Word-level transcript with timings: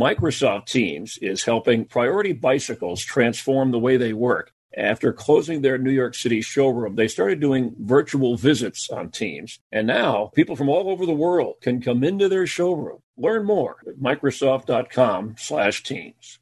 Microsoft 0.00 0.64
Teams 0.64 1.18
is 1.20 1.44
helping 1.44 1.84
Priority 1.84 2.32
Bicycles 2.32 3.04
transform 3.04 3.70
the 3.70 3.78
way 3.78 3.98
they 3.98 4.14
work. 4.14 4.54
After 4.74 5.12
closing 5.12 5.60
their 5.60 5.76
New 5.76 5.90
York 5.90 6.14
City 6.14 6.40
showroom, 6.40 6.94
they 6.94 7.06
started 7.06 7.38
doing 7.38 7.74
virtual 7.78 8.38
visits 8.38 8.88
on 8.88 9.10
Teams. 9.10 9.58
And 9.70 9.86
now 9.86 10.30
people 10.34 10.56
from 10.56 10.70
all 10.70 10.88
over 10.88 11.04
the 11.04 11.12
world 11.12 11.56
can 11.60 11.82
come 11.82 12.02
into 12.02 12.30
their 12.30 12.46
showroom. 12.46 13.00
Learn 13.18 13.44
more 13.44 13.76
at 13.86 13.96
Microsoft.com 13.96 15.34
slash 15.36 15.82
Teams. 15.82 16.38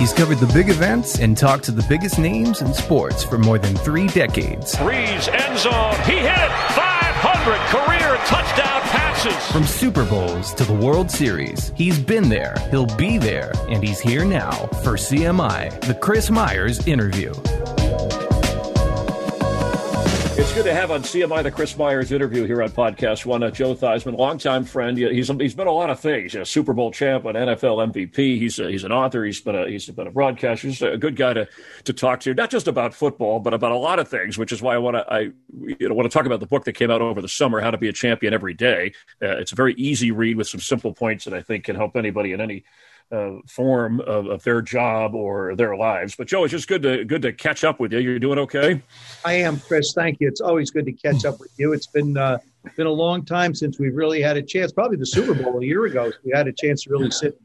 He's 0.00 0.12
covered 0.12 0.38
the 0.38 0.52
big 0.52 0.68
events 0.68 1.20
and 1.20 1.38
talked 1.38 1.62
to 1.66 1.72
the 1.72 1.86
biggest 1.88 2.18
names 2.18 2.60
in 2.60 2.74
sports 2.74 3.22
for 3.22 3.38
more 3.38 3.58
than 3.58 3.76
three 3.76 4.08
decades. 4.08 4.74
Brees, 4.74 5.28
end 5.32 5.58
zone. 5.60 5.94
He 6.06 6.18
hit 6.18 6.38
it. 6.38 6.50
500 6.74 7.54
career 7.70 8.16
touchdown 8.26 8.95
passes. 9.16 9.52
From 9.52 9.64
Super 9.64 10.04
Bowls 10.04 10.54
to 10.54 10.64
the 10.64 10.72
World 10.72 11.10
Series, 11.10 11.72
he's 11.76 11.98
been 11.98 12.28
there, 12.28 12.56
he'll 12.70 12.86
be 12.96 13.18
there, 13.18 13.52
and 13.68 13.82
he's 13.82 14.00
here 14.00 14.24
now 14.24 14.50
for 14.82 14.96
CMI, 14.96 15.80
the 15.82 15.94
Chris 15.94 16.30
Myers 16.30 16.86
interview. 16.86 17.32
It's 20.46 20.54
good 20.54 20.64
to 20.66 20.74
have 20.74 20.92
on 20.92 21.02
CMI 21.02 21.42
the 21.42 21.50
Chris 21.50 21.76
Myers 21.76 22.12
interview 22.12 22.46
here 22.46 22.62
on 22.62 22.68
Podcast 22.68 23.26
One. 23.26 23.42
Uh, 23.42 23.50
Joe 23.50 23.74
Theismann, 23.74 24.16
longtime 24.16 24.64
friend. 24.64 24.96
He's 24.96 25.26
he's 25.26 25.54
been 25.56 25.66
a 25.66 25.72
lot 25.72 25.90
of 25.90 25.98
things. 25.98 26.36
A 26.36 26.46
Super 26.46 26.72
Bowl 26.72 26.92
champ, 26.92 27.24
an 27.24 27.34
NFL 27.34 27.92
MVP. 27.92 28.38
He's 28.38 28.60
a, 28.60 28.70
he's 28.70 28.84
an 28.84 28.92
author. 28.92 29.24
He's 29.24 29.40
been 29.40 29.56
a 29.56 29.68
he's 29.68 29.90
been 29.90 30.06
a 30.06 30.10
broadcaster. 30.12 30.68
He's 30.68 30.80
a 30.80 30.96
good 30.96 31.16
guy 31.16 31.32
to 31.34 31.48
to 31.82 31.92
talk 31.92 32.20
to, 32.20 32.32
not 32.32 32.50
just 32.50 32.68
about 32.68 32.94
football, 32.94 33.40
but 33.40 33.54
about 33.54 33.72
a 33.72 33.76
lot 33.76 33.98
of 33.98 34.06
things. 34.06 34.38
Which 34.38 34.52
is 34.52 34.62
why 34.62 34.76
I 34.76 34.78
want 34.78 34.96
to 34.96 35.12
I 35.12 35.18
you 35.50 35.88
know 35.88 35.94
want 35.94 36.08
to 36.08 36.16
talk 36.16 36.26
about 36.26 36.38
the 36.38 36.46
book 36.46 36.64
that 36.66 36.74
came 36.74 36.92
out 36.92 37.02
over 37.02 37.20
the 37.20 37.28
summer, 37.28 37.60
How 37.60 37.72
to 37.72 37.76
Be 37.76 37.88
a 37.88 37.92
Champion 37.92 38.32
Every 38.32 38.54
Day. 38.54 38.92
Uh, 39.20 39.38
it's 39.38 39.50
a 39.50 39.56
very 39.56 39.74
easy 39.74 40.12
read 40.12 40.36
with 40.36 40.46
some 40.46 40.60
simple 40.60 40.94
points 40.94 41.24
that 41.24 41.34
I 41.34 41.42
think 41.42 41.64
can 41.64 41.74
help 41.74 41.96
anybody 41.96 42.30
in 42.30 42.40
any 42.40 42.62
uh, 43.12 43.36
form 43.46 44.00
of, 44.00 44.26
of, 44.26 44.42
their 44.42 44.60
job 44.60 45.14
or 45.14 45.54
their 45.54 45.76
lives. 45.76 46.16
But 46.16 46.26
Joe, 46.26 46.44
it's 46.44 46.50
just 46.50 46.66
good 46.66 46.82
to 46.82 47.04
good 47.04 47.22
to 47.22 47.32
catch 47.32 47.62
up 47.62 47.78
with 47.78 47.92
you. 47.92 48.00
You're 48.00 48.18
doing 48.18 48.38
okay? 48.40 48.82
I 49.24 49.34
am, 49.34 49.60
Chris. 49.60 49.92
Thank 49.94 50.20
you. 50.20 50.28
It's 50.28 50.40
always 50.40 50.70
good 50.70 50.86
to 50.86 50.92
catch 50.92 51.24
up 51.24 51.38
with 51.38 51.52
you. 51.56 51.72
It's 51.72 51.86
been 51.86 52.16
uh, 52.16 52.38
been 52.76 52.86
a 52.86 52.92
long 52.92 53.24
time 53.24 53.54
since 53.54 53.78
we've 53.78 53.94
really 53.94 54.20
had 54.20 54.36
a 54.36 54.42
chance. 54.42 54.72
Probably 54.72 54.96
the 54.96 55.06
Super 55.06 55.34
Bowl 55.34 55.60
a 55.60 55.64
year 55.64 55.84
ago, 55.84 56.10
we 56.24 56.32
had 56.34 56.48
a 56.48 56.52
chance 56.52 56.82
to 56.84 56.90
really 56.90 57.10
sit 57.10 57.40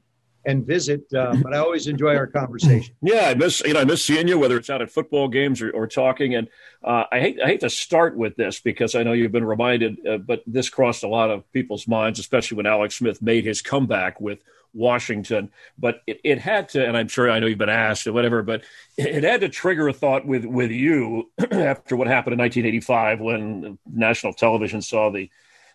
and 0.46 0.66
visit. 0.66 1.02
Uh, 1.14 1.36
but 1.44 1.54
I 1.54 1.58
always 1.58 1.88
enjoy 1.88 2.16
our 2.16 2.28
conversation. 2.28 2.96
Yeah, 3.02 3.28
I 3.28 3.34
miss 3.36 3.62
you 3.62 3.74
know 3.74 3.82
I 3.82 3.86
miss 3.86 4.04
seeing 4.04 4.28
you, 4.28 4.40
whether 4.40 4.58
it's 4.58 4.70
out 4.70 4.82
at 4.82 4.90
football 4.90 5.28
games 5.28 5.62
or, 5.62 5.70
or 5.72 5.88
talking. 5.88 6.36
And 6.36 6.48
uh, 6.84 7.04
I 7.12 7.20
hate 7.20 7.40
I 7.42 7.48
hate 7.48 7.60
to 7.60 7.70
start 7.70 8.18
with 8.18 8.36
this 8.36 8.60
because 8.60 8.96
I 8.96 9.04
know 9.04 9.14
you've 9.14 9.32
been 9.32 9.46
reminded, 9.46 10.06
uh, 10.08 10.18
but 10.18 10.42
this 10.48 10.70
crossed 10.70 11.04
a 11.04 11.08
lot 11.08 11.30
of 11.30 11.50
people's 11.52 11.88
minds, 11.88 12.20
especially 12.20 12.58
when 12.58 12.66
Alex 12.66 12.96
Smith 12.96 13.22
made 13.22 13.46
his 13.46 13.62
comeback 13.62 14.20
with 14.20 14.40
Washington. 14.74 15.52
But 15.78 16.02
it, 16.08 16.22
it 16.24 16.40
had 16.40 16.70
to, 16.70 16.86
and 16.86 16.96
I'm 16.96 17.08
sure 17.08 17.30
I 17.30 17.40
know 17.40 17.48
you've 17.48 17.58
been 17.58 17.70
asked 17.70 18.08
or 18.08 18.14
whatever, 18.14 18.42
but 18.44 18.64
it 18.98 19.24
had 19.24 19.42
to 19.42 19.50
trigger 19.50 19.88
a 19.88 19.94
thought 19.94 20.26
with 20.26 20.46
with 20.46 20.72
you 20.72 21.32
after 21.52 21.96
what 21.96 22.08
happened 22.08 22.34
in 22.34 22.40
1985 22.40 23.20
when 23.20 23.78
national 23.86 24.34
television 24.34 24.82
saw 24.82 25.10
the 25.10 25.30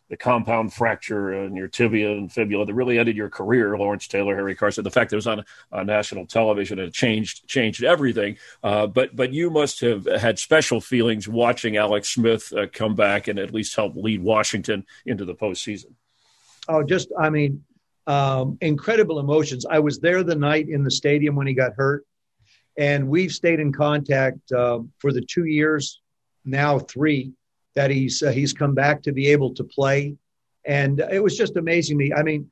the 0.09 0.17
compound 0.17 0.73
fracture 0.73 1.33
in 1.33 1.57
your 1.57 1.67
tibia 1.67 2.13
and 2.13 2.33
fibula 2.33 2.65
that 2.65 2.75
really 2.75 2.99
ended 2.99 3.17
your 3.17 3.29
career, 3.29 3.77
Lawrence 3.77 4.07
Taylor, 4.07 4.37
Harry 4.37 4.55
Carson. 4.55 4.85
The 4.85 4.91
fact 4.91 5.11
that 5.11 5.17
it 5.17 5.19
was 5.19 5.27
on, 5.27 5.45
on 5.73 5.87
national 5.87 6.27
television 6.27 6.79
and 6.79 6.89
it 6.89 6.95
changed 6.95 7.47
changed 7.49 7.83
everything. 7.83 8.37
Uh, 8.63 8.87
but 8.87 9.17
but 9.17 9.33
you 9.33 9.51
must 9.51 9.81
have 9.81 10.07
had 10.07 10.39
special 10.39 10.81
feelings 10.81 11.27
watching 11.27 11.77
Alex 11.77 12.11
Smith 12.11 12.53
uh, 12.53 12.67
come 12.73 12.95
back 12.95 13.27
and 13.27 13.39
at 13.39 13.53
least 13.53 13.75
help 13.75 13.97
lead 13.97 14.23
Washington 14.23 14.87
into 15.05 15.25
the 15.25 15.35
postseason. 15.35 15.93
Oh, 16.69 16.83
just 16.83 17.09
I 17.19 17.31
mean, 17.31 17.65
um, 18.07 18.57
incredible 18.61 19.19
emotions. 19.19 19.67
I 19.69 19.79
was 19.79 19.99
there 19.99 20.23
the 20.23 20.37
night 20.37 20.69
in 20.69 20.85
the 20.85 20.91
stadium 20.91 21.35
when 21.35 21.47
he 21.47 21.55
got 21.55 21.75
hurt, 21.75 22.05
and 22.79 23.09
we've 23.09 23.33
stayed 23.33 23.61
in 23.61 23.73
contact 23.73 24.53
uh, 24.53 24.81
for 24.99 25.13
the 25.13 25.23
two 25.23 25.45
years 25.45 26.01
now, 26.45 26.79
three 26.79 27.33
that 27.75 27.91
he's 27.91 28.23
uh, 28.23 28.31
he's 28.31 28.53
come 28.53 28.75
back 28.75 29.03
to 29.03 29.13
be 29.13 29.29
able 29.29 29.53
to 29.55 29.65
play, 29.65 30.17
and 30.65 31.01
it 31.01 31.23
was 31.23 31.37
just 31.37 31.57
amazing 31.57 31.97
me. 31.97 32.13
I 32.13 32.23
mean, 32.23 32.51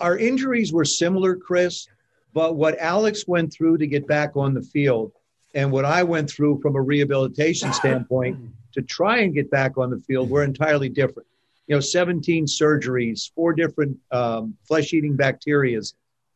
our 0.00 0.16
injuries 0.16 0.72
were 0.72 0.84
similar, 0.84 1.36
Chris, 1.36 1.86
but 2.32 2.56
what 2.56 2.78
Alex 2.78 3.26
went 3.26 3.52
through 3.52 3.78
to 3.78 3.86
get 3.86 4.06
back 4.06 4.36
on 4.36 4.54
the 4.54 4.62
field, 4.62 5.12
and 5.54 5.70
what 5.70 5.84
I 5.84 6.02
went 6.02 6.30
through 6.30 6.60
from 6.60 6.76
a 6.76 6.80
rehabilitation 6.80 7.72
standpoint 7.72 8.38
to 8.72 8.82
try 8.82 9.18
and 9.18 9.34
get 9.34 9.50
back 9.50 9.76
on 9.78 9.90
the 9.90 9.98
field 9.98 10.30
were 10.30 10.44
entirely 10.44 10.88
different. 10.88 11.28
You 11.66 11.76
know, 11.76 11.80
17 11.80 12.46
surgeries, 12.46 13.32
four 13.34 13.52
different 13.54 13.96
um, 14.10 14.54
flesh-eating 14.66 15.16
bacterias. 15.16 15.94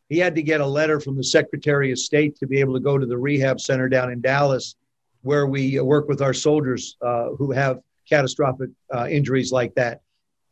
He 0.08 0.18
had 0.18 0.34
to 0.36 0.42
get 0.42 0.60
a 0.60 0.66
letter 0.66 1.00
from 1.00 1.16
the 1.16 1.24
Secretary 1.24 1.92
of 1.92 1.98
State 1.98 2.36
to 2.36 2.46
be 2.46 2.60
able 2.60 2.72
to 2.74 2.80
go 2.80 2.96
to 2.96 3.04
the 3.04 3.18
rehab 3.18 3.60
center 3.60 3.88
down 3.88 4.10
in 4.10 4.22
Dallas, 4.22 4.76
where 5.22 5.46
we 5.46 5.78
work 5.80 6.08
with 6.08 6.22
our 6.22 6.32
soldiers 6.32 6.96
uh, 7.02 7.30
who 7.36 7.52
have 7.52 7.80
catastrophic 8.08 8.70
uh, 8.94 9.06
injuries 9.10 9.52
like 9.52 9.74
that. 9.74 10.00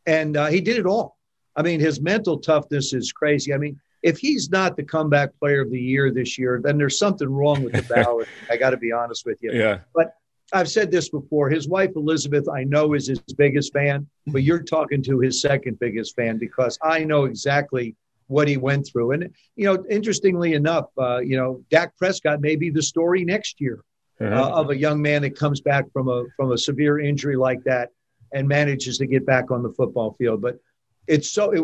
And 0.05 0.37
uh, 0.37 0.47
he 0.47 0.61
did 0.61 0.77
it 0.77 0.85
all. 0.85 1.17
I 1.55 1.63
mean, 1.63 1.79
his 1.79 1.99
mental 1.99 2.37
toughness 2.37 2.93
is 2.93 3.11
crazy. 3.11 3.53
I 3.53 3.57
mean, 3.57 3.79
if 4.03 4.19
he's 4.19 4.49
not 4.49 4.77
the 4.77 4.83
comeback 4.83 5.37
player 5.39 5.61
of 5.61 5.71
the 5.71 5.79
year 5.79 6.11
this 6.11 6.37
year, 6.37 6.61
then 6.63 6.77
there's 6.77 6.99
something 6.99 7.27
wrong 7.27 7.63
with 7.63 7.73
the 7.73 7.81
ballot. 7.93 8.27
I 8.49 8.57
got 8.57 8.69
to 8.69 8.77
be 8.77 8.91
honest 8.91 9.25
with 9.25 9.39
you. 9.41 9.51
Yeah. 9.51 9.79
But 9.95 10.13
I've 10.53 10.69
said 10.69 10.91
this 10.91 11.09
before. 11.09 11.49
His 11.49 11.67
wife 11.67 11.91
Elizabeth, 11.95 12.47
I 12.47 12.63
know, 12.63 12.93
is 12.93 13.07
his 13.07 13.19
biggest 13.37 13.73
fan, 13.73 14.07
but 14.27 14.43
you're 14.43 14.63
talking 14.63 15.03
to 15.03 15.19
his 15.19 15.41
second 15.41 15.79
biggest 15.79 16.15
fan 16.15 16.37
because 16.37 16.77
I 16.81 17.03
know 17.03 17.25
exactly 17.25 17.95
what 18.27 18.47
he 18.47 18.57
went 18.57 18.87
through. 18.87 19.11
And 19.11 19.33
you 19.55 19.65
know, 19.65 19.83
interestingly 19.89 20.53
enough, 20.53 20.85
uh, 20.97 21.19
you 21.19 21.37
know, 21.37 21.63
Dak 21.69 21.97
Prescott 21.97 22.41
may 22.41 22.55
be 22.55 22.69
the 22.69 22.81
story 22.81 23.25
next 23.25 23.59
year 23.59 23.83
uh-huh. 24.21 24.43
uh, 24.43 24.49
of 24.49 24.69
a 24.69 24.77
young 24.77 25.01
man 25.01 25.21
that 25.23 25.37
comes 25.37 25.61
back 25.61 25.85
from 25.91 26.07
a 26.07 26.25
from 26.35 26.51
a 26.51 26.57
severe 26.57 26.99
injury 26.99 27.35
like 27.35 27.63
that 27.63 27.89
and 28.33 28.47
manages 28.47 28.97
to 28.97 29.07
get 29.07 29.25
back 29.25 29.51
on 29.51 29.63
the 29.63 29.71
football 29.71 30.15
field. 30.17 30.41
But 30.41 30.59
it's 31.07 31.31
so 31.31 31.51
it, 31.51 31.63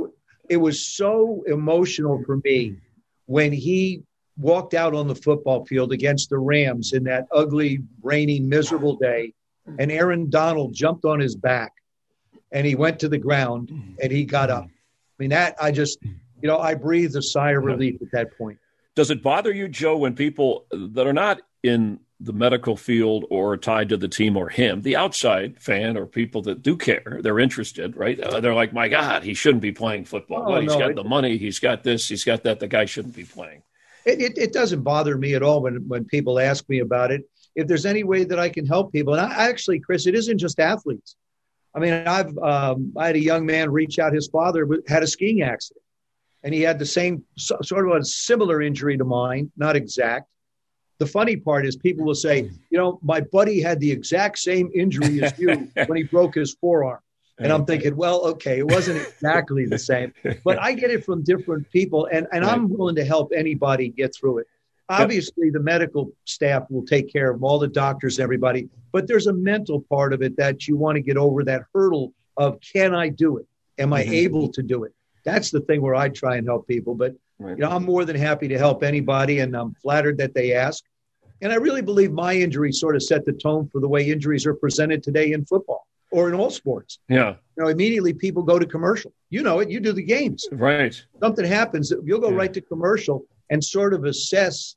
it 0.50 0.58
was 0.58 0.86
so 0.86 1.44
emotional 1.48 2.24
for 2.26 2.38
me 2.44 2.78
when 3.26 3.52
he 3.52 4.04
walked 4.38 4.74
out 4.74 4.94
on 4.94 5.08
the 5.08 5.16
football 5.16 5.66
field 5.66 5.92
against 5.92 6.30
the 6.30 6.38
Rams 6.38 6.94
in 6.94 7.04
that 7.04 7.28
ugly, 7.32 7.80
rainy, 8.02 8.40
miserable 8.40 8.96
day, 8.96 9.34
and 9.80 9.92
Aaron 9.92 10.30
Donald 10.30 10.74
jumped 10.74 11.06
on 11.06 11.20
his 11.20 11.36
back 11.36 11.74
and 12.52 12.66
he 12.66 12.76
went 12.76 13.00
to 13.00 13.10
the 13.10 13.18
ground 13.18 13.72
and 14.02 14.12
he 14.12 14.24
got 14.24 14.50
up. 14.50 14.66
I 14.66 14.70
mean, 15.18 15.30
that 15.30 15.56
I 15.62 15.72
just, 15.72 16.00
you 16.04 16.48
know, 16.48 16.60
I 16.60 16.76
breathed 16.76 17.16
a 17.16 17.22
sigh 17.22 17.52
of 17.52 17.64
relief 17.64 18.02
at 18.02 18.12
that 18.12 18.38
point. 18.38 18.60
Does 18.96 19.10
it 19.10 19.24
bother 19.24 19.52
you, 19.52 19.68
Joe, 19.68 19.98
when 19.98 20.14
people 20.14 20.66
that 20.72 21.08
are 21.08 21.14
not 21.14 21.42
in 21.64 22.00
the 22.20 22.34
medical 22.34 22.78
field 22.78 23.26
or 23.30 23.58
tied 23.58 23.90
to 23.90 23.98
the 23.98 24.08
team 24.08 24.38
or 24.38 24.50
him, 24.50 24.82
the 24.82 24.96
outside 24.96 25.60
fan 25.60 25.98
or 25.98 26.06
people 26.06 26.42
that 26.44 26.62
do 26.62 26.78
care, 26.78 27.20
they're 27.22 27.40
interested, 27.40 27.98
right? 27.98 28.20
Uh, 28.20 28.40
they're 28.40 28.54
like, 28.54 28.72
my 28.72 28.88
God, 28.88 29.24
he 29.24 29.34
shouldn't 29.34 29.62
be 29.62 29.72
playing 29.72 30.06
football. 30.06 30.44
Oh, 30.46 30.52
well, 30.52 30.62
he's 30.62 30.72
no, 30.72 30.80
got 30.80 30.92
it, 30.92 30.96
the 30.96 31.04
money, 31.04 31.38
he's 31.38 31.60
got 31.60 31.84
this, 31.84 32.08
he's 32.08 32.24
got 32.24 32.44
that. 32.44 32.60
The 32.60 32.68
guy 32.68 32.86
shouldn't 32.86 33.16
be 33.16 33.26
playing. 33.26 33.64
It, 34.06 34.22
it, 34.22 34.38
it, 34.38 34.54
doesn't 34.54 34.82
bother 34.82 35.18
me 35.18 35.34
at 35.34 35.44
all 35.44 35.62
when, 35.62 35.88
when 35.88 36.06
people 36.06 36.40
ask 36.40 36.68
me 36.68 36.80
about 36.80 37.12
it. 37.12 37.24
If 37.56 37.68
there's 37.68 37.86
any 37.86 38.04
way 38.04 38.24
that 38.24 38.40
I 38.40 38.50
can 38.50 38.66
help 38.66 38.92
people, 38.92 39.14
and 39.14 39.22
I, 39.22 39.50
actually, 39.50 39.80
Chris, 39.80 40.08
it 40.08 40.16
isn't 40.16 40.38
just 40.38 40.60
athletes. 40.60 41.16
I 41.76 41.80
mean, 41.80 41.94
I've 41.94 42.38
um, 42.38 42.94
I 42.98 43.08
had 43.08 43.16
a 43.16 43.24
young 43.24 43.46
man 43.46 43.72
reach 43.72 44.00
out. 44.00 44.14
His 44.14 44.28
father 44.28 44.68
had 44.88 45.04
a 45.04 45.08
skiing 45.08 45.42
accident, 45.42 45.84
and 46.44 46.54
he 46.54 46.62
had 46.62 46.80
the 46.80 46.86
same 46.86 47.24
sort 47.38 47.88
of 47.88 47.96
a 47.96 48.04
similar 48.04 48.62
injury 48.62 48.98
to 48.98 49.06
mine, 49.06 49.52
not 49.58 49.76
exact 49.76 50.28
the 51.04 51.10
funny 51.10 51.36
part 51.36 51.66
is 51.66 51.76
people 51.76 52.06
will 52.06 52.16
say, 52.16 52.50
you 52.70 52.78
know, 52.78 53.00
my 53.04 53.20
buddy 53.20 53.62
had 53.62 53.80
the 53.80 53.92
exact 53.92 54.40
same 54.40 54.72
injury 54.74 55.22
as 55.22 55.38
you 55.38 55.70
when 55.88 55.98
he 55.98 56.04
broke 56.04 56.36
his 56.36 56.56
forearm. 56.62 57.00
And 57.40 57.52
I'm 57.52 57.66
thinking, 57.66 57.96
well, 57.96 58.22
okay, 58.26 58.60
it 58.60 58.68
wasn't 58.68 59.02
exactly 59.02 59.66
the 59.66 59.80
same, 59.80 60.14
but 60.44 60.62
I 60.62 60.74
get 60.74 60.92
it 60.92 61.04
from 61.04 61.24
different 61.24 61.70
people, 61.72 62.08
and, 62.12 62.28
and 62.32 62.46
I'm 62.46 62.70
willing 62.70 62.96
to 62.96 63.06
help 63.06 63.32
anybody 63.36 63.90
get 63.90 64.16
through 64.16 64.40
it. 64.40 64.48
Obviously, 64.90 65.50
the 65.50 65.60
medical 65.60 66.12
staff 66.26 66.64
will 66.70 66.86
take 66.86 67.12
care 67.12 67.32
of 67.32 67.44
all 67.44 67.58
the 67.58 67.68
doctors 67.68 68.20
and 68.20 68.24
everybody, 68.24 68.70
but 68.92 69.08
there's 69.08 69.28
a 69.28 69.34
mental 69.34 69.82
part 69.82 70.14
of 70.14 70.22
it 70.22 70.38
that 70.38 70.68
you 70.68 70.78
want 70.78 70.98
to 70.98 71.02
get 71.02 71.18
over 71.18 71.44
that 71.44 71.64
hurdle 71.74 72.14
of 72.38 72.60
can 72.62 72.94
I 72.94 73.10
do 73.10 73.38
it? 73.38 73.48
Am 73.80 73.94
I 73.94 74.04
mm-hmm. 74.04 74.14
able 74.14 74.52
to 74.52 74.62
do 74.62 74.84
it? 74.84 74.94
That's 75.26 75.50
the 75.50 75.62
thing 75.62 75.82
where 75.82 75.96
I 75.96 76.10
try 76.10 76.36
and 76.36 76.46
help 76.46 76.68
people. 76.68 76.94
But 76.94 77.16
right. 77.40 77.58
you 77.58 77.64
know, 77.64 77.70
I'm 77.70 77.86
more 77.86 78.06
than 78.06 78.16
happy 78.16 78.48
to 78.50 78.58
help 78.58 78.84
anybody, 78.84 79.40
and 79.40 79.56
I'm 79.56 79.74
flattered 79.76 80.18
that 80.20 80.36
they 80.36 80.54
ask. 80.54 80.84
And 81.42 81.52
I 81.52 81.56
really 81.56 81.82
believe 81.82 82.12
my 82.12 82.34
injury 82.36 82.72
sort 82.72 82.96
of 82.96 83.04
set 83.04 83.26
the 83.26 83.34
tone 83.34 83.68
for 83.70 83.82
the 83.82 83.88
way 83.88 84.08
injuries 84.08 84.46
are 84.46 84.54
presented 84.54 85.02
today 85.02 85.32
in 85.32 85.46
football 85.46 85.88
or 86.14 86.30
in 86.30 86.36
all 86.36 86.52
sports. 86.52 87.00
Yeah. 87.10 87.36
You 87.58 87.64
know, 87.64 87.70
immediately 87.70 88.14
people 88.14 88.44
go 88.44 88.60
to 88.60 88.68
commercial. 88.68 89.12
You 89.32 89.42
know 89.42 89.60
it. 89.62 89.72
You 89.72 89.80
do 89.80 89.94
the 89.94 90.04
games. 90.04 90.48
Right. 90.52 90.96
Something 91.20 91.44
happens, 91.44 91.92
you'll 92.06 92.20
go 92.20 92.30
yeah. 92.30 92.38
right 92.38 92.54
to 92.54 92.62
commercial 92.62 93.26
and 93.50 93.64
sort 93.64 93.96
of 93.96 94.06
assess 94.06 94.76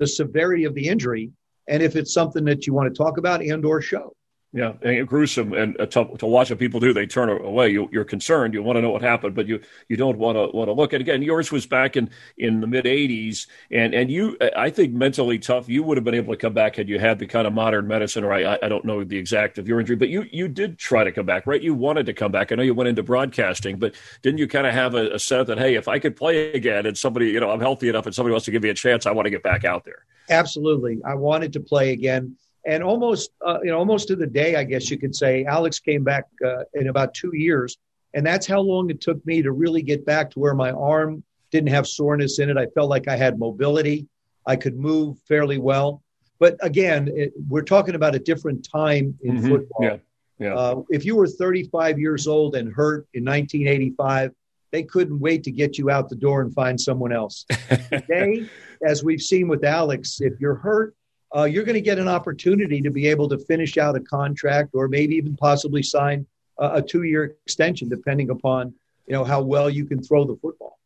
the 0.00 0.06
severity 0.06 0.64
of 0.64 0.74
the 0.74 0.88
injury 0.88 1.30
and 1.68 1.80
if 1.80 1.94
it's 1.94 2.12
something 2.12 2.44
that 2.46 2.66
you 2.66 2.74
want 2.74 2.92
to 2.92 2.98
talk 3.02 3.18
about 3.18 3.40
and 3.40 3.64
or 3.64 3.80
show. 3.80 4.16
Yeah, 4.56 4.74
and 4.82 5.08
gruesome 5.08 5.52
and 5.52 5.78
uh, 5.80 5.86
to, 5.86 6.16
to 6.18 6.26
watch 6.26 6.48
what 6.48 6.60
people 6.60 6.78
do. 6.78 6.92
They 6.92 7.06
turn 7.06 7.28
away. 7.28 7.70
You, 7.70 7.88
are 7.96 8.04
concerned. 8.04 8.54
You 8.54 8.62
want 8.62 8.76
to 8.76 8.82
know 8.82 8.90
what 8.90 9.02
happened, 9.02 9.34
but 9.34 9.48
you 9.48 9.60
you 9.88 9.96
don't 9.96 10.16
want 10.16 10.36
to 10.36 10.56
want 10.56 10.68
to 10.68 10.72
look. 10.72 10.92
And 10.92 11.00
again, 11.00 11.22
yours 11.22 11.50
was 11.50 11.66
back 11.66 11.96
in 11.96 12.08
in 12.38 12.60
the 12.60 12.68
mid 12.68 12.84
'80s, 12.84 13.48
and 13.72 13.92
and 13.92 14.12
you, 14.12 14.38
I 14.56 14.70
think, 14.70 14.92
mentally 14.92 15.40
tough. 15.40 15.68
You 15.68 15.82
would 15.82 15.96
have 15.96 16.04
been 16.04 16.14
able 16.14 16.32
to 16.32 16.38
come 16.38 16.52
back 16.52 16.76
had 16.76 16.88
you 16.88 17.00
had 17.00 17.18
the 17.18 17.26
kind 17.26 17.48
of 17.48 17.52
modern 17.52 17.88
medicine, 17.88 18.22
or 18.22 18.32
I 18.32 18.56
I 18.62 18.68
don't 18.68 18.84
know 18.84 19.02
the 19.02 19.18
exact 19.18 19.58
of 19.58 19.66
your 19.66 19.80
injury, 19.80 19.96
but 19.96 20.08
you 20.08 20.24
you 20.30 20.46
did 20.46 20.78
try 20.78 21.02
to 21.02 21.10
come 21.10 21.26
back, 21.26 21.48
right? 21.48 21.60
You 21.60 21.74
wanted 21.74 22.06
to 22.06 22.12
come 22.12 22.30
back. 22.30 22.52
I 22.52 22.54
know 22.54 22.62
you 22.62 22.74
went 22.74 22.86
into 22.86 23.02
broadcasting, 23.02 23.80
but 23.80 23.96
didn't 24.22 24.38
you 24.38 24.46
kind 24.46 24.68
of 24.68 24.72
have 24.72 24.94
a, 24.94 25.14
a 25.14 25.18
set 25.18 25.48
that 25.48 25.58
hey, 25.58 25.74
if 25.74 25.88
I 25.88 25.98
could 25.98 26.14
play 26.14 26.52
again, 26.52 26.86
and 26.86 26.96
somebody, 26.96 27.26
you 27.30 27.40
know, 27.40 27.50
I'm 27.50 27.58
healthy 27.60 27.88
enough, 27.88 28.06
and 28.06 28.14
somebody 28.14 28.30
wants 28.30 28.44
to 28.44 28.52
give 28.52 28.62
me 28.62 28.68
a 28.68 28.74
chance, 28.74 29.04
I 29.04 29.10
want 29.10 29.26
to 29.26 29.30
get 29.30 29.42
back 29.42 29.64
out 29.64 29.82
there. 29.82 30.04
Absolutely, 30.30 31.00
I 31.04 31.14
wanted 31.14 31.52
to 31.54 31.60
play 31.60 31.90
again 31.90 32.36
and 32.66 32.82
almost 32.82 33.30
uh, 33.46 33.58
you 33.62 33.70
know 33.70 33.78
almost 33.78 34.08
to 34.08 34.16
the 34.16 34.26
day 34.26 34.56
i 34.56 34.64
guess 34.64 34.90
you 34.90 34.98
could 34.98 35.14
say 35.14 35.44
alex 35.44 35.78
came 35.78 36.02
back 36.02 36.24
uh, 36.44 36.64
in 36.74 36.88
about 36.88 37.14
two 37.14 37.34
years 37.34 37.78
and 38.14 38.24
that's 38.24 38.46
how 38.46 38.60
long 38.60 38.88
it 38.90 39.00
took 39.00 39.24
me 39.26 39.42
to 39.42 39.52
really 39.52 39.82
get 39.82 40.04
back 40.06 40.30
to 40.30 40.38
where 40.38 40.54
my 40.54 40.70
arm 40.72 41.22
didn't 41.50 41.68
have 41.68 41.86
soreness 41.86 42.38
in 42.38 42.50
it 42.50 42.56
i 42.56 42.66
felt 42.68 42.88
like 42.88 43.08
i 43.08 43.16
had 43.16 43.38
mobility 43.38 44.06
i 44.46 44.56
could 44.56 44.76
move 44.76 45.18
fairly 45.28 45.58
well 45.58 46.02
but 46.38 46.56
again 46.60 47.10
it, 47.14 47.32
we're 47.48 47.62
talking 47.62 47.94
about 47.94 48.14
a 48.14 48.18
different 48.18 48.66
time 48.68 49.16
in 49.22 49.36
mm-hmm. 49.36 49.48
football 49.48 49.84
yeah. 49.84 49.96
Yeah. 50.40 50.56
Uh, 50.56 50.82
if 50.90 51.04
you 51.04 51.14
were 51.14 51.28
35 51.28 51.96
years 51.96 52.26
old 52.26 52.56
and 52.56 52.72
hurt 52.72 53.06
in 53.14 53.24
1985 53.24 54.32
they 54.72 54.82
couldn't 54.82 55.20
wait 55.20 55.44
to 55.44 55.52
get 55.52 55.78
you 55.78 55.90
out 55.90 56.08
the 56.08 56.16
door 56.16 56.40
and 56.40 56.52
find 56.52 56.80
someone 56.80 57.12
else 57.12 57.46
today 57.92 58.48
as 58.84 59.04
we've 59.04 59.22
seen 59.22 59.46
with 59.46 59.62
alex 59.62 60.20
if 60.20 60.32
you're 60.40 60.56
hurt 60.56 60.96
uh, 61.34 61.44
you're 61.44 61.64
going 61.64 61.74
to 61.74 61.80
get 61.80 61.98
an 61.98 62.08
opportunity 62.08 62.80
to 62.80 62.90
be 62.90 63.06
able 63.08 63.28
to 63.28 63.38
finish 63.38 63.76
out 63.76 63.96
a 63.96 64.00
contract 64.00 64.70
or 64.74 64.88
maybe 64.88 65.16
even 65.16 65.36
possibly 65.36 65.82
sign 65.82 66.26
a, 66.58 66.74
a 66.74 66.82
two-year 66.82 67.36
extension, 67.44 67.88
depending 67.88 68.30
upon 68.30 68.74
you 69.06 69.12
know 69.12 69.24
how 69.24 69.42
well 69.42 69.68
you 69.68 69.84
can 69.84 70.02
throw 70.02 70.24
the 70.24 70.36
football. 70.36 70.78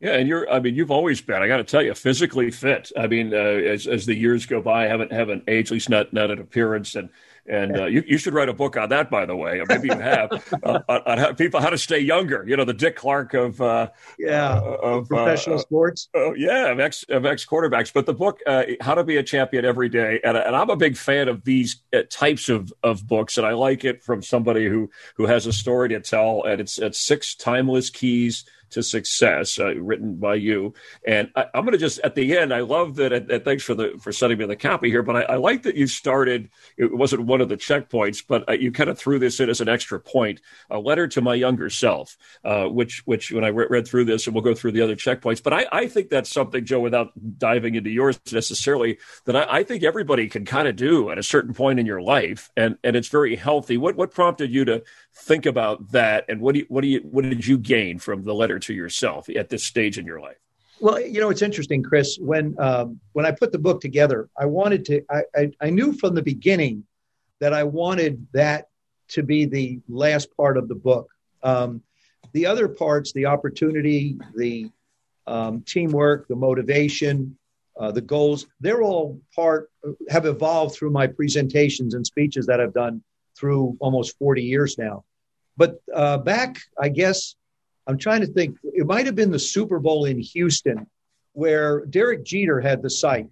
Yeah, 0.00 0.14
and 0.14 0.26
you're. 0.26 0.50
I 0.50 0.58
mean, 0.58 0.74
you've 0.74 0.90
always 0.90 1.20
been. 1.20 1.42
I 1.42 1.46
got 1.46 1.58
to 1.58 1.64
tell 1.64 1.82
you, 1.82 1.94
physically 1.94 2.50
fit. 2.50 2.90
I 2.96 3.06
mean, 3.06 3.32
uh, 3.32 3.36
as 3.36 3.86
as 3.86 4.04
the 4.04 4.16
years 4.16 4.46
go 4.46 4.60
by, 4.60 4.88
haven't 4.88 5.12
haven't 5.12 5.44
aged, 5.46 5.68
at 5.68 5.74
least 5.74 5.90
not 5.90 6.12
not 6.12 6.30
an 6.30 6.40
appearance, 6.40 6.96
and 6.96 7.08
and 7.46 7.76
uh, 7.76 7.86
you, 7.86 8.04
you 8.06 8.18
should 8.18 8.34
write 8.34 8.48
a 8.48 8.52
book 8.52 8.76
on 8.76 8.88
that, 8.90 9.10
by 9.10 9.26
the 9.26 9.34
way. 9.34 9.58
Or 9.58 9.64
maybe 9.68 9.88
you 9.88 9.98
have 9.98 10.30
uh, 10.62 10.80
on, 10.88 11.18
how, 11.18 11.32
people 11.32 11.60
how 11.60 11.70
to 11.70 11.78
stay 11.78 11.98
younger. 11.98 12.44
You 12.46 12.56
know, 12.56 12.64
the 12.64 12.74
Dick 12.74 12.96
Clark 12.96 13.34
of 13.34 13.60
uh, 13.60 13.90
yeah 14.18 14.52
uh, 14.52 14.78
of 14.82 15.04
uh, 15.04 15.16
professional 15.16 15.58
sports. 15.58 16.08
Oh 16.14 16.34
yeah, 16.34 16.68
of 16.68 16.78
ex 16.78 17.04
of 17.08 17.26
ex 17.26 17.44
quarterbacks. 17.44 17.92
But 17.92 18.06
the 18.06 18.14
book, 18.14 18.40
How 18.80 18.94
to 18.94 19.04
Be 19.04 19.16
a 19.16 19.22
Champion 19.22 19.64
Every 19.64 19.88
Day, 19.88 20.20
and, 20.22 20.36
and 20.36 20.54
I'm 20.54 20.70
a 20.70 20.76
big 20.76 20.96
fan 20.96 21.28
of 21.28 21.44
these 21.44 21.82
types 22.10 22.48
of 22.48 22.72
of 22.82 23.06
books, 23.06 23.38
and 23.38 23.46
I 23.46 23.52
like 23.52 23.84
it 23.84 24.02
from 24.02 24.22
somebody 24.22 24.66
who 24.66 24.90
who 25.16 25.26
has 25.26 25.46
a 25.46 25.52
story 25.52 25.88
to 25.90 26.00
tell, 26.00 26.44
and 26.44 26.60
it's 26.60 26.78
it's 26.78 27.00
six 27.00 27.34
timeless 27.34 27.90
keys 27.90 28.44
to 28.72 28.82
Success, 28.82 29.58
uh, 29.58 29.74
written 29.76 30.16
by 30.16 30.34
you. 30.34 30.74
And 31.06 31.30
I, 31.34 31.46
am 31.54 31.64
going 31.64 31.72
to 31.72 31.78
just 31.78 31.98
at 32.00 32.14
the 32.14 32.36
end. 32.36 32.52
I 32.52 32.60
love 32.60 32.96
that. 32.96 33.12
And 33.12 33.44
thanks 33.44 33.62
for 33.62 33.74
the 33.74 33.98
for 34.00 34.12
sending 34.12 34.38
me 34.38 34.46
the 34.46 34.56
copy 34.56 34.90
here. 34.90 35.02
But 35.02 35.16
I, 35.16 35.34
I 35.34 35.36
like 35.36 35.62
that 35.62 35.76
you 35.76 35.86
started. 35.86 36.50
It 36.76 36.96
wasn't 36.96 37.26
one 37.26 37.40
of 37.40 37.48
the 37.48 37.56
checkpoints, 37.56 38.22
but 38.26 38.48
uh, 38.48 38.52
you 38.52 38.72
kind 38.72 38.90
of 38.90 38.98
threw 38.98 39.18
this 39.18 39.40
in 39.40 39.48
as 39.48 39.60
an 39.60 39.68
extra 39.68 40.00
point. 40.00 40.40
A 40.70 40.78
letter 40.78 41.06
to 41.08 41.20
my 41.20 41.34
younger 41.34 41.70
self, 41.70 42.16
uh, 42.44 42.66
which 42.66 43.02
which 43.04 43.30
when 43.30 43.44
I 43.44 43.48
re- 43.48 43.66
read 43.68 43.86
through 43.86 44.06
this, 44.06 44.26
and 44.26 44.34
we'll 44.34 44.44
go 44.44 44.54
through 44.54 44.72
the 44.72 44.82
other 44.82 44.96
checkpoints. 44.96 45.42
But 45.42 45.52
I, 45.52 45.66
I 45.72 45.86
think 45.88 46.08
that's 46.08 46.30
something, 46.30 46.64
Joe, 46.64 46.80
without 46.80 47.12
diving 47.38 47.74
into 47.74 47.90
yours 47.90 48.18
necessarily, 48.32 48.98
that 49.24 49.36
I, 49.36 49.58
I 49.58 49.62
think 49.64 49.82
everybody 49.82 50.28
can 50.28 50.44
kind 50.44 50.68
of 50.68 50.76
do 50.76 51.10
at 51.10 51.18
a 51.18 51.22
certain 51.22 51.54
point 51.54 51.78
in 51.78 51.86
your 51.86 52.00
life, 52.00 52.50
and 52.56 52.76
and 52.84 52.96
it's 52.96 53.08
very 53.08 53.36
healthy. 53.36 53.76
What 53.76 53.96
what 53.96 54.12
prompted 54.12 54.52
you 54.52 54.64
to 54.66 54.82
think 55.14 55.46
about 55.46 55.92
that, 55.92 56.24
and 56.28 56.40
what 56.40 56.54
do 56.54 56.60
you, 56.60 56.66
what 56.68 56.82
do 56.82 56.88
you 56.88 57.00
what 57.00 57.22
did 57.22 57.46
you 57.46 57.58
gain 57.58 57.98
from 57.98 58.24
the 58.24 58.34
letter 58.34 58.58
to 58.58 58.74
yourself 58.74 59.28
at 59.28 59.48
this 59.48 59.64
stage 59.64 59.98
in 59.98 60.06
your 60.06 60.20
life? 60.20 60.38
Well, 60.80 61.00
you 61.00 61.20
know, 61.20 61.30
it's 61.30 61.42
interesting, 61.42 61.82
Chris. 61.82 62.18
When 62.18 62.56
um, 62.58 63.00
when 63.12 63.26
I 63.26 63.30
put 63.30 63.52
the 63.52 63.58
book 63.58 63.80
together, 63.80 64.28
I 64.38 64.46
wanted 64.46 64.84
to. 64.86 65.02
I, 65.10 65.22
I, 65.34 65.50
I 65.60 65.70
knew 65.70 65.92
from 65.92 66.14
the 66.14 66.22
beginning 66.22 66.84
that 67.40 67.52
I 67.52 67.64
wanted 67.64 68.26
that 68.32 68.68
to 69.08 69.22
be 69.22 69.44
the 69.44 69.80
last 69.88 70.34
part 70.36 70.56
of 70.56 70.68
the 70.68 70.74
book. 70.74 71.08
Um, 71.42 71.82
the 72.32 72.46
other 72.46 72.68
parts, 72.68 73.12
the 73.12 73.26
opportunity, 73.26 74.16
the 74.34 74.70
um, 75.26 75.62
teamwork, 75.62 76.28
the 76.28 76.36
motivation, 76.36 77.36
uh, 77.78 77.90
the 77.92 78.00
goals, 78.00 78.46
they're 78.60 78.82
all 78.82 79.20
part 79.34 79.70
have 80.08 80.26
evolved 80.26 80.74
through 80.74 80.90
my 80.90 81.06
presentations 81.06 81.94
and 81.94 82.06
speeches 82.06 82.46
that 82.46 82.60
I've 82.60 82.74
done 82.74 83.02
through 83.36 83.76
almost 83.80 84.18
40 84.18 84.42
years 84.42 84.78
now. 84.78 85.04
But 85.56 85.80
uh, 85.94 86.18
back, 86.18 86.58
I 86.80 86.88
guess, 86.88 87.34
I'm 87.86 87.98
trying 87.98 88.20
to 88.20 88.26
think, 88.26 88.56
it 88.62 88.86
might 88.86 89.06
have 89.06 89.14
been 89.14 89.30
the 89.30 89.38
Super 89.38 89.78
Bowl 89.78 90.04
in 90.04 90.18
Houston 90.18 90.86
where 91.32 91.84
Derek 91.86 92.24
Jeter 92.24 92.60
had 92.60 92.82
the 92.82 92.90
site. 92.90 93.28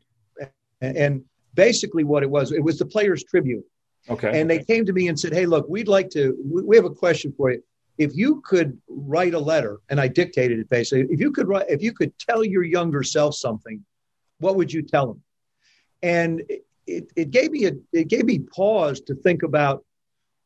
And 0.81 1.25
basically, 1.55 2.05
what 2.05 2.23
it 2.23 2.31
was, 2.31 2.53
it 2.53 2.63
was 2.63 2.79
the 2.79 2.87
Players 2.87 3.25
Tribune. 3.25 3.65
Okay. 4.09 4.41
And 4.41 4.49
they 4.49 4.65
came 4.65 4.87
to 4.87 4.93
me 4.93 5.09
and 5.09 5.19
said, 5.19 5.33
Hey, 5.33 5.47
look, 5.47 5.69
we'd 5.69 5.89
like 5.89 6.09
to, 6.11 6.37
we 6.43 6.77
have 6.77 6.87
a 6.87 6.91
question 6.91 7.33
for 7.37 7.51
you. 7.51 7.63
If 7.99 8.17
you 8.17 8.41
could 8.47 8.81
write 8.89 9.35
a 9.35 9.39
letter, 9.39 9.79
and 9.91 10.01
I 10.01 10.09
dictated 10.09 10.59
it 10.59 10.71
basically, 10.71 11.13
if 11.13 11.21
you 11.21 11.31
could 11.31 11.49
write, 11.49 11.67
if 11.69 11.83
you 11.83 11.93
could 11.93 12.19
tell 12.19 12.43
your 12.43 12.65
younger 12.65 13.03
self 13.03 13.35
something, 13.35 13.85
what 14.39 14.57
would 14.57 14.73
you 14.73 14.81
tell 14.81 15.07
them? 15.07 15.23
And 16.03 16.43
it, 16.87 17.13
it 17.15 17.31
gave 17.31 17.51
me 17.51 17.67
a, 17.67 17.73
it 17.93 18.09
gave 18.09 18.25
me 18.25 18.39
pause 18.39 19.03
to 19.03 19.15
think 19.15 19.43
about 19.43 19.85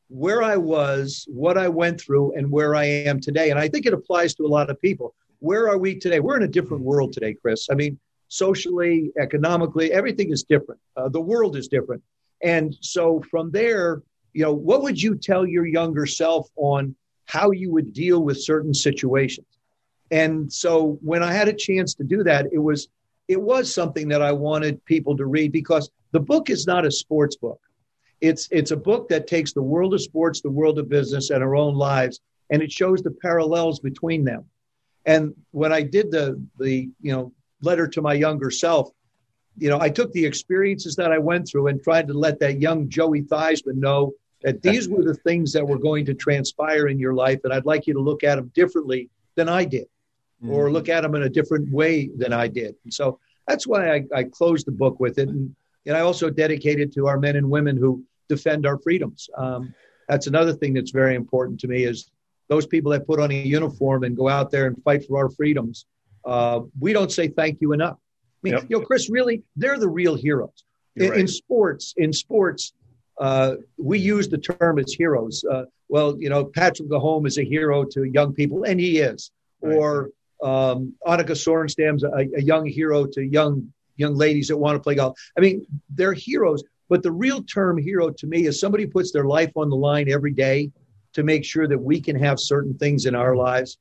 where 0.09 0.43
I 0.43 0.57
was, 0.57 1.25
what 1.29 1.59
I 1.59 1.69
went 1.69 2.01
through, 2.01 2.35
and 2.35 2.51
where 2.51 2.75
I 2.75 2.85
am 2.85 3.21
today. 3.21 3.51
And 3.51 3.59
I 3.59 3.69
think 3.69 3.87
it 3.87 3.95
applies 3.95 4.35
to 4.35 4.45
a 4.45 4.49
lot 4.49 4.71
of 4.71 4.81
people. 4.81 5.15
Where 5.41 5.69
are 5.69 5.79
we 5.79 5.99
today? 5.99 6.21
We're 6.21 6.37
in 6.37 6.43
a 6.43 6.49
different 6.49 6.83
world 6.83 7.13
today, 7.13 7.35
Chris. 7.35 7.69
I 7.71 7.75
mean, 7.75 7.99
socially, 8.29 9.13
economically, 9.19 9.93
everything 9.93 10.31
is 10.33 10.43
different. 10.43 10.81
Uh, 10.97 11.09
the 11.09 11.21
world 11.21 11.57
is 11.57 11.69
different. 11.69 12.03
And 12.43 12.77
so 12.81 13.23
from 13.31 13.51
there, 13.51 14.03
you 14.33 14.43
know, 14.43 14.53
what 14.53 14.83
would 14.83 15.01
you 15.01 15.15
tell 15.15 15.47
your 15.47 15.67
younger 15.67 16.07
self 16.07 16.49
on 16.57 16.95
how 17.27 17.53
you 17.53 17.73
would 17.73 17.93
deal 17.93 18.23
with 18.23 18.43
certain 18.43 18.75
situations? 18.75 19.47
And 20.11 20.53
so 20.53 20.99
when 21.03 21.23
I 21.23 21.33
had 21.33 21.49
a 21.49 21.53
chance 21.53 21.95
to 21.95 22.05
do 22.05 22.23
that, 22.25 22.47
it 22.53 22.59
was 22.59 22.89
it 23.27 23.41
was 23.41 23.73
something 23.73 24.09
that 24.09 24.21
I 24.21 24.33
wanted 24.33 24.85
people 24.85 25.17
to 25.17 25.25
read 25.25 25.51
because 25.51 25.91
the 26.13 26.21
book 26.21 26.51
is 26.51 26.67
not 26.67 26.85
a 26.85 26.91
sports 26.91 27.37
book. 27.37 27.59
It's 28.21 28.49
it's 28.51 28.71
a 28.71 28.77
book 28.77 29.09
that 29.09 29.27
takes 29.27 29.53
the 29.53 29.63
world 29.63 29.95
of 29.95 30.03
sports, 30.03 30.41
the 30.41 30.51
world 30.51 30.79
of 30.79 30.89
business, 30.89 31.31
and 31.31 31.43
our 31.43 31.57
own 31.57 31.75
lives, 31.75 32.21
and 32.51 32.63
it 32.63 32.73
shows 32.73 33.03
the 33.03 33.11
parallels 33.11 33.81
between 33.81 34.25
them. 34.25 34.45
And 35.07 35.35
when 35.51 35.73
I 35.73 35.83
did 35.83 36.11
the 36.11 36.41
the 36.59 36.89
you 37.01 37.13
know 37.13 37.33
letter 37.61 37.87
to 37.89 38.03
my 38.03 38.15
younger 38.15 38.51
self, 38.51 38.91
you 39.59 39.69
know, 39.69 39.81
I 39.81 39.89
took 39.89 40.13
the 40.13 40.25
experiences 40.25 40.97
that 40.97 41.13
I 41.13 41.19
went 41.19 41.49
through 41.49 41.69
and 41.69 41.83
tried 41.83 42.09
to 42.09 42.15
let 42.15 42.41
that 42.41 42.61
young 42.61 42.89
Joey 42.89 43.23
Theismann 43.23 43.77
know 43.77 44.13
that 44.43 44.63
these 44.63 44.89
were 44.89 45.03
the 45.03 45.15
things 45.15 45.53
that 45.53 45.67
were 45.67 45.79
going 45.79 46.05
to 46.07 46.15
transpire 46.15 46.89
in 46.89 46.99
your 46.99 47.15
life, 47.15 47.41
and 47.45 47.53
I'd 47.53 47.65
like 47.65 47.87
you 47.87 47.95
to 47.95 48.01
look 48.01 48.25
at 48.25 48.37
them 48.37 48.51
differently 48.55 49.09
than 49.37 49.49
I 49.49 49.65
did, 49.65 49.87
mm-hmm. 50.43 50.51
or 50.51 50.71
look 50.71 50.89
at 50.89 51.03
them 51.03 51.15
in 51.15 51.23
a 51.23 51.29
different 51.29 51.73
way 51.73 52.11
than 52.17 52.33
I 52.33 52.49
did. 52.49 52.75
And 52.85 52.93
so 52.93 53.19
that's 53.49 53.67
why 53.67 53.95
I, 53.95 54.05
I 54.15 54.25
closed 54.25 54.67
the 54.67 54.73
book 54.73 55.01
with 55.01 55.19
it, 55.19 55.29
and, 55.29 55.55
and 55.87 55.97
I 55.97 56.01
also 56.01 56.31
dedicated 56.31 56.93
to 56.95 57.07
our 57.07 57.19
men 57.19 57.37
and 57.37 57.49
women 57.51 57.77
who 57.77 58.05
defend 58.29 58.67
our 58.67 58.79
freedoms. 58.79 59.29
Um, 59.37 59.75
that's 60.09 60.27
another 60.27 60.53
thing 60.53 60.75
that's 60.75 60.91
very 60.91 61.15
important 61.15 61.61
to 61.61 61.69
me 61.69 61.85
is 61.85 62.11
those 62.49 62.67
people 62.67 62.93
that 62.93 63.07
put 63.07 63.21
on 63.21 63.31
a 63.31 63.35
uniform 63.35 64.05
and 64.05 64.17
go 64.17 64.29
out 64.29 64.51
there 64.51 64.67
and 64.67 64.83
fight 64.83 65.07
for 65.07 65.19
our 65.19 65.31
freedoms. 65.31 65.87
Uh, 66.25 66.61
we 66.79 66.93
don't 66.93 67.13
say 67.13 67.29
thank 67.29 67.61
you 67.61 67.73
enough. 67.73 67.97
I 67.97 68.41
mean, 68.43 68.55
yep. 68.55 68.67
you 68.69 68.79
know, 68.79 68.85
Chris, 68.85 69.09
really, 69.09 69.43
they're 69.57 69.79
the 69.79 69.89
real 69.89 70.15
heroes. 70.15 70.65
In, 70.97 71.11
right. 71.11 71.21
in, 71.21 71.27
sports, 71.27 71.95
in 71.97 72.13
sports, 72.13 72.73
uh, 73.19 73.57
we 73.77 73.99
use 73.99 74.29
the 74.29 74.39
term 74.39 74.79
as 74.79 74.93
heroes. 74.93 75.45
Uh, 75.51 75.65
well, 75.89 76.17
you 76.19 76.29
know, 76.29 76.45
Patrick 76.45 76.89
Mahomes 76.89 77.29
is 77.29 77.39
a 77.39 77.45
hero 77.45 77.85
to 77.85 78.05
young 78.05 78.33
people, 78.35 78.65
and 78.65 78.79
he 78.79 78.99
is. 78.99 79.31
Right. 79.61 79.77
Or 79.77 80.11
um, 80.43 80.95
Annika 81.07 81.31
Sorenstam's 81.31 82.05
a, 82.05 82.11
a 82.37 82.43
young 82.43 82.67
hero 82.67 83.07
to 83.07 83.23
young 83.23 83.73
young 83.97 84.15
ladies 84.15 84.49
that 84.49 84.57
want 84.57 84.77
to 84.77 84.81
play 84.81 84.95
golf. 84.95 85.19
I 85.37 85.41
mean, 85.41 85.67
they're 85.91 86.13
heroes. 86.13 86.63
But 86.89 87.03
the 87.03 87.13
real 87.13 87.43
term 87.43 87.79
hero 87.79 88.11
to 88.11 88.27
me 88.27 88.47
is 88.47 88.61
somebody 88.61 88.87
puts 88.87 89.11
their 89.11 89.25
life 89.25 89.53
on 89.57 89.71
the 89.71 89.77
line 89.77 90.11
every 90.11 90.33
day 90.33 90.71
to 91.15 91.23
make 91.23 91.45
sure 91.45 91.67
that 91.67 91.79
we 91.79 92.01
can 92.01 92.17
have 92.17 92.39
certain 92.39 92.75
things 92.75 93.07
in 93.07 93.15
our 93.15 93.37
lives. 93.37 93.79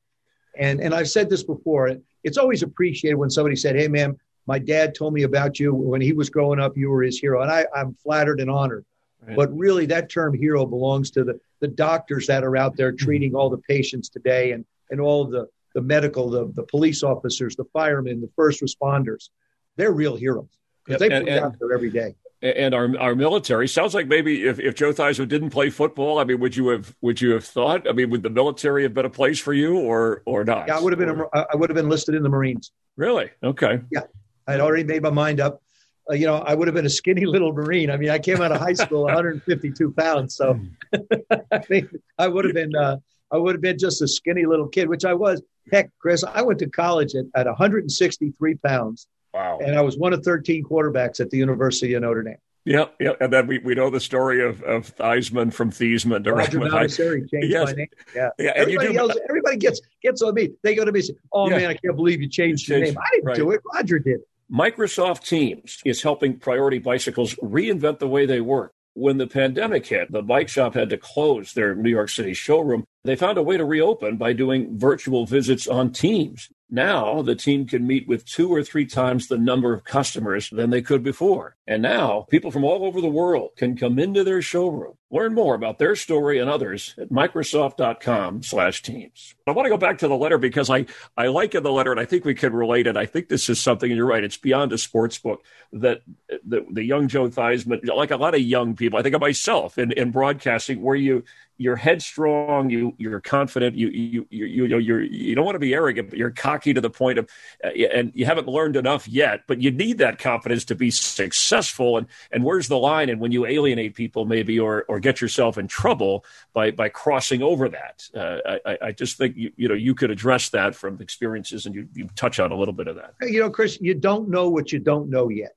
And 0.56 0.80
and 0.80 0.94
I've 0.94 1.10
said 1.10 1.28
this 1.28 1.42
before. 1.42 1.96
It's 2.22 2.38
always 2.38 2.62
appreciated 2.62 3.16
when 3.16 3.30
somebody 3.30 3.56
said, 3.56 3.76
"Hey, 3.76 3.88
man, 3.88 4.18
my 4.46 4.58
dad 4.58 4.94
told 4.94 5.12
me 5.12 5.24
about 5.24 5.58
you 5.58 5.74
when 5.74 6.00
he 6.00 6.12
was 6.12 6.30
growing 6.30 6.60
up. 6.60 6.76
You 6.76 6.90
were 6.90 7.02
his 7.02 7.18
hero," 7.18 7.42
and 7.42 7.50
I, 7.50 7.66
I'm 7.74 7.94
flattered 7.94 8.40
and 8.40 8.50
honored. 8.50 8.84
Right. 9.26 9.36
But 9.36 9.56
really, 9.56 9.86
that 9.86 10.10
term 10.10 10.34
hero 10.34 10.64
belongs 10.64 11.10
to 11.12 11.24
the 11.24 11.40
the 11.60 11.68
doctors 11.68 12.26
that 12.28 12.44
are 12.44 12.56
out 12.56 12.76
there 12.76 12.92
mm-hmm. 12.92 13.04
treating 13.04 13.34
all 13.34 13.50
the 13.50 13.58
patients 13.58 14.08
today, 14.08 14.52
and 14.52 14.64
and 14.90 15.00
all 15.00 15.24
the 15.26 15.48
the 15.74 15.82
medical, 15.82 16.30
the 16.30 16.50
the 16.54 16.62
police 16.62 17.02
officers, 17.02 17.56
the 17.56 17.64
firemen, 17.72 18.20
the 18.20 18.30
first 18.36 18.62
responders. 18.62 19.30
They're 19.76 19.92
real 19.92 20.16
heroes 20.16 20.58
because 20.84 21.00
yep. 21.00 21.10
they 21.10 21.20
put 21.20 21.28
and, 21.28 21.44
out 21.44 21.56
there 21.58 21.72
every 21.72 21.90
day 21.90 22.14
and 22.44 22.74
our 22.74 22.96
our 22.98 23.14
military. 23.14 23.66
Sounds 23.66 23.94
like 23.94 24.06
maybe 24.06 24.46
if, 24.46 24.60
if 24.60 24.74
Joe 24.74 24.92
Theismann 24.92 25.28
didn't 25.28 25.50
play 25.50 25.70
football, 25.70 26.18
I 26.18 26.24
mean, 26.24 26.40
would 26.40 26.54
you 26.54 26.68
have 26.68 26.94
would 27.00 27.20
you 27.20 27.30
have 27.32 27.44
thought? 27.44 27.88
I 27.88 27.92
mean, 27.92 28.10
would 28.10 28.22
the 28.22 28.30
military 28.30 28.82
have 28.82 28.92
been 28.92 29.06
a 29.06 29.10
place 29.10 29.38
for 29.38 29.54
you 29.54 29.78
or 29.78 30.22
or 30.26 30.44
not? 30.44 30.68
Yeah, 30.68 30.76
I 30.76 30.80
would 30.80 30.92
have 30.92 30.98
been. 30.98 31.20
A, 31.20 31.46
I 31.52 31.56
would 31.56 31.70
have 31.70 31.74
been 31.74 31.88
listed 31.88 32.14
in 32.14 32.22
the 32.22 32.28
Marines. 32.28 32.72
Really? 32.96 33.30
Okay. 33.42 33.80
Yeah, 33.90 34.02
I'd 34.46 34.60
already 34.60 34.84
made 34.84 35.02
my 35.02 35.10
mind 35.10 35.40
up. 35.40 35.62
Uh, 36.08 36.14
you 36.14 36.26
know, 36.26 36.36
I 36.36 36.54
would 36.54 36.68
have 36.68 36.74
been 36.74 36.86
a 36.86 36.90
skinny 36.90 37.24
little 37.26 37.52
Marine. 37.52 37.90
I 37.90 37.96
mean, 37.96 38.10
I 38.10 38.18
came 38.18 38.42
out 38.42 38.52
of 38.52 38.60
high 38.60 38.74
school 38.74 39.04
152 39.04 39.92
pounds, 39.92 40.36
so 40.36 40.60
I 41.50 41.62
mean, 41.70 41.88
I 42.18 42.28
would 42.28 42.44
have 42.44 42.54
been. 42.54 42.74
Uh, 42.76 42.98
I 43.30 43.38
would 43.38 43.54
have 43.54 43.62
been 43.62 43.78
just 43.78 44.02
a 44.02 44.06
skinny 44.06 44.44
little 44.44 44.68
kid, 44.68 44.88
which 44.88 45.04
I 45.04 45.14
was. 45.14 45.42
Heck, 45.72 45.90
Chris, 45.98 46.22
I 46.22 46.42
went 46.42 46.58
to 46.58 46.68
college 46.68 47.14
at, 47.14 47.24
at 47.34 47.46
163 47.46 48.54
pounds. 48.56 49.08
Wow. 49.34 49.58
And 49.60 49.76
I 49.76 49.80
was 49.80 49.98
one 49.98 50.12
of 50.12 50.22
13 50.22 50.62
quarterbacks 50.62 51.18
at 51.18 51.28
the 51.28 51.36
University 51.36 51.94
of 51.94 52.02
Notre 52.02 52.22
Dame. 52.22 52.36
Yep, 52.66 52.94
yep. 52.98 53.16
And 53.20 53.32
then 53.32 53.46
we, 53.46 53.58
we 53.58 53.74
know 53.74 53.90
the 53.90 54.00
story 54.00 54.42
of, 54.42 54.62
of 54.62 54.96
Theismann 54.96 55.52
from 55.52 55.70
Thiesman 55.70 56.24
to 56.24 56.32
Roger 56.32 56.60
Valdiserri 56.60 57.28
changed 57.28 57.50
yes. 57.50 57.66
my 57.66 57.72
name. 57.72 57.88
Yeah. 58.14 58.30
yeah 58.38 58.52
everybody, 58.54 58.92
do, 58.92 58.98
else, 58.98 59.16
everybody 59.28 59.56
gets 59.58 59.82
gets 60.02 60.22
on 60.22 60.34
me. 60.34 60.50
They 60.62 60.74
go 60.74 60.84
to 60.84 60.92
me 60.92 61.00
and 61.00 61.06
say, 61.06 61.14
Oh 61.32 61.50
yeah. 61.50 61.58
man, 61.58 61.70
I 61.70 61.74
can't 61.74 61.96
believe 61.96 62.22
you 62.22 62.28
changed, 62.28 62.66
you 62.66 62.76
changed 62.76 62.86
your 62.86 62.94
name. 62.94 62.98
I 62.98 63.10
didn't 63.16 63.26
right. 63.26 63.36
do 63.36 63.50
it. 63.50 63.60
Roger 63.74 63.98
did. 63.98 64.20
Microsoft 64.50 65.26
Teams 65.26 65.82
is 65.84 66.02
helping 66.02 66.38
Priority 66.38 66.78
Bicycles 66.78 67.34
reinvent 67.36 67.98
the 67.98 68.08
way 68.08 68.24
they 68.24 68.40
work. 68.40 68.72
When 68.94 69.18
the 69.18 69.26
pandemic 69.26 69.84
hit, 69.86 70.12
the 70.12 70.22
bike 70.22 70.48
shop 70.48 70.74
had 70.74 70.88
to 70.90 70.96
close 70.96 71.52
their 71.52 71.74
New 71.74 71.90
York 71.90 72.08
City 72.08 72.32
showroom. 72.32 72.84
They 73.02 73.16
found 73.16 73.36
a 73.36 73.42
way 73.42 73.56
to 73.56 73.64
reopen 73.64 74.16
by 74.16 74.32
doing 74.32 74.78
virtual 74.78 75.26
visits 75.26 75.66
on 75.66 75.90
Teams. 75.90 76.48
Now 76.70 77.22
the 77.22 77.34
team 77.34 77.66
can 77.66 77.86
meet 77.86 78.08
with 78.08 78.24
two 78.24 78.52
or 78.52 78.62
three 78.62 78.86
times 78.86 79.28
the 79.28 79.38
number 79.38 79.72
of 79.72 79.84
customers 79.84 80.48
than 80.50 80.70
they 80.70 80.82
could 80.82 81.02
before. 81.02 81.56
And 81.66 81.82
now 81.82 82.26
people 82.30 82.50
from 82.50 82.64
all 82.64 82.84
over 82.84 83.00
the 83.00 83.08
world 83.08 83.50
can 83.56 83.76
come 83.76 83.98
into 83.98 84.24
their 84.24 84.42
showroom. 84.42 84.94
Learn 85.10 85.34
more 85.34 85.54
about 85.54 85.78
their 85.78 85.94
story 85.94 86.38
and 86.40 86.50
others 86.50 86.94
at 86.98 87.10
Microsoft.com 87.10 88.42
slash 88.42 88.82
teams. 88.82 89.34
I 89.46 89.52
want 89.52 89.66
to 89.66 89.70
go 89.70 89.76
back 89.76 89.98
to 89.98 90.08
the 90.08 90.16
letter 90.16 90.38
because 90.38 90.68
I, 90.70 90.86
I 91.16 91.28
like 91.28 91.54
in 91.54 91.62
the 91.62 91.70
letter 91.70 91.92
and 91.92 92.00
I 92.00 92.04
think 92.04 92.24
we 92.24 92.34
can 92.34 92.52
relate 92.52 92.86
it. 92.86 92.96
I 92.96 93.06
think 93.06 93.28
this 93.28 93.48
is 93.48 93.60
something, 93.60 93.90
and 93.90 93.96
you're 93.96 94.06
right, 94.06 94.24
it's 94.24 94.36
beyond 94.36 94.72
a 94.72 94.78
sports 94.78 95.18
book 95.18 95.44
that 95.72 96.02
the, 96.44 96.66
the 96.70 96.82
young 96.82 97.06
Joe 97.08 97.28
Theismann, 97.28 97.86
like 97.86 98.10
a 98.10 98.16
lot 98.16 98.34
of 98.34 98.40
young 98.40 98.74
people, 98.74 98.98
I 98.98 99.02
think 99.02 99.14
of 99.14 99.20
myself 99.20 99.78
in, 99.78 99.92
in 99.92 100.10
broadcasting, 100.10 100.82
where 100.82 100.96
you 100.96 101.24
you're 101.56 101.76
headstrong, 101.76 102.68
you 102.70 102.94
you're 102.98 103.20
confident, 103.20 103.76
you 103.76 103.88
you 103.88 104.26
you 104.30 104.46
you 104.46 104.78
you're 104.78 105.02
you 105.02 105.34
don't 105.34 105.44
want 105.44 105.54
to 105.54 105.60
be 105.60 105.74
arrogant, 105.74 106.10
but 106.10 106.18
you're 106.18 106.30
cocky 106.30 106.74
to 106.74 106.80
the 106.80 106.90
point 106.90 107.18
of, 107.18 107.28
uh, 107.62 107.68
and 107.68 108.10
you 108.14 108.24
haven't 108.24 108.48
learned 108.48 108.76
enough 108.76 109.06
yet. 109.06 109.42
But 109.46 109.60
you 109.60 109.70
need 109.70 109.98
that 109.98 110.18
confidence 110.18 110.64
to 110.66 110.74
be 110.74 110.90
successful. 110.90 111.98
And 111.98 112.06
and 112.32 112.42
where's 112.42 112.68
the 112.68 112.78
line? 112.78 113.08
And 113.08 113.20
when 113.20 113.30
you 113.30 113.46
alienate 113.46 113.94
people, 113.94 114.24
maybe 114.24 114.58
or 114.58 114.84
or 114.88 114.98
get 114.98 115.20
yourself 115.20 115.56
in 115.56 115.68
trouble 115.68 116.24
by 116.52 116.72
by 116.72 116.88
crossing 116.88 117.42
over 117.42 117.68
that, 117.68 118.08
uh, 118.14 118.58
I 118.66 118.78
I 118.88 118.92
just 118.92 119.16
think 119.16 119.36
you 119.36 119.52
you 119.56 119.68
know 119.68 119.74
you 119.74 119.94
could 119.94 120.10
address 120.10 120.48
that 120.50 120.74
from 120.74 121.00
experiences, 121.00 121.66
and 121.66 121.74
you 121.74 121.88
you 121.94 122.08
touch 122.16 122.40
on 122.40 122.50
a 122.50 122.56
little 122.56 122.74
bit 122.74 122.88
of 122.88 122.96
that. 122.96 123.14
You 123.20 123.40
know, 123.40 123.50
Chris, 123.50 123.78
you 123.80 123.94
don't 123.94 124.28
know 124.28 124.48
what 124.48 124.72
you 124.72 124.80
don't 124.80 125.08
know 125.08 125.28
yet. 125.28 125.54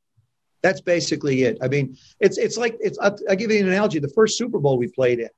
That's 0.61 0.81
basically 0.81 1.43
it. 1.43 1.57
I 1.61 1.67
mean, 1.67 1.97
it's 2.19 2.37
it's 2.37 2.57
like 2.57 2.77
it's. 2.79 2.99
I'll, 2.99 3.17
I'll 3.29 3.35
give 3.35 3.51
you 3.51 3.59
an 3.59 3.67
analogy. 3.67 3.97
The 3.99 4.09
first 4.09 4.37
Super 4.37 4.59
Bowl 4.59 4.77
we 4.77 4.87
played 4.87 5.19
in 5.19 5.29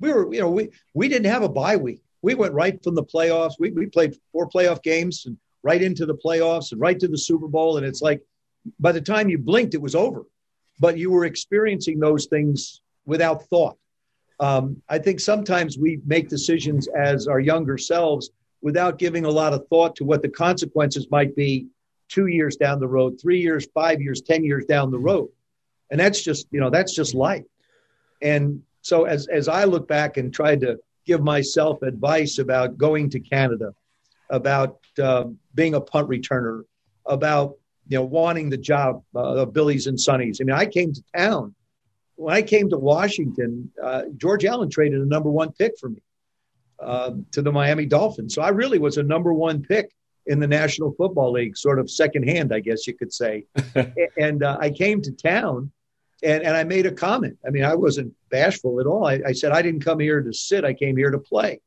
we 0.00 0.12
were, 0.12 0.32
you 0.32 0.40
know, 0.40 0.50
we 0.50 0.70
we 0.94 1.08
didn't 1.08 1.30
have 1.30 1.42
a 1.42 1.48
bye 1.48 1.76
week. 1.76 2.02
We 2.22 2.34
went 2.34 2.54
right 2.54 2.82
from 2.82 2.94
the 2.94 3.04
playoffs. 3.04 3.54
We 3.58 3.70
we 3.70 3.86
played 3.86 4.16
four 4.32 4.48
playoff 4.48 4.82
games 4.82 5.26
and 5.26 5.36
right 5.62 5.82
into 5.82 6.06
the 6.06 6.14
playoffs 6.14 6.72
and 6.72 6.80
right 6.80 6.98
to 7.00 7.08
the 7.08 7.18
Super 7.18 7.48
Bowl. 7.48 7.76
And 7.76 7.86
it's 7.86 8.02
like 8.02 8.22
by 8.78 8.92
the 8.92 9.00
time 9.00 9.28
you 9.28 9.38
blinked, 9.38 9.74
it 9.74 9.82
was 9.82 9.94
over. 9.94 10.24
But 10.80 10.96
you 10.96 11.10
were 11.10 11.24
experiencing 11.24 11.98
those 11.98 12.26
things 12.26 12.80
without 13.04 13.44
thought. 13.44 13.76
Um, 14.40 14.80
I 14.88 14.98
think 14.98 15.18
sometimes 15.18 15.76
we 15.76 16.00
make 16.06 16.28
decisions 16.28 16.86
as 16.88 17.26
our 17.26 17.40
younger 17.40 17.76
selves 17.76 18.30
without 18.60 18.98
giving 18.98 19.24
a 19.24 19.30
lot 19.30 19.52
of 19.52 19.66
thought 19.68 19.96
to 19.96 20.04
what 20.04 20.22
the 20.22 20.28
consequences 20.28 21.08
might 21.10 21.34
be 21.34 21.66
two 22.08 22.26
years 22.26 22.56
down 22.56 22.78
the 22.78 22.88
road, 22.88 23.20
three 23.20 23.40
years, 23.40 23.66
five 23.74 24.00
years, 24.00 24.22
10 24.22 24.44
years 24.44 24.64
down 24.64 24.90
the 24.90 24.98
road. 24.98 25.28
And 25.90 25.98
that's 25.98 26.22
just, 26.22 26.46
you 26.50 26.60
know, 26.60 26.70
that's 26.70 26.94
just 26.94 27.14
life. 27.14 27.44
And 28.22 28.62
so 28.88 29.04
as 29.04 29.28
as 29.28 29.48
I 29.48 29.64
look 29.64 29.86
back 29.86 30.16
and 30.16 30.32
tried 30.32 30.60
to 30.62 30.78
give 31.06 31.22
myself 31.22 31.82
advice 31.82 32.38
about 32.38 32.78
going 32.78 33.10
to 33.10 33.20
Canada, 33.20 33.74
about 34.30 34.78
uh, 35.02 35.24
being 35.54 35.74
a 35.74 35.80
punt 35.80 36.08
returner, 36.08 36.62
about 37.04 37.56
you 37.86 37.98
know 37.98 38.04
wanting 38.04 38.48
the 38.48 38.56
job 38.56 39.02
uh, 39.14 39.42
of 39.42 39.52
Billy's 39.52 39.86
and 39.86 40.00
Sonny's. 40.00 40.40
I 40.40 40.44
mean, 40.44 40.56
I 40.56 40.66
came 40.66 40.92
to 40.94 41.02
town 41.14 41.54
when 42.16 42.34
I 42.34 42.42
came 42.42 42.70
to 42.70 42.78
Washington. 42.78 43.70
Uh, 43.82 44.04
George 44.16 44.44
Allen 44.46 44.70
traded 44.70 45.00
a 45.00 45.06
number 45.06 45.30
one 45.30 45.52
pick 45.52 45.72
for 45.78 45.90
me 45.90 46.02
uh, 46.80 47.12
to 47.32 47.42
the 47.42 47.52
Miami 47.52 47.84
Dolphins, 47.84 48.34
so 48.34 48.40
I 48.40 48.48
really 48.48 48.78
was 48.78 48.96
a 48.96 49.02
number 49.02 49.34
one 49.34 49.62
pick 49.62 49.92
in 50.26 50.40
the 50.40 50.46
National 50.46 50.92
Football 50.92 51.32
League, 51.32 51.56
sort 51.56 51.78
of 51.78 51.90
secondhand, 51.90 52.54
I 52.54 52.60
guess 52.60 52.86
you 52.86 52.94
could 52.94 53.12
say. 53.12 53.46
and 54.18 54.42
uh, 54.42 54.58
I 54.60 54.70
came 54.70 55.00
to 55.02 55.12
town 55.12 55.72
and, 56.22 56.42
and 56.42 56.56
I 56.56 56.64
made 56.64 56.86
a 56.86 56.92
comment. 56.92 57.38
I 57.46 57.50
mean, 57.50 57.64
I 57.64 57.74
wasn't 57.74 58.14
bashful 58.30 58.80
at 58.80 58.86
all. 58.86 59.06
I, 59.06 59.20
I, 59.26 59.32
said, 59.32 59.52
I 59.52 59.62
didn't 59.62 59.84
come 59.84 60.00
here 60.00 60.20
to 60.20 60.32
sit, 60.32 60.64
I 60.64 60.74
came 60.74 60.96
here 60.96 61.10
to 61.10 61.18
play. 61.18 61.60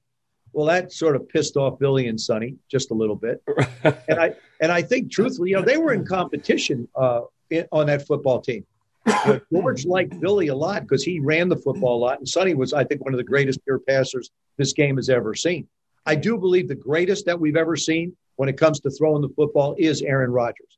Well, 0.54 0.66
that 0.66 0.92
sort 0.92 1.16
of 1.16 1.30
pissed 1.30 1.56
off 1.56 1.80
Billy 1.80 2.08
and 2.08 2.20
Sonny 2.20 2.56
just 2.70 2.92
a 2.92 2.94
little 2.94 3.16
bit. 3.16 3.42
and 3.84 4.20
I 4.20 4.36
and 4.60 4.72
I 4.72 4.82
think 4.82 5.10
truthfully, 5.10 5.52
you 5.52 5.56
know, 5.56 5.62
they 5.62 5.78
were 5.78 5.94
in 5.94 6.06
competition 6.06 6.90
uh, 6.94 7.22
in, 7.50 7.66
on 7.72 7.88
that 7.88 8.06
football 8.06 8.42
team. 8.42 8.66
Know, 9.06 9.40
George 9.52 9.86
liked 9.86 10.20
Billy 10.20 10.48
a 10.48 10.56
lot 10.56 10.82
because 10.82 11.04
he 11.04 11.20
ran 11.20 11.48
the 11.48 11.56
football 11.56 11.98
a 11.98 12.02
lot, 12.02 12.20
and 12.20 12.28
Sonny 12.28 12.54
was, 12.54 12.74
I 12.74 12.84
think, 12.84 13.04
one 13.04 13.14
of 13.14 13.18
the 13.18 13.24
greatest 13.24 13.64
pure 13.64 13.80
passers 13.80 14.30
this 14.58 14.74
game 14.74 14.98
has 14.98 15.10
ever 15.10 15.34
seen. 15.34 15.68
I 16.06 16.16
do 16.16 16.38
believe 16.38 16.68
the 16.68 16.76
greatest 16.76 17.26
that 17.26 17.40
we've 17.40 17.56
ever 17.56 17.76
seen 17.76 18.16
when 18.36 18.50
it 18.50 18.58
comes 18.58 18.80
to 18.82 18.92
throwing 18.92 19.22
the 19.22 19.30
football 19.30 19.76
is 19.78 20.02
Aaron 20.02 20.32
Rodgers. 20.32 20.78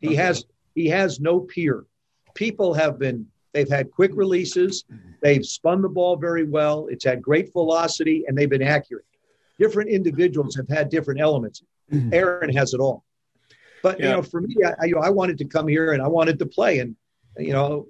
He 0.00 0.14
has 0.16 0.44
he 0.74 0.88
has 0.88 1.18
no 1.18 1.40
peer 1.40 1.84
people 2.34 2.74
have 2.74 2.98
been 2.98 3.26
they've 3.52 3.68
had 3.68 3.90
quick 3.90 4.10
releases 4.14 4.84
they've 5.22 5.46
spun 5.46 5.80
the 5.80 5.88
ball 5.88 6.16
very 6.16 6.44
well 6.44 6.86
it's 6.90 7.04
had 7.04 7.22
great 7.22 7.52
velocity 7.52 8.24
and 8.26 8.36
they've 8.36 8.50
been 8.50 8.62
accurate 8.62 9.04
different 9.58 9.88
individuals 9.88 10.54
have 10.56 10.68
had 10.68 10.88
different 10.88 11.20
elements 11.20 11.62
mm-hmm. 11.92 12.12
aaron 12.12 12.54
has 12.54 12.74
it 12.74 12.80
all 12.80 13.04
but 13.82 13.98
yeah. 13.98 14.06
you 14.06 14.12
know 14.12 14.22
for 14.22 14.40
me 14.40 14.56
I, 14.64 14.92
I, 15.00 15.10
wanted 15.10 15.38
to 15.38 15.44
come 15.44 15.68
here 15.68 15.92
and 15.92 16.02
i 16.02 16.08
wanted 16.08 16.38
to 16.40 16.46
play 16.46 16.80
and 16.80 16.96
you 17.38 17.52
know 17.52 17.86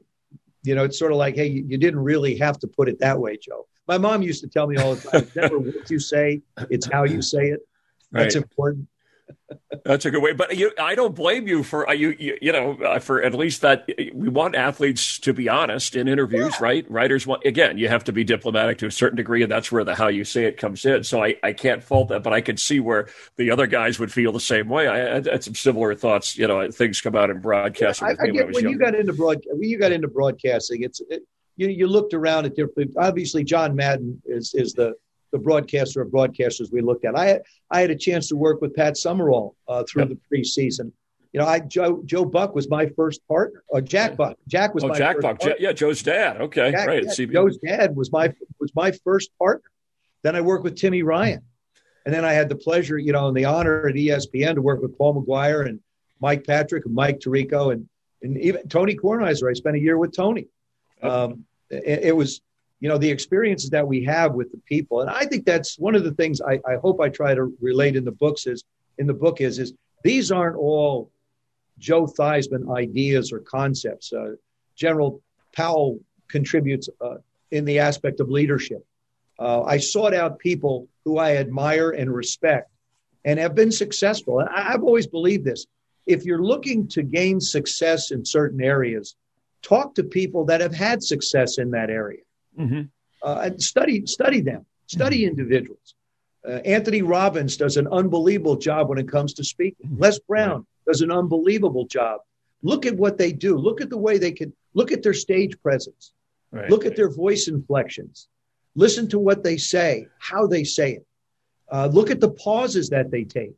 you 0.62 0.74
know 0.74 0.84
it's 0.84 0.98
sort 0.98 1.12
of 1.12 1.18
like 1.18 1.34
hey 1.34 1.46
you, 1.46 1.64
you 1.66 1.78
didn't 1.78 2.00
really 2.00 2.36
have 2.36 2.58
to 2.60 2.66
put 2.68 2.88
it 2.88 2.98
that 3.00 3.18
way 3.18 3.38
joe 3.38 3.66
my 3.88 3.98
mom 3.98 4.22
used 4.22 4.42
to 4.42 4.48
tell 4.48 4.66
me 4.66 4.76
all 4.76 4.94
the 4.94 5.10
time 5.10 5.22
it's 5.22 5.36
never 5.36 5.58
what 5.58 5.90
you 5.90 5.98
say 5.98 6.42
it's 6.70 6.86
how 6.86 7.04
you 7.04 7.22
say 7.22 7.48
it 7.48 7.60
that's 8.12 8.36
right. 8.36 8.42
important 8.42 8.86
that's 9.84 10.04
a 10.04 10.10
good 10.10 10.22
way, 10.22 10.32
but 10.32 10.56
you, 10.56 10.72
I 10.78 10.94
don't 10.94 11.14
blame 11.14 11.46
you 11.46 11.62
for 11.62 11.88
uh, 11.88 11.92
you, 11.92 12.14
you, 12.18 12.38
you 12.40 12.52
know, 12.52 12.72
uh, 12.84 12.98
for 12.98 13.22
at 13.22 13.34
least 13.34 13.60
that. 13.62 13.88
We 14.14 14.28
want 14.28 14.54
athletes 14.54 15.18
to 15.20 15.34
be 15.34 15.48
honest 15.48 15.96
in 15.96 16.06
interviews, 16.06 16.54
yeah. 16.58 16.64
right? 16.64 16.90
Writers 16.90 17.26
want 17.26 17.44
again, 17.44 17.78
you 17.78 17.88
have 17.88 18.04
to 18.04 18.12
be 18.12 18.22
diplomatic 18.22 18.78
to 18.78 18.86
a 18.86 18.90
certain 18.90 19.16
degree, 19.16 19.42
and 19.42 19.50
that's 19.50 19.72
where 19.72 19.82
the 19.82 19.94
how 19.94 20.08
you 20.08 20.24
say 20.24 20.44
it 20.44 20.56
comes 20.56 20.84
in. 20.84 21.02
So 21.02 21.22
I, 21.22 21.36
I 21.42 21.52
can't 21.52 21.82
fault 21.82 22.08
that, 22.08 22.22
but 22.22 22.32
I 22.32 22.40
can 22.40 22.56
see 22.56 22.80
where 22.80 23.08
the 23.36 23.50
other 23.50 23.66
guys 23.66 23.98
would 23.98 24.12
feel 24.12 24.30
the 24.30 24.40
same 24.40 24.68
way. 24.68 24.86
I, 24.86 25.16
I 25.16 25.22
had 25.22 25.42
some 25.42 25.54
similar 25.54 25.94
thoughts. 25.94 26.38
You 26.38 26.46
know, 26.46 26.70
things 26.70 27.00
come 27.00 27.16
out 27.16 27.30
in 27.30 27.40
broadcasting. 27.40 28.08
Yeah, 28.08 28.14
I, 28.20 28.24
I 28.24 28.30
get 28.30 28.44
when, 28.46 28.54
when 28.54 28.68
you 28.68 28.78
got 28.78 28.94
into 28.94 29.12
broad 29.12 29.42
when 29.50 29.68
you 29.68 29.78
got 29.78 29.92
into 29.92 30.08
broadcasting, 30.08 30.82
it's 30.82 31.00
it, 31.08 31.22
you 31.56 31.68
you 31.68 31.86
looked 31.88 32.14
around 32.14 32.46
at 32.46 32.54
different. 32.54 32.92
Obviously, 32.96 33.42
John 33.42 33.74
Madden 33.74 34.22
is 34.24 34.54
is 34.54 34.74
the 34.74 34.94
the 35.34 35.38
broadcaster 35.38 36.00
of 36.00 36.12
broadcasters 36.12 36.70
we 36.72 36.80
looked 36.80 37.04
at. 37.04 37.18
I 37.18 37.26
had, 37.26 37.42
I 37.68 37.80
had 37.80 37.90
a 37.90 37.96
chance 37.96 38.28
to 38.28 38.36
work 38.36 38.60
with 38.60 38.72
Pat 38.72 38.96
Summerall 38.96 39.56
uh, 39.66 39.82
through 39.82 40.02
yep. 40.02 40.10
the 40.10 40.36
preseason. 40.36 40.92
You 41.34 41.40
know, 41.40 41.46
I 41.46 41.58
Joe 41.58 42.00
Joe 42.04 42.24
Buck 42.24 42.54
was 42.54 42.70
my 42.70 42.86
first 42.86 43.26
partner. 43.26 43.64
Or 43.66 43.80
Jack 43.80 44.16
Buck. 44.16 44.38
Jack 44.46 44.72
was 44.72 44.84
my 44.84 44.90
oh, 44.90 44.92
my 44.92 44.98
Jack 44.98 45.16
Buck. 45.16 45.40
Partner. 45.40 45.56
yeah, 45.58 45.72
Joe's 45.72 46.00
dad. 46.00 46.40
Okay, 46.40 46.70
Jack, 46.70 46.86
right. 46.86 47.04
Yeah, 47.18 47.26
Joe's 47.26 47.58
dad 47.58 47.96
was 47.96 48.12
my 48.12 48.32
was 48.60 48.72
my 48.76 48.92
first 49.02 49.36
partner. 49.36 49.68
Then 50.22 50.36
I 50.36 50.40
worked 50.42 50.62
with 50.62 50.76
Timmy 50.76 51.02
Ryan, 51.02 51.42
and 52.06 52.14
then 52.14 52.24
I 52.24 52.34
had 52.34 52.48
the 52.48 52.54
pleasure, 52.54 52.96
you 52.98 53.12
know, 53.12 53.26
and 53.26 53.36
the 53.36 53.46
honor 53.46 53.88
at 53.88 53.96
ESPN 53.96 54.54
to 54.54 54.62
work 54.62 54.80
with 54.80 54.96
Paul 54.96 55.20
McGuire 55.20 55.68
and 55.68 55.80
Mike 56.20 56.46
Patrick 56.46 56.86
and 56.86 56.94
Mike 56.94 57.18
Tirico 57.18 57.72
and 57.72 57.88
and 58.22 58.38
even 58.38 58.68
Tony 58.68 58.94
Kornheiser. 58.94 59.50
I 59.50 59.54
spent 59.54 59.74
a 59.74 59.80
year 59.80 59.98
with 59.98 60.14
Tony. 60.14 60.46
Um, 61.02 61.46
it, 61.68 62.04
it 62.04 62.16
was 62.16 62.42
you 62.78 62.88
know 62.88 62.96
the 62.96 63.10
experiences 63.10 63.70
that 63.70 63.88
we 63.88 64.04
have 64.04 64.34
with 64.34 64.52
the 64.52 64.58
people 64.66 65.00
and 65.00 65.08
i 65.08 65.24
think 65.24 65.46
that's 65.46 65.78
one 65.78 65.94
of 65.94 66.04
the 66.04 66.12
things 66.12 66.42
I, 66.42 66.60
I, 66.66 66.74
hope 66.74 67.00
i 67.00 67.08
try 67.08 67.34
to 67.34 67.54
relate 67.60 67.96
in 67.96 68.04
the 68.04 68.12
books 68.12 68.46
is 68.46 68.62
in 68.98 69.06
the 69.06 69.14
book 69.14 69.40
is 69.40 69.58
is 69.58 69.72
these 70.02 70.30
aren't 70.30 70.56
all 70.56 71.10
joe 71.78 72.06
theismann 72.06 72.74
ideas 72.76 73.32
or 73.32 73.40
concepts 73.40 74.12
uh, 74.12 74.32
general 74.76 75.22
powell 75.54 75.98
contributes 76.28 76.88
uh, 77.00 77.16
in 77.50 77.64
the 77.64 77.78
aspect 77.78 78.20
of 78.20 78.28
leadership 78.28 78.84
uh, 79.38 79.62
i 79.62 79.76
sought 79.78 80.14
out 80.14 80.38
people 80.38 80.88
who 81.04 81.18
i 81.18 81.36
admire 81.36 81.90
and 81.90 82.12
respect 82.12 82.70
and 83.24 83.38
have 83.38 83.54
been 83.54 83.72
successful 83.72 84.40
and 84.40 84.48
i've 84.50 84.82
always 84.82 85.06
believed 85.06 85.44
this 85.44 85.66
if 86.06 86.24
you're 86.24 86.42
looking 86.42 86.86
to 86.86 87.02
gain 87.02 87.40
success 87.40 88.10
in 88.10 88.24
certain 88.24 88.62
areas 88.62 89.16
talk 89.64 89.94
to 89.94 90.04
people 90.04 90.44
that 90.44 90.60
have 90.60 90.74
had 90.74 91.02
success 91.02 91.58
in 91.58 91.70
that 91.72 91.90
area. 91.90 92.22
Mm-hmm. 92.58 92.82
Uh, 93.22 93.40
and 93.44 93.62
study 93.62 94.04
study 94.06 94.40
them, 94.40 94.66
study 94.86 95.20
mm-hmm. 95.22 95.30
individuals. 95.30 95.94
Uh, 96.46 96.60
Anthony 96.66 97.00
Robbins 97.00 97.56
does 97.56 97.78
an 97.78 97.88
unbelievable 97.88 98.56
job 98.56 98.90
when 98.90 98.98
it 98.98 99.08
comes 99.08 99.32
to 99.34 99.44
speaking. 99.44 99.96
Les 99.96 100.18
Brown 100.20 100.66
does 100.86 101.00
an 101.00 101.10
unbelievable 101.10 101.86
job. 101.86 102.20
Look 102.62 102.86
at 102.86 102.96
what 102.96 103.18
they 103.18 103.32
do. 103.32 103.56
Look 103.56 103.80
at 103.80 103.90
the 103.90 103.98
way 103.98 104.18
they 104.18 104.32
can 104.32 104.52
look 104.72 104.92
at 104.92 105.02
their 105.02 105.14
stage 105.14 105.60
presence. 105.60 106.12
Right, 106.50 106.70
look 106.70 106.82
right. 106.82 106.92
at 106.92 106.96
their 106.96 107.10
voice 107.10 107.48
inflections. 107.48 108.28
Listen 108.74 109.08
to 109.08 109.18
what 109.18 109.42
they 109.44 109.56
say, 109.56 110.08
how 110.18 110.46
they 110.46 110.64
say 110.64 110.92
it. 110.94 111.06
Uh, 111.70 111.88
look 111.92 112.10
at 112.10 112.20
the 112.20 112.30
pauses 112.30 112.90
that 112.90 113.10
they 113.10 113.24
take. 113.24 113.54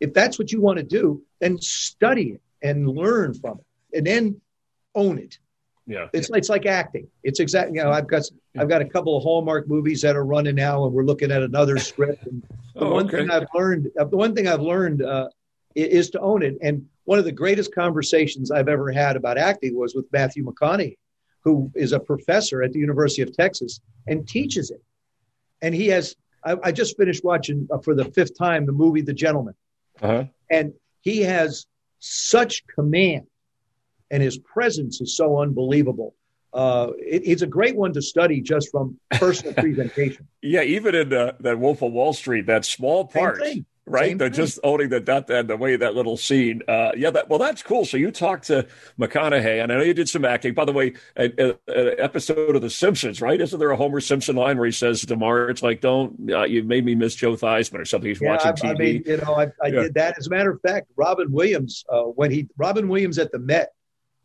If 0.00 0.12
that's 0.12 0.38
what 0.38 0.52
you 0.52 0.60
want 0.60 0.78
to 0.78 0.84
do, 0.84 1.22
then 1.40 1.58
study 1.60 2.32
it 2.32 2.42
and 2.62 2.88
learn 2.88 3.34
from 3.34 3.58
it, 3.58 3.98
and 3.98 4.06
then 4.06 4.40
own 4.94 5.18
it. 5.18 5.38
Yeah, 5.86 6.08
it's 6.12 6.30
it's 6.32 6.48
like 6.48 6.64
acting. 6.64 7.08
It's 7.22 7.40
exactly 7.40 7.76
you 7.76 7.84
know 7.84 7.90
I've 7.90 8.08
got 8.08 8.22
I've 8.58 8.68
got 8.68 8.80
a 8.80 8.86
couple 8.86 9.16
of 9.16 9.22
Hallmark 9.22 9.68
movies 9.68 10.00
that 10.00 10.16
are 10.16 10.24
running 10.24 10.54
now, 10.54 10.84
and 10.84 10.94
we're 10.94 11.04
looking 11.04 11.30
at 11.30 11.42
another 11.42 11.78
script. 11.78 12.26
And 12.26 12.42
the 12.74 12.84
oh, 12.84 12.94
one 12.94 13.06
okay. 13.06 13.18
thing 13.18 13.30
I've 13.30 13.48
learned, 13.54 13.90
uh, 13.98 14.04
the 14.04 14.16
one 14.16 14.34
thing 14.34 14.48
I've 14.48 14.62
learned 14.62 15.02
uh, 15.02 15.28
is 15.74 16.10
to 16.10 16.20
own 16.20 16.42
it. 16.42 16.56
And 16.62 16.86
one 17.04 17.18
of 17.18 17.24
the 17.24 17.32
greatest 17.32 17.74
conversations 17.74 18.50
I've 18.50 18.68
ever 18.68 18.90
had 18.90 19.16
about 19.16 19.38
acting 19.38 19.76
was 19.76 19.94
with 19.94 20.06
Matthew 20.12 20.44
McConaughey, 20.44 20.96
who 21.42 21.70
is 21.74 21.92
a 21.92 22.00
professor 22.00 22.62
at 22.62 22.72
the 22.72 22.78
University 22.78 23.22
of 23.22 23.34
Texas 23.34 23.80
and 24.06 24.26
teaches 24.26 24.70
it. 24.70 24.82
And 25.62 25.74
he 25.74 25.88
has 25.88 26.16
I, 26.44 26.56
I 26.64 26.72
just 26.72 26.96
finished 26.96 27.24
watching 27.24 27.68
uh, 27.72 27.78
for 27.78 27.94
the 27.94 28.04
fifth 28.04 28.36
time 28.36 28.66
the 28.66 28.72
movie 28.72 29.00
The 29.00 29.14
Gentleman, 29.14 29.54
uh-huh. 30.00 30.24
and 30.50 30.74
he 31.00 31.22
has 31.22 31.66
such 32.00 32.66
command, 32.66 33.26
and 34.10 34.22
his 34.22 34.38
presence 34.38 35.00
is 35.00 35.16
so 35.16 35.40
unbelievable. 35.40 36.14
Uh, 36.52 36.90
it, 36.98 37.22
it's 37.24 37.42
a 37.42 37.46
great 37.46 37.76
one 37.76 37.92
to 37.94 38.02
study 38.02 38.40
just 38.40 38.70
from 38.70 38.98
personal 39.12 39.54
presentation. 39.54 40.28
Yeah, 40.40 40.62
even 40.62 40.94
in 40.94 41.12
uh, 41.12 41.32
that 41.40 41.58
Wolf 41.58 41.82
of 41.82 41.92
Wall 41.92 42.12
Street, 42.12 42.46
that 42.46 42.64
small 42.64 43.06
part 43.06 43.42
right? 43.86 44.16
They're 44.16 44.30
just 44.30 44.58
owning 44.64 44.88
the 44.88 45.00
that 45.00 45.28
and 45.30 45.48
the 45.48 45.56
way 45.56 45.76
that 45.76 45.94
little 45.94 46.16
scene. 46.16 46.62
Uh, 46.66 46.92
yeah, 46.96 47.10
that 47.10 47.28
well, 47.28 47.38
that's 47.38 47.62
cool. 47.62 47.84
So 47.84 47.96
you 47.96 48.10
talked 48.10 48.46
to 48.46 48.66
McConaughey, 48.98 49.62
and 49.62 49.72
I 49.72 49.76
know 49.76 49.82
you 49.82 49.94
did 49.94 50.08
some 50.08 50.24
acting. 50.24 50.54
By 50.54 50.64
the 50.64 50.72
way, 50.72 50.94
an 51.16 51.54
episode 51.68 52.56
of 52.56 52.62
The 52.62 52.70
Simpsons, 52.70 53.20
right? 53.20 53.40
Isn't 53.40 53.58
there 53.58 53.70
a 53.70 53.76
Homer 53.76 54.00
Simpson 54.00 54.36
line 54.36 54.56
where 54.56 54.66
he 54.66 54.72
says 54.72 55.02
to 55.02 55.16
Marge, 55.16 55.62
like, 55.62 55.80
"Don't 55.80 56.30
uh, 56.30 56.44
you 56.44 56.62
made 56.62 56.84
me 56.84 56.94
miss 56.94 57.14
Joe 57.14 57.32
Theismann 57.34 57.80
or 57.80 57.84
something?" 57.84 58.08
He's 58.08 58.20
yeah, 58.20 58.30
watching 58.32 58.52
I, 58.52 58.54
TV. 58.54 58.70
I 58.70 58.74
mean, 58.74 59.02
you 59.06 59.16
know, 59.18 59.34
I, 59.34 59.44
I 59.62 59.66
yeah. 59.66 59.82
did 59.82 59.94
that. 59.94 60.18
As 60.18 60.26
a 60.26 60.30
matter 60.30 60.50
of 60.50 60.60
fact, 60.62 60.88
Robin 60.96 61.30
Williams, 61.30 61.84
uh, 61.88 62.02
when 62.02 62.30
he 62.30 62.48
Robin 62.56 62.88
Williams 62.88 63.18
at 63.18 63.32
the 63.32 63.38
Met, 63.38 63.72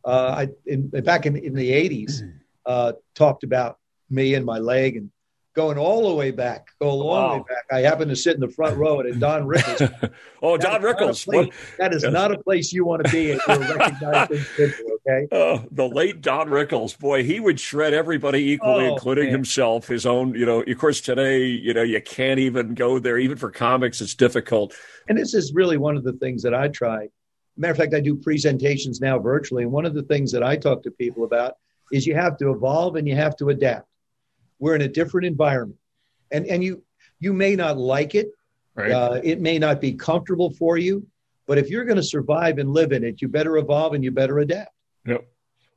uh, 0.05 0.45
I 0.45 0.49
in, 0.65 0.87
back 0.89 1.25
in 1.25 1.35
in 1.35 1.53
the 1.53 1.71
'80s, 1.71 2.21
mm. 2.21 2.33
uh, 2.65 2.93
talked 3.15 3.43
about 3.43 3.77
me 4.09 4.33
and 4.33 4.45
my 4.45 4.57
leg 4.57 4.95
and 4.97 5.11
going 5.59 5.77
all 5.77 6.07
the 6.07 6.15
way 6.15 6.31
back, 6.31 6.69
go 6.79 6.89
a 6.89 6.93
long 6.93 7.07
wow. 7.07 7.33
way 7.33 7.43
back. 7.49 7.65
I 7.69 7.81
happen 7.81 8.07
to 8.07 8.15
sit 8.15 8.33
in 8.33 8.39
the 8.39 8.47
front 8.47 8.77
row 8.77 9.01
at 9.01 9.19
Don 9.19 9.45
Rickles. 9.45 10.13
oh, 10.41 10.55
Don 10.55 10.81
Rickles. 10.81 11.25
Place, 11.25 11.53
that 11.77 11.93
is 11.93 12.03
not 12.03 12.31
a 12.31 12.39
place 12.39 12.71
you 12.71 12.85
want 12.85 13.05
to 13.05 13.11
be 13.11 13.31
if 13.31 13.45
you're 13.45 13.61
a 13.61 13.75
recognized 13.75 14.31
individual, 14.31 14.91
okay? 15.05 15.27
Oh, 15.33 15.65
the 15.71 15.85
late 15.85 16.21
Don 16.21 16.47
Rickles. 16.47 16.97
Boy, 16.97 17.25
he 17.25 17.41
would 17.41 17.59
shred 17.59 17.93
everybody 17.93 18.51
equally, 18.51 18.87
oh, 18.87 18.93
including 18.93 19.25
man. 19.25 19.33
himself, 19.33 19.89
his 19.89 20.05
own, 20.05 20.33
you 20.33 20.45
know, 20.45 20.61
of 20.61 20.77
course, 20.77 21.01
today, 21.01 21.45
you 21.47 21.73
know, 21.73 21.83
you 21.83 22.01
can't 22.01 22.39
even 22.39 22.73
go 22.73 22.97
there. 22.97 23.17
Even 23.17 23.35
for 23.35 23.51
comics, 23.51 23.99
it's 23.99 24.15
difficult. 24.15 24.73
And 25.09 25.17
this 25.17 25.33
is 25.33 25.53
really 25.53 25.75
one 25.75 25.97
of 25.97 26.05
the 26.05 26.13
things 26.13 26.41
that 26.43 26.53
I 26.53 26.69
try. 26.69 27.09
Matter 27.57 27.71
of 27.71 27.77
fact, 27.77 27.93
I 27.93 27.99
do 27.99 28.15
presentations 28.15 29.01
now 29.01 29.19
virtually. 29.19 29.63
And 29.63 29.73
one 29.73 29.85
of 29.85 29.93
the 29.93 30.03
things 30.03 30.31
that 30.31 30.41
I 30.41 30.55
talk 30.55 30.83
to 30.83 30.91
people 30.91 31.25
about 31.25 31.55
is 31.91 32.07
you 32.07 32.15
have 32.15 32.37
to 32.37 32.51
evolve 32.51 32.95
and 32.95 33.05
you 33.05 33.15
have 33.17 33.35
to 33.37 33.49
adapt 33.49 33.88
we're 34.59 34.75
in 34.75 34.81
a 34.81 34.87
different 34.87 35.25
environment, 35.27 35.79
and 36.31 36.45
and 36.45 36.63
you 36.63 36.83
you 37.19 37.33
may 37.33 37.55
not 37.55 37.77
like 37.77 38.15
it. 38.15 38.29
Right. 38.75 38.91
Uh, 38.91 39.19
it 39.23 39.41
may 39.41 39.59
not 39.59 39.81
be 39.81 39.93
comfortable 39.93 40.51
for 40.51 40.77
you, 40.77 41.05
but 41.47 41.57
if 41.57 41.69
you're 41.69 41.85
going 41.85 41.97
to 41.97 42.03
survive 42.03 42.59
and 42.59 42.71
live 42.71 42.91
in 42.91 43.03
it, 43.03 43.21
you 43.21 43.27
better 43.27 43.57
evolve 43.57 43.93
and 43.93 44.03
you 44.03 44.11
better 44.11 44.39
adapt. 44.39 44.71
Yep. 45.05 45.27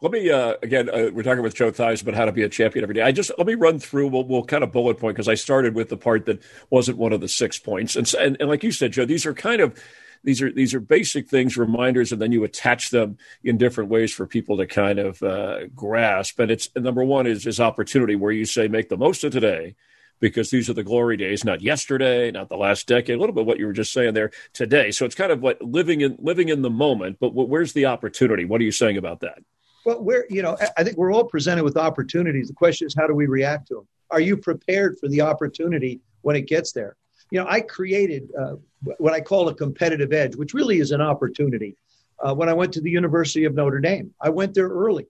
Let 0.02 0.12
me 0.12 0.30
uh, 0.30 0.54
again. 0.62 0.88
Uh, 0.90 1.10
we're 1.12 1.22
talking 1.22 1.44
with 1.44 1.54
Joe 1.54 1.70
Thies 1.70 2.02
about 2.02 2.14
how 2.14 2.24
to 2.24 2.32
be 2.32 2.42
a 2.42 2.48
champion 2.48 2.82
every 2.82 2.94
day. 2.96 3.02
I 3.02 3.12
just 3.12 3.30
let 3.38 3.46
me 3.46 3.54
run 3.54 3.78
through. 3.78 4.08
We'll, 4.08 4.24
we'll 4.24 4.44
kind 4.44 4.64
of 4.64 4.72
bullet 4.72 4.98
point 4.98 5.14
because 5.14 5.28
I 5.28 5.34
started 5.34 5.76
with 5.76 5.90
the 5.90 5.96
part 5.96 6.26
that 6.26 6.42
wasn't 6.70 6.98
one 6.98 7.12
of 7.12 7.20
the 7.20 7.28
six 7.28 7.56
points, 7.58 7.94
and, 7.94 8.12
and 8.14 8.36
and 8.40 8.48
like 8.48 8.64
you 8.64 8.72
said, 8.72 8.90
Joe, 8.90 9.04
these 9.04 9.24
are 9.26 9.32
kind 9.32 9.60
of 9.60 9.80
these 10.24 10.40
are 10.40 10.52
these 10.52 10.74
are 10.74 10.80
basic 10.80 11.28
things, 11.28 11.56
reminders, 11.56 12.12
and 12.12 12.20
then 12.20 12.32
you 12.32 12.44
attach 12.44 12.90
them 12.90 13.18
in 13.42 13.58
different 13.58 13.90
ways 13.90 14.12
for 14.12 14.26
people 14.26 14.56
to 14.58 14.66
kind 14.66 14.98
of 14.98 15.22
uh, 15.22 15.66
grasp. 15.74 16.38
And 16.38 16.50
it's 16.50 16.68
number 16.76 17.04
one 17.04 17.26
is 17.26 17.46
is 17.46 17.60
opportunity, 17.60 18.14
where 18.14 18.32
you 18.32 18.44
say 18.44 18.68
make 18.68 18.88
the 18.88 18.96
most 18.96 19.24
of 19.24 19.32
today, 19.32 19.74
because 20.20 20.50
these 20.50 20.70
are 20.70 20.74
the 20.74 20.84
glory 20.84 21.16
days, 21.16 21.44
not 21.44 21.60
yesterday, 21.60 22.30
not 22.30 22.48
the 22.48 22.56
last 22.56 22.86
decade. 22.86 23.16
A 23.16 23.18
little 23.18 23.34
bit 23.34 23.46
what 23.46 23.58
you 23.58 23.66
were 23.66 23.72
just 23.72 23.92
saying 23.92 24.14
there 24.14 24.30
today. 24.52 24.92
So 24.92 25.04
it's 25.04 25.16
kind 25.16 25.32
of 25.32 25.42
what 25.42 25.60
living 25.60 26.02
in 26.02 26.16
living 26.20 26.48
in 26.48 26.62
the 26.62 26.70
moment. 26.70 27.18
But 27.20 27.34
where's 27.34 27.72
the 27.72 27.86
opportunity? 27.86 28.44
What 28.44 28.60
are 28.60 28.64
you 28.64 28.72
saying 28.72 28.96
about 28.96 29.20
that? 29.20 29.42
Well, 29.84 30.00
we're 30.00 30.26
you 30.30 30.42
know 30.42 30.56
I 30.76 30.84
think 30.84 30.96
we're 30.96 31.12
all 31.12 31.24
presented 31.24 31.64
with 31.64 31.76
opportunities. 31.76 32.48
The 32.48 32.54
question 32.54 32.86
is 32.86 32.94
how 32.94 33.08
do 33.08 33.14
we 33.14 33.26
react 33.26 33.68
to 33.68 33.74
them? 33.74 33.88
Are 34.10 34.20
you 34.20 34.36
prepared 34.36 34.98
for 35.00 35.08
the 35.08 35.22
opportunity 35.22 36.00
when 36.20 36.36
it 36.36 36.42
gets 36.42 36.70
there? 36.72 36.96
You 37.30 37.40
know, 37.40 37.46
I 37.48 37.62
created 37.62 38.28
uh, 38.38 38.56
what 38.98 39.12
I 39.12 39.20
call 39.20 39.48
a 39.48 39.54
competitive 39.54 40.12
edge, 40.12 40.36
which 40.36 40.54
really 40.54 40.78
is 40.78 40.90
an 40.90 41.00
opportunity. 41.00 41.76
Uh, 42.18 42.34
when 42.34 42.48
I 42.48 42.54
went 42.54 42.72
to 42.74 42.80
the 42.80 42.90
University 42.90 43.44
of 43.44 43.54
Notre 43.54 43.80
Dame, 43.80 44.12
I 44.20 44.30
went 44.30 44.54
there 44.54 44.68
early. 44.68 45.06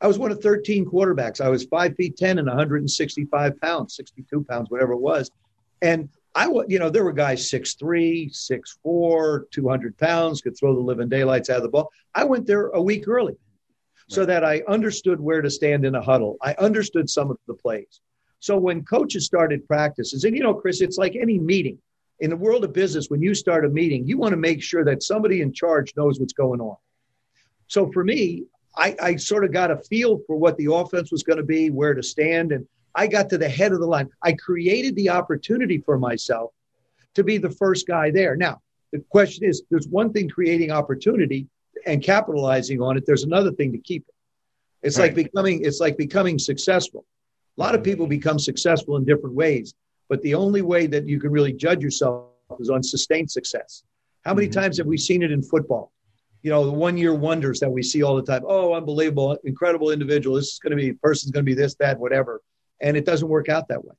I 0.00 0.06
was 0.06 0.18
one 0.18 0.30
of 0.30 0.42
13 0.42 0.84
quarterbacks. 0.84 1.40
I 1.40 1.48
was 1.48 1.64
five 1.64 1.96
feet 1.96 2.16
10 2.16 2.38
and 2.38 2.46
165 2.46 3.60
pounds, 3.60 3.96
62 3.96 4.44
pounds, 4.44 4.70
whatever 4.70 4.92
it 4.92 5.00
was. 5.00 5.30
And 5.82 6.08
I, 6.34 6.48
was, 6.48 6.66
you 6.68 6.78
know, 6.78 6.90
there 6.90 7.04
were 7.04 7.12
guys 7.12 7.50
6'3, 7.50 8.30
6'4, 8.30 9.50
200 9.50 9.96
pounds, 9.96 10.42
could 10.42 10.56
throw 10.56 10.74
the 10.74 10.80
living 10.80 11.08
daylights 11.08 11.48
out 11.48 11.58
of 11.58 11.62
the 11.62 11.68
ball. 11.70 11.90
I 12.14 12.24
went 12.24 12.46
there 12.46 12.68
a 12.68 12.82
week 12.82 13.08
early 13.08 13.36
so 14.08 14.24
that 14.24 14.44
I 14.44 14.62
understood 14.68 15.20
where 15.20 15.42
to 15.42 15.50
stand 15.50 15.84
in 15.84 15.94
a 15.94 16.02
huddle. 16.02 16.36
I 16.42 16.54
understood 16.54 17.10
some 17.10 17.30
of 17.30 17.38
the 17.46 17.54
plays. 17.54 18.00
So 18.38 18.56
when 18.56 18.84
coaches 18.84 19.24
started 19.24 19.66
practices, 19.66 20.24
and 20.24 20.36
you 20.36 20.42
know, 20.42 20.54
Chris, 20.54 20.80
it's 20.80 20.98
like 20.98 21.16
any 21.16 21.38
meeting 21.38 21.78
in 22.20 22.30
the 22.30 22.36
world 22.36 22.64
of 22.64 22.72
business, 22.72 23.10
when 23.10 23.22
you 23.22 23.34
start 23.34 23.64
a 23.64 23.68
meeting, 23.68 24.06
you 24.06 24.18
want 24.18 24.32
to 24.32 24.38
make 24.38 24.62
sure 24.62 24.84
that 24.84 25.02
somebody 25.02 25.42
in 25.42 25.52
charge 25.52 25.92
knows 25.96 26.18
what's 26.18 26.32
going 26.32 26.60
on. 26.60 26.76
So 27.68 27.90
for 27.92 28.04
me, 28.04 28.44
I, 28.76 28.96
I 29.02 29.16
sort 29.16 29.44
of 29.44 29.52
got 29.52 29.70
a 29.70 29.76
feel 29.76 30.20
for 30.26 30.36
what 30.36 30.56
the 30.56 30.72
offense 30.72 31.10
was 31.10 31.22
going 31.22 31.38
to 31.38 31.44
be, 31.44 31.70
where 31.70 31.94
to 31.94 32.02
stand, 32.02 32.52
and 32.52 32.66
I 32.94 33.06
got 33.06 33.28
to 33.30 33.38
the 33.38 33.48
head 33.48 33.72
of 33.72 33.80
the 33.80 33.86
line. 33.86 34.08
I 34.22 34.32
created 34.32 34.96
the 34.96 35.10
opportunity 35.10 35.78
for 35.78 35.98
myself 35.98 36.52
to 37.14 37.24
be 37.24 37.38
the 37.38 37.50
first 37.50 37.86
guy 37.86 38.10
there. 38.10 38.36
Now, 38.36 38.60
the 38.92 39.00
question 39.10 39.48
is 39.48 39.62
there's 39.70 39.88
one 39.88 40.12
thing 40.12 40.28
creating 40.28 40.70
opportunity 40.70 41.48
and 41.86 42.02
capitalizing 42.02 42.80
on 42.80 42.96
it, 42.96 43.04
there's 43.06 43.24
another 43.24 43.52
thing 43.52 43.72
to 43.72 43.78
keep 43.78 44.04
it. 44.08 44.14
It's 44.82 44.98
right. 44.98 45.06
like 45.06 45.14
becoming 45.14 45.64
it's 45.64 45.80
like 45.80 45.96
becoming 45.96 46.38
successful. 46.38 47.04
A 47.58 47.60
lot 47.60 47.74
of 47.74 47.82
people 47.82 48.06
become 48.06 48.38
successful 48.38 48.96
in 48.96 49.04
different 49.04 49.34
ways. 49.34 49.74
But 50.08 50.22
the 50.22 50.34
only 50.34 50.62
way 50.62 50.86
that 50.86 51.08
you 51.08 51.18
can 51.20 51.30
really 51.30 51.52
judge 51.52 51.82
yourself 51.82 52.26
is 52.60 52.70
on 52.70 52.82
sustained 52.82 53.30
success. 53.30 53.82
How 54.24 54.34
many 54.34 54.48
mm-hmm. 54.48 54.60
times 54.60 54.78
have 54.78 54.86
we 54.86 54.98
seen 54.98 55.22
it 55.22 55.32
in 55.32 55.42
football? 55.42 55.92
You 56.42 56.50
know, 56.50 56.64
the 56.64 56.72
one 56.72 56.96
year 56.96 57.14
wonders 57.14 57.58
that 57.60 57.70
we 57.70 57.82
see 57.82 58.02
all 58.02 58.14
the 58.14 58.22
time. 58.22 58.42
Oh, 58.46 58.74
unbelievable, 58.74 59.36
incredible 59.44 59.90
individual. 59.90 60.36
This 60.36 60.52
is 60.52 60.58
going 60.58 60.70
to 60.70 60.76
be, 60.76 60.92
person's 60.92 61.32
going 61.32 61.44
to 61.44 61.50
be 61.50 61.54
this, 61.54 61.74
that, 61.76 61.98
whatever. 61.98 62.40
And 62.80 62.96
it 62.96 63.04
doesn't 63.04 63.28
work 63.28 63.48
out 63.48 63.66
that 63.68 63.84
way. 63.84 63.94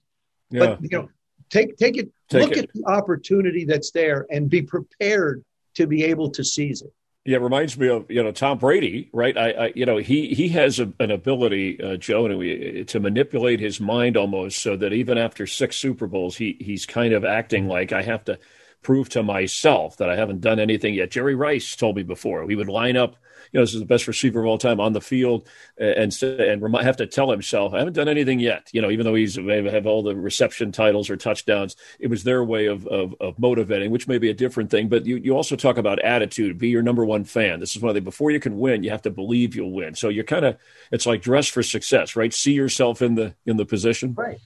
Yeah. 0.52 0.60
But, 0.60 0.82
you 0.82 0.90
know, 0.92 1.10
take, 1.50 1.76
take 1.78 1.98
it, 1.98 2.10
take 2.30 2.42
look 2.42 2.52
it. 2.54 2.66
at 2.66 2.74
the 2.74 2.86
opportunity 2.86 3.66
that's 3.66 3.92
there 3.92 4.26
and 4.30 4.50
be 4.50 4.62
prepared 4.62 5.44
to 5.76 5.88
be 5.88 6.06
able 6.06 6.30
to 6.32 6.44
seize 6.44 6.82
it. 6.82 6.94
Yeah, 7.28 7.38
it 7.38 7.42
reminds 7.42 7.78
me 7.78 7.90
of 7.90 8.10
you 8.10 8.24
know 8.24 8.32
Tom 8.32 8.58
Brady, 8.58 9.10
right? 9.12 9.38
I, 9.38 9.52
I 9.52 9.74
you 9.76 9.86
know 9.86 9.98
he 9.98 10.34
he 10.34 10.48
has 10.50 10.80
a, 10.80 10.94
an 11.02 11.12
ability, 11.12 11.78
uh, 11.84 11.98
Joe, 11.98 12.30
to, 12.30 12.86
to 12.86 13.00
manipulate 13.02 13.60
his 13.60 13.82
mind 13.82 14.16
almost 14.16 14.60
so 14.62 14.78
that 14.78 14.94
even 14.94 15.18
after 15.18 15.46
six 15.46 15.76
Super 15.76 16.08
Bowls, 16.08 16.38
he 16.38 16.56
he's 16.62 16.86
kind 16.86 17.14
of 17.14 17.26
acting 17.26 17.68
like 17.68 17.92
I 17.92 18.02
have 18.04 18.24
to 18.26 18.40
prove 18.88 19.10
to 19.10 19.22
myself 19.22 19.98
that 19.98 20.10
I 20.10 20.16
haven't 20.16 20.40
done 20.40 20.62
anything 20.62 20.94
yet. 20.94 21.12
Jerry 21.12 21.36
Rice 21.36 21.76
told 21.76 21.98
me 21.98 22.04
before 22.04 22.48
he 22.48 22.56
would 22.56 22.70
line 22.70 22.96
up 22.96 23.18
you 23.52 23.60
know, 23.60 23.64
this 23.64 23.74
is 23.74 23.80
the 23.80 23.86
best 23.86 24.08
receiver 24.08 24.42
of 24.42 24.46
all 24.46 24.58
time 24.58 24.80
on 24.80 24.94
the 24.94 25.02
field, 25.02 25.48
and 25.78 26.12
and 26.22 26.76
have 26.78 26.98
to 26.98 27.08
tell 27.08 27.32
himself, 27.32 27.74
I 27.74 27.80
haven't 27.80 27.94
done 27.94 28.10
anything 28.10 28.40
yet. 28.40 28.70
You 28.74 28.82
know, 28.82 28.90
even 28.90 29.06
though 29.06 29.16
he's 29.16 29.36
have 29.36 29.88
all 29.88 30.04
the 30.04 30.16
reception 30.16 30.72
titles 30.72 31.10
or 31.10 31.16
touchdowns, 31.16 31.76
it 32.00 32.08
was 32.08 32.24
their 32.24 32.44
way 32.44 32.66
of, 32.66 32.86
of, 32.88 33.16
of 33.20 33.40
motivating, 33.40 33.92
which 33.92 34.08
may 34.08 34.18
be 34.18 34.30
a 34.30 34.34
different 34.34 34.70
thing. 34.70 34.90
But 34.90 35.06
you, 35.06 35.18
you 35.18 35.36
also 35.36 35.56
talk 35.56 35.78
about 35.78 36.00
attitude. 36.00 36.58
Be 36.58 36.70
your 36.70 36.82
number 36.82 37.06
one 37.06 37.24
fan. 37.24 37.60
This 37.60 37.76
is 37.76 37.82
one 37.82 37.90
of 37.90 37.96
the 37.96 38.02
before 38.02 38.32
you 38.32 38.40
can 38.40 38.58
win, 38.58 38.84
you 38.84 38.90
have 38.90 39.04
to 39.04 39.12
believe 39.12 39.56
you'll 39.56 39.72
win. 39.72 39.96
So 39.96 40.10
you're 40.10 40.24
kind 40.24 40.46
of 40.46 40.58
it's 40.92 41.06
like 41.06 41.22
dress 41.22 41.48
for 41.48 41.64
success, 41.64 42.16
right? 42.16 42.34
See 42.34 42.54
yourself 42.54 43.02
in 43.02 43.16
the 43.16 43.34
in 43.46 43.58
the 43.58 43.66
position, 43.66 44.14
right? 44.14 44.40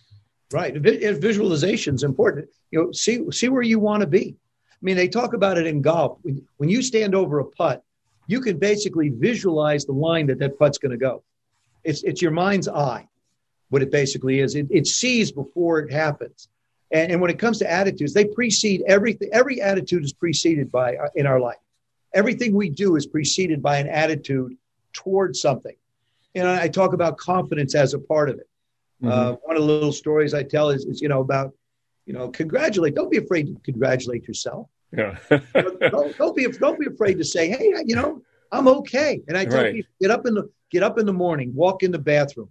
Right. 0.51 0.75
Visualization 0.75 1.95
is 1.95 2.03
important. 2.03 2.49
You 2.71 2.83
know, 2.83 2.91
see 2.91 3.23
see 3.31 3.49
where 3.49 3.61
you 3.61 3.79
want 3.79 4.01
to 4.01 4.07
be. 4.07 4.35
I 4.69 4.77
mean, 4.81 4.97
they 4.97 5.07
talk 5.07 5.33
about 5.33 5.57
it 5.57 5.67
in 5.67 5.81
golf. 5.81 6.17
When, 6.23 6.45
when 6.57 6.69
you 6.69 6.81
stand 6.81 7.15
over 7.15 7.39
a 7.39 7.45
putt, 7.45 7.83
you 8.27 8.41
can 8.41 8.57
basically 8.57 9.09
visualize 9.09 9.85
the 9.85 9.93
line 9.93 10.27
that 10.27 10.39
that 10.39 10.57
putt's 10.57 10.77
going 10.77 10.91
to 10.91 10.97
go. 10.97 11.23
It's 11.83 12.03
it's 12.03 12.21
your 12.21 12.31
mind's 12.31 12.67
eye, 12.67 13.07
what 13.69 13.81
it 13.81 13.91
basically 13.91 14.39
is. 14.39 14.55
It, 14.55 14.67
it 14.69 14.87
sees 14.87 15.31
before 15.31 15.79
it 15.79 15.91
happens. 15.91 16.47
And, 16.91 17.13
and 17.13 17.21
when 17.21 17.31
it 17.31 17.39
comes 17.39 17.59
to 17.59 17.71
attitudes, 17.71 18.13
they 18.13 18.25
precede 18.25 18.83
everything. 18.87 19.29
Every 19.31 19.61
attitude 19.61 20.03
is 20.03 20.13
preceded 20.13 20.71
by 20.71 20.95
uh, 20.95 21.07
in 21.15 21.25
our 21.25 21.39
life. 21.39 21.57
Everything 22.13 22.53
we 22.53 22.69
do 22.69 22.97
is 22.97 23.05
preceded 23.05 23.61
by 23.61 23.77
an 23.77 23.87
attitude 23.87 24.57
towards 24.91 25.39
something. 25.39 25.75
And 26.35 26.47
I, 26.47 26.63
I 26.63 26.67
talk 26.67 26.93
about 26.93 27.17
confidence 27.17 27.73
as 27.75 27.93
a 27.93 27.99
part 27.99 28.29
of 28.29 28.37
it. 28.37 28.47
Mm-hmm. 29.03 29.09
Uh, 29.09 29.31
one 29.43 29.55
of 29.55 29.61
the 29.61 29.67
little 29.67 29.91
stories 29.91 30.33
I 30.33 30.43
tell 30.43 30.69
is, 30.69 30.85
is, 30.85 31.01
you 31.01 31.09
know, 31.09 31.21
about, 31.21 31.53
you 32.05 32.13
know, 32.13 32.29
congratulate. 32.29 32.95
Don't 32.95 33.09
be 33.09 33.17
afraid 33.17 33.47
to 33.47 33.59
congratulate 33.63 34.27
yourself. 34.27 34.67
Yeah. 34.95 35.17
don't, 35.29 36.17
don't, 36.17 36.35
be 36.35 36.47
don't 36.47 36.79
be 36.79 36.87
afraid 36.87 37.17
to 37.17 37.23
say, 37.23 37.49
hey, 37.49 37.73
you 37.85 37.95
know, 37.95 38.21
I'm 38.51 38.67
okay. 38.67 39.21
And 39.27 39.37
I 39.37 39.45
tell 39.45 39.63
right. 39.63 39.73
people, 39.73 39.91
get 40.01 40.11
up 40.11 40.25
in 40.25 40.33
the 40.33 40.49
get 40.71 40.83
up 40.83 40.99
in 40.99 41.05
the 41.05 41.13
morning, 41.13 41.53
walk 41.55 41.83
in 41.83 41.91
the 41.91 41.99
bathroom. 41.99 42.49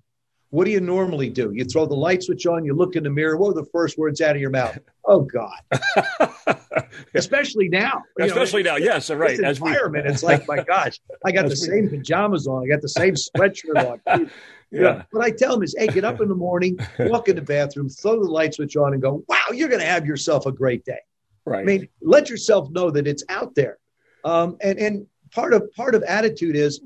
What 0.51 0.65
do 0.65 0.73
you 0.73 0.81
normally 0.81 1.31
do? 1.31 1.53
You 1.55 1.65
throw 1.65 1.87
the 1.87 1.95
light 1.95 2.23
switch 2.23 2.47
on, 2.47 2.65
you 2.65 2.75
look 2.75 2.97
in 2.97 3.05
the 3.05 3.11
mirror. 3.11 3.37
What 3.37 3.51
are 3.51 3.63
the 3.63 3.69
first 3.71 3.99
words 3.99 4.21
out 4.21 4.35
of 4.35 4.41
your 4.41 4.51
mouth? 4.51 4.79
Oh 5.07 5.23
God! 5.23 5.59
Especially 7.15 7.69
now. 7.69 8.03
Especially 8.19 8.63
know, 8.63 8.73
now, 8.73 8.77
yes, 8.77 9.11
right. 9.11 9.39
As 9.41 9.59
environment, 9.59 10.07
we... 10.07 10.13
it's 10.13 10.23
like 10.23 10.47
my 10.47 10.63
gosh, 10.63 11.01
I 11.25 11.33
got 11.33 11.49
the 11.49 11.57
same 11.57 11.89
pajamas 11.89 12.47
on, 12.47 12.65
I 12.65 12.69
got 12.69 12.83
the 12.83 12.89
same 12.89 13.15
sweatshirt 13.15 14.01
on. 14.07 14.31
Yeah. 14.73 14.81
know, 14.83 15.03
what 15.11 15.25
I 15.25 15.33
tell 15.33 15.55
them 15.55 15.65
is, 15.65 15.75
hey, 15.77 15.89
get 15.89 16.05
up 16.05 16.21
in 16.21 16.29
the 16.29 16.35
morning, 16.37 16.79
walk 17.01 17.29
in 17.29 17.35
the 17.35 17.43
bathroom, 17.43 17.89
throw 17.89 18.23
the 18.23 18.31
light 18.31 18.55
switch 18.55 18.77
on, 18.77 18.93
and 18.93 19.03
go, 19.03 19.25
wow, 19.27 19.37
you're 19.53 19.69
going 19.69 19.81
to 19.81 19.87
have 19.87 20.07
yourself 20.07 20.47
a 20.47 20.53
great 20.53 20.85
day. 20.85 21.01
Right. 21.45 21.63
I 21.63 21.65
mean, 21.65 21.89
let 22.01 22.31
yourself 22.31 22.71
know 22.71 22.89
that 22.93 23.09
it's 23.09 23.25
out 23.29 23.57
there. 23.57 23.79
Um, 24.25 24.57
and 24.61 24.79
and 24.79 25.07
part 25.33 25.55
of 25.55 25.73
part 25.73 25.97
of 25.97 26.05
attitude 26.05 26.55
is 26.55 26.81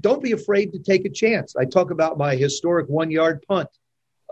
don't 0.00 0.22
be 0.22 0.32
afraid 0.32 0.72
to 0.72 0.78
take 0.78 1.04
a 1.04 1.10
chance. 1.10 1.54
I 1.56 1.64
talk 1.64 1.90
about 1.90 2.18
my 2.18 2.36
historic 2.36 2.88
one 2.88 3.10
yard 3.10 3.44
punt 3.46 3.68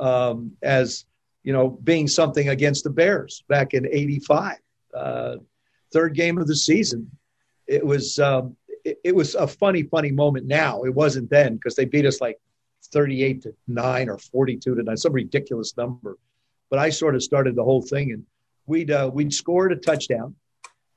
um, 0.01 0.53
as 0.63 1.05
you 1.43 1.53
know 1.53 1.69
being 1.69 2.09
something 2.09 2.49
against 2.49 2.85
the 2.85 2.91
Bears 2.91 3.45
back 3.49 3.75
in 3.75 3.87
'85, 3.87 4.57
uh, 4.97 5.37
third 5.93 6.15
game 6.15 6.39
of 6.39 6.47
the 6.47 6.57
season. 6.57 7.11
It 7.67 7.85
was 7.85 8.19
um, 8.19 8.57
it, 8.85 8.99
it, 9.05 9.15
was 9.15 9.35
a 9.35 9.47
funny, 9.47 9.83
funny 9.83 10.11
moment. 10.11 10.47
Now 10.47 10.83
it 10.83 10.95
wasn't 10.95 11.31
then 11.31 11.55
because 11.55 11.75
they 11.75 11.85
beat 11.85 12.07
us 12.07 12.21
like 12.21 12.39
38 12.93 13.43
to 13.43 13.55
nine 13.67 14.09
or 14.09 14.19
42 14.19 14.75
to 14.75 14.83
nine, 14.83 14.97
some 14.97 15.13
ridiculous 15.13 15.77
number. 15.77 16.17
But 16.71 16.79
I 16.79 16.91
sort 16.91 17.15
of 17.15 17.23
started 17.23 17.55
the 17.57 17.65
whole 17.65 17.83
thing, 17.83 18.13
and 18.13 18.25
we'd 18.67 18.91
uh, 18.91 19.11
we'd 19.13 19.33
scored 19.33 19.73
a 19.73 19.77
touchdown, 19.77 20.35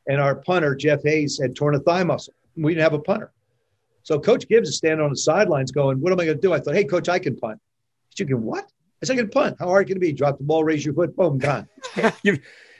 and 0.07 0.19
our 0.19 0.35
punter 0.35 0.75
Jeff 0.75 1.03
Hayes 1.03 1.39
had 1.39 1.55
torn 1.55 1.75
a 1.75 1.79
thigh 1.79 2.03
muscle. 2.03 2.33
We 2.55 2.73
didn't 2.73 2.83
have 2.83 2.93
a 2.93 2.99
punter. 2.99 3.31
So 4.03 4.19
Coach 4.19 4.47
Gibbs 4.47 4.69
is 4.69 4.77
standing 4.77 5.03
on 5.03 5.11
the 5.11 5.17
sidelines 5.17 5.71
going, 5.71 5.99
What 5.99 6.11
am 6.11 6.19
I 6.19 6.25
going 6.25 6.37
to 6.37 6.41
do? 6.41 6.53
I 6.53 6.59
thought, 6.59 6.75
Hey, 6.75 6.83
coach, 6.83 7.09
I 7.09 7.19
can 7.19 7.35
punt. 7.35 7.59
You 8.17 8.25
can 8.25 8.41
what? 8.43 8.69
I 9.01 9.05
said, 9.05 9.13
I 9.13 9.17
can 9.17 9.29
punt. 9.29 9.55
How 9.59 9.67
hard 9.67 9.87
can 9.87 9.95
it 9.97 10.01
be? 10.01 10.11
Drop 10.11 10.37
the 10.37 10.43
ball, 10.43 10.63
raise 10.63 10.83
your 10.83 10.93
foot, 10.93 11.15
boom, 11.15 11.37
gone. 11.37 11.69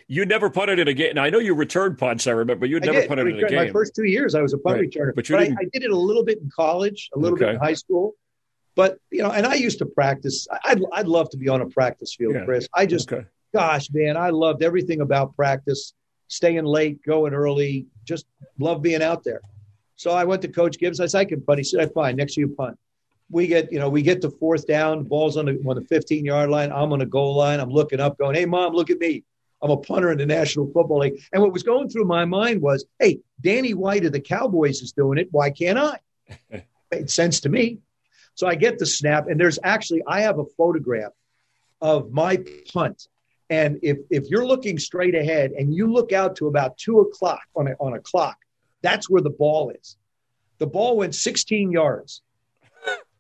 you 0.10 0.26
never 0.26 0.50
punted 0.50 0.80
in 0.80 0.88
a 0.88 0.94
game. 0.94 1.14
Now, 1.14 1.24
I 1.24 1.30
know 1.30 1.38
you 1.38 1.54
returned 1.54 2.00
punts, 2.00 2.26
I 2.26 2.32
remember, 2.32 2.62
but 2.62 2.70
you 2.70 2.80
never 2.80 3.08
punted 3.08 3.28
in 3.28 3.44
a 3.44 3.48
game. 3.48 3.58
My 3.60 3.70
first 3.70 3.94
two 3.96 4.06
years, 4.06 4.34
I 4.34 4.42
was 4.42 4.54
a 4.54 4.58
punt 4.58 4.80
right. 4.80 4.90
returner. 4.90 5.14
But, 5.14 5.30
you 5.30 5.36
but 5.36 5.44
I, 5.44 5.52
I, 5.52 5.66
did 5.72 5.84
it 5.84 5.92
a 5.92 5.96
little 5.96 6.26
bit 6.26 6.40
in 6.40 6.50
college, 6.50 7.12
a 7.16 7.20
little 7.20 7.38
okay. 7.38 7.46
bit 7.46 7.56
in 7.56 7.62
high 7.62 7.76
school. 7.76 8.16
But, 8.76 8.98
you 9.12 9.22
know, 9.22 9.30
and 9.30 9.46
I 9.46 9.54
used 9.54 9.78
to 9.80 9.86
practice. 9.86 10.48
I'd, 10.66 10.82
I'd 10.94 11.08
love 11.08 11.30
to 11.30 11.38
be 11.38 11.48
on 11.48 11.62
a 11.62 11.68
practice 11.68 12.16
field, 12.16 12.34
yeah. 12.34 12.44
Chris. 12.44 12.68
I 12.74 12.88
just, 12.88 13.14
okay. 13.14 13.24
gosh, 13.54 13.90
man, 13.94 14.18
I 14.18 14.32
loved 14.32 14.64
everything 14.64 15.02
about 15.02 15.36
practice, 15.36 15.94
staying 16.28 16.66
late, 16.66 17.04
going 17.04 17.36
early, 17.36 17.86
just 18.04 18.26
love 18.58 18.82
being 18.82 19.04
out 19.04 19.24
there. 19.24 19.42
So 19.96 20.10
I 20.10 20.24
went 20.24 20.42
to 20.42 20.48
Coach 20.48 20.80
Gibbs. 20.80 21.00
I 21.00 21.06
said, 21.06 21.20
I 21.20 21.26
can 21.26 21.42
punt. 21.42 21.60
He 21.60 21.64
said, 21.64 21.92
fine, 21.94 22.16
next 22.16 22.34
to 22.34 22.42
you 22.42 22.48
punt. 22.48 22.80
We 23.30 23.46
get, 23.46 23.72
you 23.72 23.78
know, 23.78 23.90
we 23.90 24.02
get 24.02 24.24
to 24.24 24.32
fourth 24.32 24.66
down, 24.66 25.04
ball's 25.04 25.38
on 25.38 25.46
the, 25.46 25.62
on 25.68 25.76
the 25.76 25.84
15 25.84 26.26
yard 26.26 26.50
line. 26.50 26.72
I'm 26.72 26.92
on 26.94 27.00
the 27.00 27.06
goal 27.06 27.36
line. 27.36 27.60
I'm 27.60 27.70
looking 27.70 28.00
up, 28.00 28.18
going, 28.18 28.34
hey, 28.34 28.46
mom, 28.46 28.74
look 28.74 28.90
at 28.90 28.98
me. 28.98 29.24
I'm 29.62 29.72
a 29.72 29.78
punter 29.78 30.12
in 30.12 30.18
the 30.18 30.26
National 30.26 30.72
Football 30.72 31.00
League. 31.00 31.22
And 31.34 31.42
what 31.42 31.52
was 31.52 31.64
going 31.64 31.90
through 31.90 32.06
my 32.06 32.26
mind 32.26 32.62
was, 32.62 32.86
hey, 33.00 33.20
Danny 33.42 33.74
White 33.74 34.06
of 34.06 34.14
the 34.14 34.22
Cowboys 34.22 34.82
is 34.82 34.92
doing 34.92 35.18
it. 35.18 35.28
Why 35.32 35.52
can't 35.52 35.78
I? 35.78 36.00
Made 36.92 37.10
sense 37.10 37.42
to 37.42 37.50
me. 37.50 37.80
So 38.36 38.48
I 38.48 38.56
get 38.56 38.80
the 38.80 38.86
snap, 38.86 39.28
and 39.28 39.40
there's 39.40 39.60
actually, 39.64 40.02
I 40.08 40.22
have 40.22 40.40
a 40.40 40.46
photograph 40.58 41.12
of 41.82 42.12
my 42.12 42.42
punt. 42.72 43.08
And 43.50 43.80
if, 43.82 43.98
if 44.10 44.30
you're 44.30 44.46
looking 44.46 44.78
straight 44.78 45.16
ahead 45.16 45.52
and 45.52 45.74
you 45.74 45.92
look 45.92 46.14
out 46.14 46.38
to 46.38 46.48
about 46.48 46.78
two 46.78 47.00
o'clock 47.00 47.42
on 47.56 47.68
a, 47.68 47.72
on 47.80 47.94
a 47.94 48.00
clock, 48.00 48.38
that's 48.82 49.10
where 49.10 49.22
the 49.22 49.30
ball 49.30 49.72
is. 49.72 49.98
The 50.60 50.68
ball 50.68 50.98
went 50.98 51.16
16 51.16 51.72
yards. 51.72 52.22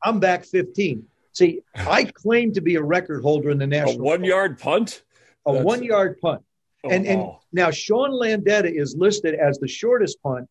I'm 0.03 0.19
back 0.19 0.45
15. 0.45 1.05
See, 1.33 1.61
I 1.75 2.05
claim 2.05 2.53
to 2.53 2.61
be 2.61 2.75
a 2.75 2.83
record 2.83 3.21
holder 3.21 3.49
in 3.49 3.57
the 3.57 3.67
national. 3.67 3.99
A 3.99 4.03
one 4.03 4.23
yard 4.23 4.59
punt. 4.59 5.03
A 5.49 5.53
That's... 5.53 5.65
one 5.65 5.83
yard 5.83 6.19
punt. 6.21 6.41
Oh, 6.83 6.89
and 6.89 7.05
and 7.05 7.31
now 7.51 7.71
Sean 7.71 8.11
Landeta 8.11 8.71
is 8.73 8.95
listed 8.97 9.35
as 9.35 9.59
the 9.59 9.67
shortest 9.67 10.21
punt 10.21 10.47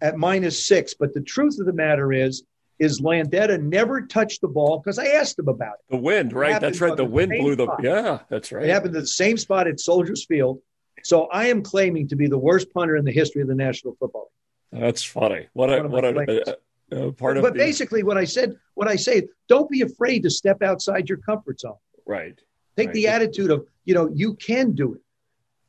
at 0.00 0.16
minus 0.16 0.66
six. 0.66 0.94
But 0.94 1.14
the 1.14 1.20
truth 1.20 1.58
of 1.60 1.66
the 1.66 1.72
matter 1.72 2.12
is, 2.12 2.42
is 2.78 3.00
Landeta 3.00 3.62
never 3.62 4.02
touched 4.02 4.40
the 4.40 4.48
ball 4.48 4.78
because 4.78 4.98
I 4.98 5.06
asked 5.06 5.38
him 5.38 5.48
about 5.48 5.74
it. 5.74 5.90
The 5.90 5.98
wind, 5.98 6.32
right? 6.32 6.60
That's 6.60 6.80
right. 6.80 6.96
The 6.96 7.04
wind 7.04 7.30
blew 7.30 7.54
the. 7.54 7.66
Spot. 7.66 7.80
Yeah, 7.82 8.18
that's 8.28 8.50
right. 8.50 8.64
It 8.64 8.70
happened 8.70 8.96
at 8.96 9.02
the 9.02 9.06
same 9.06 9.36
spot 9.36 9.68
at 9.68 9.78
Soldiers 9.78 10.24
Field. 10.26 10.60
So 11.04 11.26
I 11.26 11.46
am 11.46 11.62
claiming 11.62 12.08
to 12.08 12.16
be 12.16 12.26
the 12.26 12.38
worst 12.38 12.72
punter 12.72 12.96
in 12.96 13.04
the 13.04 13.12
history 13.12 13.42
of 13.42 13.48
the 13.48 13.54
National 13.54 13.96
Football 13.98 14.30
League. 14.72 14.82
That's 14.82 15.02
funny. 15.04 15.48
What 15.52 15.72
a 15.72 15.86
what 15.86 16.04
a, 16.04 16.08
uh, 16.08 16.24
a, 16.28 16.96
a, 16.96 17.06
uh, 17.06 17.08
uh, 17.08 17.10
part 17.12 17.36
of. 17.36 17.42
But 17.42 17.54
the... 17.54 17.58
basically, 17.58 18.02
what 18.02 18.16
I 18.16 18.24
said, 18.24 18.56
what 18.74 18.88
I 18.88 18.96
say, 18.96 19.28
don't 19.48 19.70
be 19.70 19.82
afraid 19.82 20.22
to 20.24 20.30
step 20.30 20.62
outside 20.62 21.08
your 21.08 21.18
comfort 21.18 21.60
zone. 21.60 21.76
Right. 22.06 22.40
Take 22.76 22.88
right. 22.88 22.94
the 22.94 23.08
attitude 23.08 23.50
of 23.50 23.66
you 23.84 23.94
know 23.94 24.10
you 24.14 24.34
can 24.34 24.72
do 24.72 24.94
it. 24.94 25.00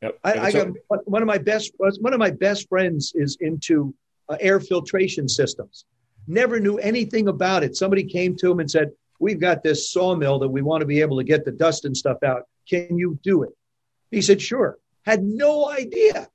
Yep. 0.02 0.20
I, 0.24 0.34
I 0.39 0.52
got 0.52 0.68
one 1.06 1.22
of 1.22 1.28
my 1.28 1.38
best 1.38 1.72
one 1.78 2.13
of 2.13 2.20
my 2.20 2.32
best 2.32 2.68
friends 2.70 3.13
is 3.16 3.38
into 3.39 3.94
uh, 4.30 4.38
air 4.39 4.60
filtration 4.60 5.28
systems. 5.28 5.86
Never 6.28 6.60
knew 6.60 6.78
anything 6.78 7.28
about 7.28 7.63
it. 7.63 7.76
Somebody 7.76 8.04
came 8.04 8.36
to 8.38 8.52
him 8.52 8.60
and 8.60 8.70
said, 8.70 8.92
"We've 9.20 9.39
got 9.39 9.63
this 9.63 9.92
sawmill 9.92 10.39
that 10.39 10.50
we 10.50 10.62
want 10.62 10.82
to 10.82 10.88
be 10.88 11.02
able 11.02 11.18
to 11.18 11.24
get 11.24 11.46
the 11.46 11.52
dust 11.52 11.86
and 11.86 11.96
stuff 11.96 12.24
out. 12.24 12.44
Can 12.70 12.98
you 12.98 13.20
do 13.24 13.44
it?" 13.44 13.52
He 14.12 14.22
said, 14.22 14.42
"Sure." 14.42 14.78
had 15.04 15.24
no 15.24 15.70
idea, 15.70 16.28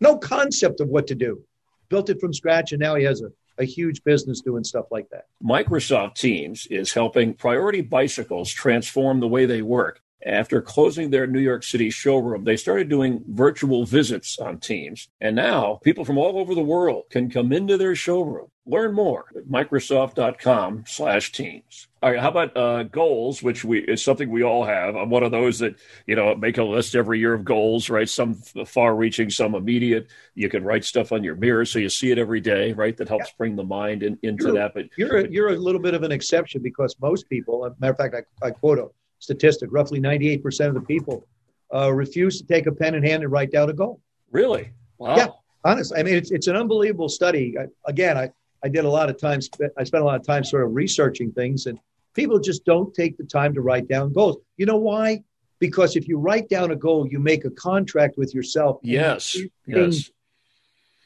no 0.00 0.18
concept 0.18 0.80
of 0.80 0.88
what 0.88 1.06
to 1.08 1.14
do. 1.14 1.42
Built 1.88 2.10
it 2.10 2.20
from 2.20 2.34
scratch, 2.34 2.72
and 2.72 2.80
now 2.80 2.94
he 2.94 3.04
has 3.04 3.22
a, 3.22 3.30
a 3.58 3.64
huge 3.64 4.04
business 4.04 4.40
doing 4.40 4.64
stuff 4.64 4.86
like 4.90 5.08
that. 5.10 5.26
Microsoft 5.42 6.14
Teams 6.14 6.66
is 6.70 6.92
helping 6.92 7.34
Priority 7.34 7.80
Bicycles 7.80 8.50
transform 8.50 9.20
the 9.20 9.28
way 9.28 9.46
they 9.46 9.62
work. 9.62 10.00
After 10.26 10.60
closing 10.60 11.10
their 11.10 11.26
New 11.26 11.38
York 11.38 11.62
City 11.62 11.90
showroom, 11.90 12.44
they 12.44 12.56
started 12.56 12.88
doing 12.88 13.22
virtual 13.28 13.84
visits 13.84 14.38
on 14.38 14.58
Teams. 14.58 15.08
And 15.20 15.36
now 15.36 15.78
people 15.84 16.04
from 16.04 16.18
all 16.18 16.38
over 16.38 16.54
the 16.54 16.60
world 16.60 17.04
can 17.10 17.30
come 17.30 17.52
into 17.52 17.76
their 17.76 17.94
showroom. 17.94 18.48
Learn 18.66 18.94
more 18.94 19.26
at 19.36 19.44
Microsoft.com 19.44 20.84
slash 20.86 21.32
Teams. 21.32 21.88
All 22.02 22.10
right, 22.10 22.20
how 22.20 22.28
about 22.28 22.56
uh, 22.56 22.82
goals, 22.82 23.42
which 23.42 23.64
we 23.64 23.80
is 23.80 24.04
something 24.04 24.30
we 24.30 24.42
all 24.42 24.64
have. 24.64 24.94
I'm 24.94 25.08
one 25.08 25.22
of 25.22 25.30
those 25.30 25.58
that 25.60 25.76
you 26.06 26.14
know 26.14 26.34
make 26.34 26.58
a 26.58 26.62
list 26.62 26.94
every 26.94 27.18
year 27.18 27.32
of 27.32 27.44
goals, 27.44 27.88
right? 27.88 28.08
Some 28.08 28.34
far-reaching, 28.34 29.30
some 29.30 29.54
immediate. 29.54 30.08
You 30.34 30.48
can 30.48 30.64
write 30.64 30.84
stuff 30.84 31.12
on 31.12 31.24
your 31.24 31.34
mirror 31.34 31.64
so 31.64 31.78
you 31.78 31.88
see 31.88 32.10
it 32.10 32.18
every 32.18 32.40
day, 32.40 32.72
right? 32.72 32.96
That 32.96 33.08
helps 33.08 33.28
yeah. 33.28 33.34
bring 33.38 33.56
the 33.56 33.64
mind 33.64 34.02
in, 34.02 34.18
into 34.22 34.44
you're, 34.44 34.52
that. 34.54 34.74
But 34.74 34.86
you're 34.96 35.16
a, 35.16 35.28
you're 35.28 35.48
a 35.48 35.56
little 35.56 35.80
bit 35.80 35.94
of 35.94 36.02
an 36.02 36.12
exception 36.12 36.62
because 36.62 36.94
most 37.00 37.28
people, 37.28 37.68
matter 37.80 37.92
of 37.92 37.96
fact, 37.96 38.14
I, 38.42 38.46
I 38.46 38.50
quote 38.50 38.78
a 38.78 38.88
statistic: 39.18 39.70
roughly 39.72 40.00
98 40.00 40.42
percent 40.42 40.68
of 40.68 40.74
the 40.74 40.86
people 40.86 41.26
uh, 41.74 41.92
refuse 41.92 42.40
to 42.40 42.46
take 42.46 42.66
a 42.66 42.72
pen 42.72 42.94
in 42.94 43.02
hand 43.02 43.22
and 43.22 43.32
write 43.32 43.50
down 43.50 43.70
a 43.70 43.72
goal. 43.72 44.00
Really? 44.30 44.70
Wow. 44.98 45.16
Yeah. 45.16 45.26
Honestly, 45.64 45.98
I 45.98 46.02
mean, 46.02 46.14
it's 46.14 46.30
it's 46.30 46.46
an 46.46 46.56
unbelievable 46.56 47.08
study. 47.08 47.56
I, 47.58 47.66
again, 47.86 48.16
I 48.16 48.30
I 48.62 48.68
did 48.68 48.84
a 48.84 48.90
lot 48.90 49.10
of 49.10 49.18
time. 49.18 49.40
I 49.76 49.84
spent 49.84 50.02
a 50.02 50.06
lot 50.06 50.20
of 50.20 50.26
time 50.26 50.44
sort 50.44 50.64
of 50.64 50.74
researching 50.74 51.32
things, 51.32 51.66
and 51.66 51.78
people 52.14 52.38
just 52.38 52.64
don't 52.64 52.94
take 52.94 53.16
the 53.16 53.24
time 53.24 53.54
to 53.54 53.60
write 53.60 53.88
down 53.88 54.12
goals. 54.12 54.36
You 54.56 54.66
know 54.66 54.76
why? 54.76 55.24
Because 55.58 55.96
if 55.96 56.06
you 56.06 56.18
write 56.18 56.48
down 56.48 56.70
a 56.70 56.76
goal, 56.76 57.06
you 57.08 57.18
make 57.18 57.44
a 57.44 57.50
contract 57.50 58.16
with 58.16 58.34
yourself. 58.34 58.78
Yes. 58.82 59.36
Yes. 59.66 60.10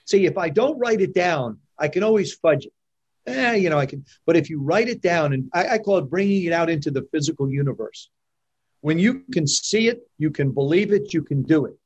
See, 0.05 0.27
if 0.27 0.37
I 0.37 0.51
don't 0.51 0.79
write 0.79 1.01
it 1.01 1.15
down, 1.15 1.59
I 1.79 1.89
can 1.89 2.03
always 2.03 2.35
fudge 2.35 2.67
it. 2.67 2.73
Eh, 3.27 3.55
you 3.55 3.71
know, 3.71 3.79
I 3.79 3.87
can. 3.87 4.05
But 4.27 4.37
if 4.37 4.51
you 4.51 4.61
write 4.61 4.89
it 4.89 5.01
down, 5.01 5.33
and 5.33 5.49
I, 5.53 5.69
I 5.69 5.79
call 5.79 5.99
it 5.99 6.11
bringing 6.11 6.45
it 6.45 6.53
out 6.53 6.69
into 6.69 6.91
the 6.91 7.07
physical 7.13 7.51
universe. 7.51 8.11
When 8.81 8.99
you 8.99 9.23
can 9.33 9.47
see 9.47 9.89
it, 9.89 10.01
you 10.19 10.31
can 10.31 10.51
believe 10.51 10.93
it, 10.93 11.15
you 11.15 11.23
can 11.23 11.43
do 11.43 11.67
it. 11.67 11.79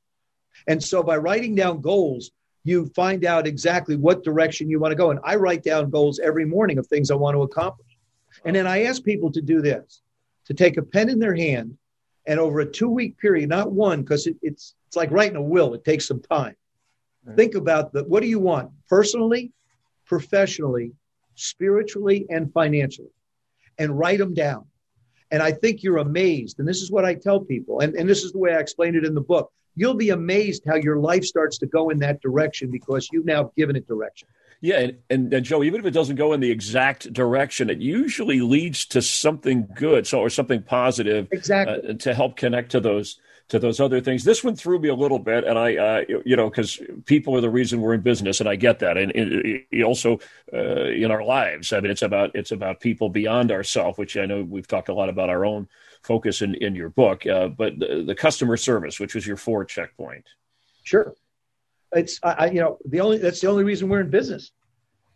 And 0.66 0.82
so 0.82 1.02
by 1.02 1.18
writing 1.18 1.54
down 1.54 1.82
goals, 1.82 2.30
you 2.64 2.86
find 2.96 3.24
out 3.24 3.46
exactly 3.46 3.96
what 3.96 4.24
direction 4.24 4.70
you 4.70 4.80
want 4.80 4.92
to 4.92 4.96
go. 4.96 5.10
And 5.10 5.20
I 5.22 5.36
write 5.36 5.62
down 5.62 5.90
goals 5.90 6.18
every 6.18 6.44
morning 6.44 6.78
of 6.78 6.86
things 6.86 7.10
I 7.10 7.14
want 7.14 7.36
to 7.36 7.42
accomplish. 7.42 7.86
And 8.44 8.56
then 8.56 8.66
I 8.66 8.84
ask 8.84 9.04
people 9.04 9.30
to 9.32 9.40
do 9.40 9.60
this 9.60 10.02
to 10.46 10.54
take 10.54 10.76
a 10.76 10.82
pen 10.82 11.08
in 11.08 11.18
their 11.18 11.34
hand 11.34 11.76
and 12.26 12.40
over 12.40 12.60
a 12.60 12.66
two 12.66 12.88
week 12.88 13.18
period, 13.18 13.48
not 13.48 13.70
one, 13.70 14.02
because 14.02 14.26
it, 14.26 14.36
it's, 14.42 14.74
it's 14.88 14.96
like 14.96 15.10
writing 15.10 15.36
a 15.36 15.42
will, 15.42 15.74
it 15.74 15.84
takes 15.84 16.08
some 16.08 16.20
time. 16.20 16.56
Right. 17.24 17.36
Think 17.36 17.54
about 17.54 17.92
the, 17.92 18.04
what 18.04 18.22
do 18.22 18.28
you 18.28 18.40
want 18.40 18.70
personally, 18.88 19.52
professionally, 20.06 20.92
spiritually, 21.36 22.26
and 22.28 22.52
financially, 22.52 23.12
and 23.78 23.96
write 23.96 24.18
them 24.18 24.34
down. 24.34 24.66
And 25.30 25.42
I 25.42 25.52
think 25.52 25.82
you're 25.82 25.98
amazed. 25.98 26.58
And 26.58 26.68
this 26.68 26.82
is 26.82 26.90
what 26.90 27.04
I 27.04 27.14
tell 27.14 27.40
people, 27.40 27.80
and, 27.80 27.94
and 27.94 28.08
this 28.08 28.24
is 28.24 28.32
the 28.32 28.38
way 28.38 28.54
I 28.54 28.58
explain 28.58 28.94
it 28.94 29.04
in 29.04 29.14
the 29.14 29.20
book. 29.20 29.52
You'll 29.74 29.94
be 29.94 30.10
amazed 30.10 30.62
how 30.66 30.76
your 30.76 30.98
life 30.98 31.24
starts 31.24 31.58
to 31.58 31.66
go 31.66 31.90
in 31.90 31.98
that 31.98 32.20
direction 32.22 32.70
because 32.70 33.08
you've 33.12 33.26
now 33.26 33.52
given 33.56 33.76
it 33.76 33.86
direction. 33.86 34.26
Yeah, 34.62 34.78
and, 34.78 34.98
and, 35.10 35.34
and, 35.34 35.44
Joe, 35.44 35.62
even 35.62 35.80
if 35.80 35.86
it 35.86 35.90
doesn't 35.90 36.16
go 36.16 36.32
in 36.32 36.40
the 36.40 36.50
exact 36.50 37.12
direction, 37.12 37.68
it 37.68 37.78
usually 37.78 38.40
leads 38.40 38.86
to 38.86 39.02
something 39.02 39.68
good, 39.74 40.06
so 40.06 40.20
or 40.20 40.30
something 40.30 40.62
positive, 40.62 41.28
exactly, 41.30 41.90
uh, 41.90 41.94
to 41.94 42.14
help 42.14 42.36
connect 42.36 42.70
to 42.70 42.80
those 42.80 43.20
to 43.48 43.58
those 43.58 43.78
other 43.78 44.00
things. 44.00 44.24
This 44.24 44.42
one 44.42 44.56
threw 44.56 44.78
me 44.78 44.88
a 44.88 44.94
little 44.94 45.18
bit, 45.18 45.44
and 45.44 45.58
I, 45.58 45.76
uh, 45.76 46.02
you 46.24 46.36
know, 46.36 46.50
because 46.50 46.80
people 47.04 47.36
are 47.36 47.40
the 47.40 47.50
reason 47.50 47.80
we're 47.80 47.94
in 47.94 48.00
business, 48.00 48.40
and 48.40 48.48
I 48.48 48.56
get 48.56 48.80
that, 48.80 48.96
and, 48.96 49.12
and 49.14 49.84
also 49.84 50.18
uh, 50.52 50.86
in 50.86 51.10
our 51.10 51.22
lives. 51.22 51.72
I 51.72 51.80
mean, 51.80 51.90
it's 51.90 52.02
about 52.02 52.32
it's 52.34 52.50
about 52.50 52.80
people 52.80 53.08
beyond 53.08 53.52
ourselves, 53.52 53.98
which 53.98 54.16
I 54.16 54.26
know 54.26 54.42
we've 54.42 54.66
talked 54.66 54.88
a 54.88 54.94
lot 54.94 55.08
about 55.08 55.30
our 55.30 55.44
own 55.44 55.68
focus 56.02 56.42
in 56.42 56.54
in 56.56 56.74
your 56.74 56.88
book, 56.88 57.26
uh, 57.26 57.48
but 57.48 57.78
the, 57.78 58.02
the, 58.06 58.14
customer 58.14 58.56
service, 58.56 58.98
which 58.98 59.14
was 59.14 59.26
your 59.26 59.36
four 59.36 59.64
checkpoint. 59.64 60.26
Sure, 60.82 61.14
it's 61.92 62.18
I, 62.24 62.46
you 62.46 62.60
know 62.60 62.78
the 62.84 63.00
only 63.00 63.18
that's 63.18 63.40
the 63.40 63.48
only 63.48 63.64
reason 63.64 63.88
we're 63.88 64.00
in 64.00 64.10
business 64.10 64.50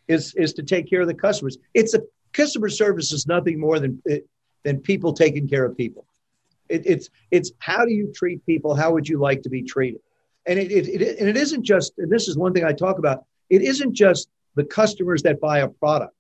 is 0.07 0.35
is 0.35 0.53
to 0.55 0.63
take 0.63 0.89
care 0.89 1.01
of 1.01 1.09
the 1.09 1.15
customers. 1.15 1.59
It's 1.75 1.95
a 1.95 2.01
customer 2.33 2.69
service 2.69 3.11
is 3.11 3.27
nothing 3.27 3.59
more 3.59 3.81
than 3.81 4.01
than 4.63 4.81
people 4.81 5.13
taking 5.13 5.49
care 5.49 5.65
of 5.65 5.77
people. 5.77 6.07
It, 6.71 6.83
it's 6.87 7.11
it's 7.31 7.53
how 7.59 7.85
do 7.85 7.93
you 7.93 8.13
treat 8.15 8.45
people? 8.47 8.75
How 8.75 8.93
would 8.93 9.09
you 9.09 9.19
like 9.19 9.43
to 9.43 9.51
be 9.51 9.63
treated? 9.63 10.01
And 10.47 10.59
it, 10.59 10.71
it, 10.71 10.89
it 10.89 11.19
and 11.19 11.29
it 11.29 11.37
isn't 11.37 11.65
just. 11.65 11.93
And 11.99 12.11
this 12.11 12.29
is 12.29 12.39
one 12.39 12.55
thing 12.55 12.65
I 12.65 12.73
talk 12.73 12.99
about. 12.99 13.25
It 13.51 13.63
isn't 13.63 13.93
just 13.93 14.29
the 14.55 14.65
customers 14.65 15.23
that 15.23 15.41
buy 15.41 15.59
a 15.59 15.69
product. 15.69 16.15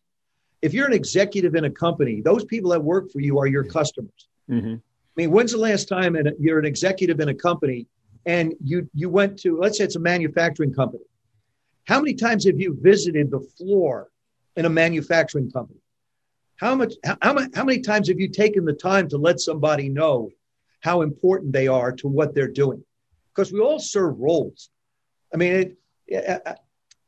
If 0.60 0.74
you're 0.74 0.86
an 0.86 0.92
executive 0.92 1.54
in 1.54 1.64
a 1.64 1.70
company, 1.70 2.20
those 2.20 2.44
people 2.44 2.70
that 2.72 2.82
work 2.82 3.10
for 3.10 3.20
you 3.20 3.38
are 3.38 3.46
your 3.46 3.64
customers. 3.64 4.28
Mm-hmm. 4.50 4.74
I 4.74 5.14
mean, 5.16 5.30
when's 5.30 5.52
the 5.52 5.58
last 5.58 5.88
time 5.88 6.16
you're 6.38 6.58
an 6.58 6.64
executive 6.64 7.20
in 7.20 7.28
a 7.28 7.34
company 7.34 7.86
and 8.26 8.54
you 8.62 8.88
you 8.92 9.08
went 9.08 9.38
to 9.40 9.58
let's 9.58 9.78
say 9.78 9.84
it's 9.84 9.96
a 9.96 10.00
manufacturing 10.00 10.74
company? 10.74 11.04
How 11.84 12.00
many 12.00 12.14
times 12.14 12.44
have 12.44 12.60
you 12.60 12.76
visited 12.80 13.30
the 13.30 13.40
floor 13.40 14.08
in 14.56 14.64
a 14.64 14.68
manufacturing 14.68 15.50
company? 15.50 15.80
How 16.56 16.74
much 16.74 16.94
how, 17.04 17.38
how 17.54 17.64
many 17.64 17.80
times 17.80 18.08
have 18.08 18.20
you 18.20 18.28
taken 18.28 18.64
the 18.64 18.72
time 18.72 19.08
to 19.08 19.16
let 19.16 19.40
somebody 19.40 19.88
know 19.88 20.30
how 20.80 21.02
important 21.02 21.52
they 21.52 21.68
are 21.68 21.92
to 21.92 22.08
what 22.08 22.34
they're 22.34 22.50
doing 22.50 22.82
because 23.34 23.52
we 23.52 23.60
all 23.60 23.78
serve 23.78 24.18
roles. 24.18 24.70
I 25.32 25.36
mean, 25.36 25.76
it, 26.08 26.58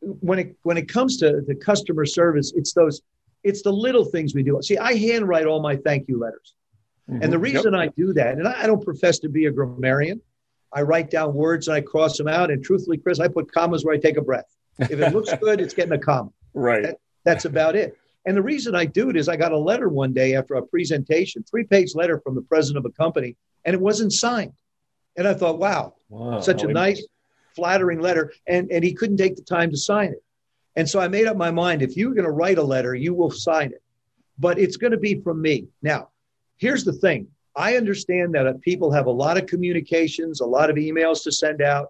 when 0.00 0.38
it 0.38 0.56
when 0.62 0.76
it 0.76 0.88
comes 0.88 1.16
to 1.18 1.42
the 1.46 1.54
customer 1.54 2.06
service, 2.06 2.52
it's 2.54 2.72
those 2.72 3.02
it's 3.44 3.62
the 3.62 3.72
little 3.72 4.04
things 4.04 4.35
we 4.35 4.42
do. 4.42 4.61
See, 4.62 4.78
I 4.78 4.94
handwrite 4.94 5.46
all 5.46 5.61
my 5.61 5.76
thank 5.76 6.08
you 6.08 6.18
letters, 6.18 6.54
mm-hmm. 7.11 7.22
and 7.22 7.32
the 7.32 7.38
reason 7.38 7.72
yep. 7.72 7.82
I 7.82 7.87
do 7.96 8.12
that, 8.12 8.38
and 8.38 8.46
I, 8.46 8.62
I 8.62 8.66
don't 8.66 8.85
profess 8.85 9.18
to 9.20 9.28
be 9.28 9.46
a 9.46 9.50
grammarian, 9.50 10.20
I 10.72 10.82
write 10.82 11.11
down 11.11 11.35
words 11.35 11.68
and 11.68 11.76
I 11.76 11.80
cross 11.80 12.16
them 12.16 12.28
out. 12.28 12.50
And 12.50 12.64
truthfully, 12.64 12.98
Chris, 12.98 13.20
I 13.20 13.28
put 13.28 13.52
commas 13.52 13.85
where 13.85 13.94
I 13.94 13.98
take 13.98 14.16
a 14.16 14.22
breath. 14.22 14.46
If 14.78 14.92
it 14.92 15.12
looks 15.12 15.32
good, 15.40 15.61
it's 15.61 15.74
getting 15.74 15.92
a 15.92 15.98
comma. 15.98 16.30
Right. 16.54 16.82
That, 16.82 16.96
that's 17.24 17.44
about 17.44 17.76
it. 17.76 17.96
And 18.24 18.37
the 18.37 18.42
reason 18.42 18.74
I 18.74 18.85
do 18.85 19.11
it 19.11 19.16
is 19.16 19.28
I 19.28 19.37
got 19.37 19.52
a 19.52 19.58
letter 19.58 19.88
one 19.88 20.12
day 20.12 20.37
after 20.37 20.54
a 20.54 20.62
presentation, 20.62 21.42
three 21.42 21.64
page 21.64 21.94
letter 21.94 22.20
from 22.20 22.35
the 22.35 22.42
president 22.42 22.85
of 22.85 22.90
a 22.90 22.94
company 22.94 23.37
and 23.64 23.74
it 23.74 23.80
wasn't 23.80 24.12
signed. 24.12 24.52
And 25.16 25.26
I 25.26 25.35
thought, 25.35 25.58
wow, 25.58 25.94
wow 26.08 26.40
such 26.40 26.62
a 26.62 26.68
nice, 26.68 27.04
flattering 27.54 28.00
letter. 28.00 28.32
And, 28.46 28.70
and 28.70 28.82
he 28.85 28.94
couldn't 28.94 29.18
take 29.18 29.37
the 29.37 29.42
time 29.42 29.70
to 29.70 29.76
sign 29.76 30.11
it. 30.11 30.22
And 30.76 30.88
so 30.88 31.00
I 31.00 31.08
made 31.08 31.26
up 31.26 31.37
my 31.37 31.50
mind 31.50 31.82
if 31.82 31.96
you're 31.96 32.14
going 32.14 32.24
to 32.24 32.30
write 32.30 32.58
a 32.58 32.62
letter, 32.62 32.94
you 32.94 33.12
will 33.12 33.30
sign 33.30 33.72
it, 33.72 33.82
but 34.38 34.58
it's 34.58 34.76
going 34.76 34.92
to 34.92 34.98
be 34.98 35.20
from 35.20 35.42
me. 35.42 35.66
Now, 35.82 36.08
here's 36.56 36.85
the 36.85 36.94
thing 36.94 37.28
I 37.54 37.76
understand 37.76 38.35
that 38.35 38.46
uh, 38.46 38.54
people 38.62 38.90
have 38.92 39.06
a 39.06 39.11
lot 39.11 39.37
of 39.37 39.46
communications, 39.46 40.40
a 40.40 40.46
lot 40.46 40.70
of 40.70 40.76
emails 40.76 41.22
to 41.24 41.32
send 41.32 41.61
out. 41.61 41.88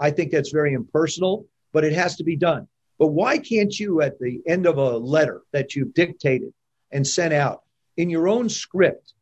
I 0.00 0.10
think 0.10 0.32
that's 0.32 0.50
very 0.50 0.72
impersonal, 0.72 1.46
but 1.72 1.84
it 1.84 1.92
has 1.92 2.16
to 2.16 2.24
be 2.24 2.34
done. 2.34 2.66
But 2.98 3.08
why 3.08 3.38
can't 3.38 3.78
you, 3.78 4.00
at 4.00 4.18
the 4.18 4.40
end 4.46 4.66
of 4.66 4.78
a 4.78 4.96
letter 4.96 5.42
that 5.52 5.74
you've 5.74 5.94
dictated 5.94 6.52
and 6.92 7.06
sent 7.06 7.34
out 7.34 7.62
in 7.96 8.10
your 8.10 8.28
own 8.28 8.48
script, 8.48 9.14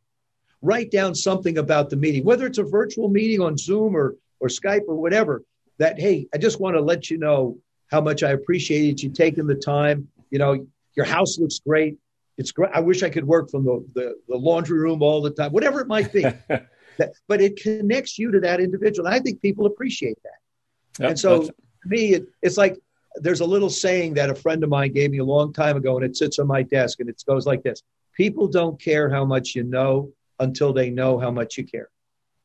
write 0.61 0.91
down 0.91 1.15
something 1.15 1.57
about 1.57 1.89
the 1.89 1.95
meeting, 1.95 2.23
whether 2.23 2.45
it's 2.45 2.57
a 2.57 2.63
virtual 2.63 3.09
meeting 3.09 3.41
on 3.41 3.57
Zoom 3.57 3.95
or, 3.95 4.15
or 4.39 4.47
Skype 4.47 4.83
or 4.87 4.95
whatever, 4.95 5.43
that, 5.79 5.99
hey, 5.99 6.27
I 6.33 6.37
just 6.37 6.59
want 6.59 6.75
to 6.75 6.81
let 6.81 7.09
you 7.09 7.17
know 7.17 7.57
how 7.91 7.99
much 7.99 8.23
I 8.23 8.31
appreciated 8.31 9.01
you 9.01 9.09
taking 9.09 9.47
the 9.47 9.55
time. 9.55 10.07
You 10.29 10.39
know, 10.39 10.65
your 10.95 11.05
house 11.05 11.37
looks 11.39 11.59
great. 11.59 11.97
It's 12.37 12.51
great. 12.51 12.71
I 12.73 12.79
wish 12.79 13.03
I 13.03 13.09
could 13.09 13.25
work 13.25 13.49
from 13.49 13.65
the, 13.65 13.85
the, 13.93 14.15
the 14.27 14.37
laundry 14.37 14.79
room 14.79 15.01
all 15.01 15.21
the 15.21 15.31
time, 15.31 15.51
whatever 15.51 15.81
it 15.81 15.87
might 15.87 16.11
be. 16.11 16.23
but 17.27 17.41
it 17.41 17.61
connects 17.61 18.17
you 18.17 18.31
to 18.31 18.39
that 18.41 18.59
individual. 18.59 19.07
And 19.07 19.15
I 19.15 19.19
think 19.19 19.41
people 19.41 19.65
appreciate 19.65 20.17
that. 20.23 21.01
Yep, 21.01 21.09
and 21.09 21.19
so 21.19 21.43
to 21.43 21.53
me, 21.85 22.13
it, 22.13 22.27
it's 22.41 22.57
like 22.57 22.77
there's 23.15 23.41
a 23.41 23.45
little 23.45 23.69
saying 23.69 24.15
that 24.15 24.29
a 24.29 24.35
friend 24.35 24.63
of 24.63 24.69
mine 24.69 24.91
gave 24.91 25.11
me 25.11 25.19
a 25.19 25.25
long 25.25 25.53
time 25.53 25.77
ago, 25.77 25.97
and 25.97 26.05
it 26.05 26.15
sits 26.15 26.39
on 26.39 26.47
my 26.47 26.63
desk, 26.63 26.99
and 26.99 27.09
it 27.09 27.21
goes 27.27 27.45
like 27.45 27.63
this 27.63 27.81
People 28.13 28.47
don't 28.47 28.79
care 28.79 29.09
how 29.09 29.25
much 29.25 29.55
you 29.55 29.63
know, 29.63 30.11
until 30.39 30.73
they 30.73 30.89
know 30.89 31.17
how 31.19 31.31
much 31.31 31.57
you 31.57 31.65
care. 31.65 31.89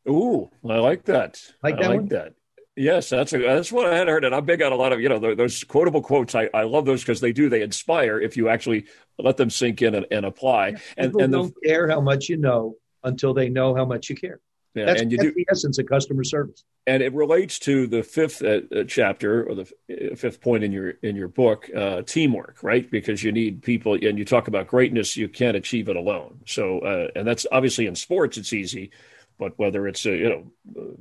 Ooh, 0.09 0.50
I 0.68 0.76
like 0.76 1.04
that. 1.04 1.42
Like 1.62 1.76
that 1.76 1.85
I 1.85 1.88
like 1.88 1.96
one? 2.00 2.09
that. 2.09 2.35
Yes, 2.76 3.09
that's 3.11 3.33
a, 3.33 3.38
that's 3.38 3.72
what 3.72 3.92
I 3.92 3.96
had 3.96 4.07
heard, 4.07 4.24
and 4.24 4.33
I'm 4.35 4.44
big 4.44 4.62
on 4.62 4.72
a 4.72 4.76
lot 4.76 4.92
of 4.92 5.00
you 5.00 5.09
know 5.09 5.35
those 5.35 5.64
quotable 5.64 6.00
quotes. 6.00 6.35
I, 6.35 6.48
I 6.54 6.62
love 6.62 6.85
those 6.85 7.02
because 7.02 7.20
they 7.20 7.33
do 7.33 7.48
they 7.48 7.62
inspire 7.62 8.20
if 8.20 8.37
you 8.37 8.48
actually 8.48 8.87
let 9.18 9.37
them 9.37 9.50
sink 9.50 9.83
in 9.83 9.96
and, 9.96 10.07
and 10.11 10.24
apply. 10.24 10.76
And, 10.96 11.11
People 11.11 11.22
and 11.22 11.33
don't 11.33 11.54
care 11.64 11.88
how 11.88 12.00
much 12.00 12.28
you 12.28 12.37
know 12.37 12.76
until 13.02 13.35
they 13.35 13.48
know 13.48 13.74
how 13.74 13.85
much 13.85 14.09
you 14.09 14.16
care. 14.16 14.40
Yeah, 14.74 14.87
that's, 14.87 15.02
and 15.02 15.11
you 15.11 15.18
that's 15.18 15.31
do, 15.31 15.35
the 15.35 15.46
essence 15.50 15.78
of 15.78 15.87
customer 15.87 16.24
service. 16.24 16.64
And 16.87 17.02
it 17.02 17.12
relates 17.14 17.59
to 17.61 17.87
the 17.87 18.02
fifth 18.02 18.42
uh, 18.42 18.61
uh 18.74 18.85
chapter 18.85 19.44
or 19.48 19.54
the 19.54 19.72
uh, 19.90 20.14
fifth 20.14 20.40
point 20.40 20.62
in 20.62 20.72
your 20.72 20.90
in 21.02 21.16
your 21.16 21.28
book, 21.28 21.68
uh, 21.74 22.02
teamwork, 22.02 22.59
right? 22.62 22.88
Because 22.90 23.24
you 23.24 23.33
need 23.33 23.62
people, 23.62 23.94
and 23.94 24.18
you 24.18 24.24
talk 24.24 24.48
about 24.48 24.68
greatness, 24.68 25.16
you 25.16 25.28
can't 25.28 25.57
achieve 25.57 25.88
it 25.88 25.96
alone. 25.96 26.40
So, 26.46 26.81
uh, 26.81 27.09
and 27.16 27.26
that's 27.26 27.46
obviously 27.50 27.87
in 27.87 27.94
sports, 27.94 28.37
it's 28.37 28.52
easy 28.52 28.90
but 29.38 29.59
whether 29.59 29.87
it's 29.87 30.05
a 30.07 30.16
you 30.16 30.29
know 30.29 30.96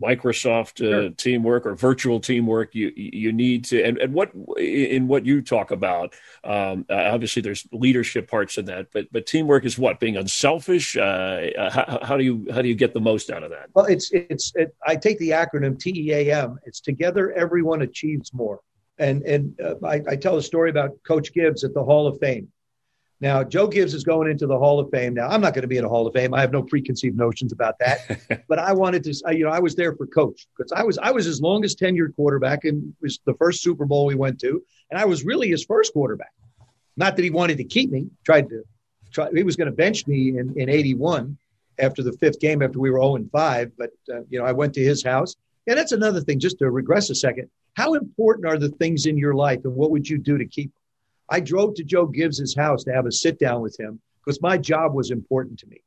Microsoft 0.00 0.80
uh, 0.80 1.02
sure. 1.02 1.10
teamwork 1.10 1.66
or 1.66 1.74
virtual 1.74 2.20
teamwork, 2.20 2.74
you 2.74 2.92
you 2.96 3.32
need 3.32 3.64
to 3.66 3.82
and, 3.82 3.98
and 3.98 4.12
what 4.12 4.32
in 4.58 5.06
what 5.06 5.24
you 5.24 5.42
talk 5.42 5.70
about. 5.70 6.14
Um, 6.42 6.86
uh, 6.90 7.10
obviously, 7.12 7.42
there's 7.42 7.66
leadership 7.72 8.28
parts 8.28 8.58
in 8.58 8.64
that, 8.66 8.88
but 8.92 9.06
but 9.12 9.26
teamwork 9.26 9.64
is 9.64 9.78
what 9.78 10.00
being 10.00 10.16
unselfish. 10.16 10.96
Uh, 10.96 11.00
uh 11.58 11.70
how, 11.70 11.98
how, 12.02 12.16
do 12.16 12.24
you 12.24 12.46
how 12.52 12.62
do 12.62 12.68
you 12.68 12.74
get 12.74 12.94
the 12.94 13.00
most 13.00 13.30
out 13.30 13.42
of 13.42 13.50
that? 13.50 13.68
Well, 13.74 13.86
it's 13.86 14.10
it's 14.12 14.52
it, 14.56 14.74
I 14.86 14.96
take 14.96 15.18
the 15.18 15.30
acronym 15.30 15.78
TEAM. 15.78 16.58
It's 16.64 16.80
together 16.80 17.32
everyone 17.32 17.82
achieves 17.82 18.32
more. 18.32 18.60
And 18.98 19.22
and 19.22 19.58
uh, 19.60 19.74
I, 19.84 20.02
I 20.08 20.16
tell 20.16 20.36
a 20.36 20.42
story 20.42 20.70
about 20.70 20.90
Coach 21.06 21.32
Gibbs 21.32 21.64
at 21.64 21.74
the 21.74 21.82
Hall 21.82 22.06
of 22.06 22.18
Fame 22.18 22.48
now, 23.22 23.44
Joe 23.44 23.68
Gibbs 23.68 23.94
is 23.94 24.02
going 24.02 24.28
into 24.28 24.48
the 24.48 24.58
Hall 24.58 24.80
of 24.80 24.90
Fame. 24.90 25.14
Now, 25.14 25.28
I'm 25.28 25.40
not 25.40 25.54
going 25.54 25.62
to 25.62 25.68
be 25.68 25.76
in 25.76 25.84
a 25.84 25.88
Hall 25.88 26.08
of 26.08 26.12
Fame. 26.12 26.34
I 26.34 26.40
have 26.40 26.50
no 26.50 26.60
preconceived 26.60 27.16
notions 27.16 27.52
about 27.52 27.78
that. 27.78 28.44
but 28.48 28.58
I 28.58 28.72
wanted 28.72 29.04
to, 29.04 29.14
you 29.32 29.44
know, 29.44 29.50
I 29.50 29.60
was 29.60 29.76
there 29.76 29.94
for 29.94 30.08
coach 30.08 30.48
because 30.58 30.72
I 30.72 30.82
was 30.82 30.98
I 30.98 31.12
was 31.12 31.24
his 31.24 31.40
longest 31.40 31.78
tenured 31.78 32.16
quarterback 32.16 32.64
and 32.64 32.92
was 33.00 33.20
the 33.24 33.34
first 33.34 33.62
Super 33.62 33.86
Bowl 33.86 34.06
we 34.06 34.16
went 34.16 34.40
to, 34.40 34.60
and 34.90 35.00
I 35.00 35.04
was 35.04 35.24
really 35.24 35.48
his 35.48 35.64
first 35.64 35.92
quarterback. 35.92 36.32
Not 36.96 37.14
that 37.14 37.22
he 37.22 37.30
wanted 37.30 37.58
to 37.58 37.64
keep 37.64 37.92
me. 37.92 38.08
Tried 38.24 38.48
to, 38.48 38.64
try, 39.12 39.28
he 39.32 39.44
was 39.44 39.54
going 39.54 39.70
to 39.70 39.76
bench 39.76 40.04
me 40.08 40.36
in 40.36 40.52
in 40.60 40.68
'81 40.68 41.38
after 41.78 42.02
the 42.02 42.12
fifth 42.14 42.40
game 42.40 42.60
after 42.60 42.80
we 42.80 42.90
were 42.90 42.98
0 42.98 43.16
and 43.16 43.30
5. 43.30 43.70
But 43.78 43.90
uh, 44.12 44.22
you 44.30 44.40
know, 44.40 44.44
I 44.44 44.52
went 44.52 44.74
to 44.74 44.82
his 44.82 45.04
house. 45.04 45.36
And 45.68 45.78
that's 45.78 45.92
another 45.92 46.20
thing. 46.20 46.40
Just 46.40 46.58
to 46.58 46.68
regress 46.72 47.08
a 47.08 47.14
second, 47.14 47.48
how 47.74 47.94
important 47.94 48.48
are 48.48 48.58
the 48.58 48.70
things 48.70 49.06
in 49.06 49.16
your 49.16 49.34
life, 49.34 49.60
and 49.62 49.76
what 49.76 49.92
would 49.92 50.08
you 50.08 50.18
do 50.18 50.36
to 50.38 50.44
keep? 50.44 50.72
I 51.32 51.40
drove 51.40 51.74
to 51.76 51.82
Joe 51.82 52.04
Gibbs's 52.04 52.54
house 52.54 52.84
to 52.84 52.92
have 52.92 53.06
a 53.06 53.10
sit 53.10 53.38
down 53.38 53.62
with 53.62 53.80
him 53.80 53.98
because 54.22 54.42
my 54.42 54.58
job 54.58 54.92
was 54.92 55.10
important 55.10 55.58
to 55.60 55.66
me. 55.66 55.82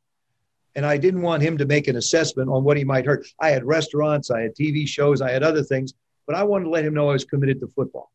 And 0.75 0.83
I 0.83 0.97
didn't 0.97 1.21
want 1.21 1.43
him 1.43 1.55
to 1.59 1.67
make 1.67 1.87
an 1.87 1.97
assessment 1.97 2.49
on 2.49 2.63
what 2.63 2.77
he 2.77 2.83
might 2.83 3.05
hurt. 3.05 3.27
I 3.39 3.51
had 3.51 3.63
restaurants, 3.63 4.31
I 4.31 4.41
had 4.41 4.55
TV 4.55 4.87
shows, 4.87 5.21
I 5.21 5.29
had 5.29 5.43
other 5.43 5.61
things, 5.61 5.93
but 6.25 6.35
I 6.35 6.41
wanted 6.41 6.63
to 6.63 6.71
let 6.71 6.83
him 6.83 6.95
know 6.95 7.11
I 7.11 7.13
was 7.13 7.25
committed 7.25 7.59
to 7.59 7.67
football. 7.67 8.11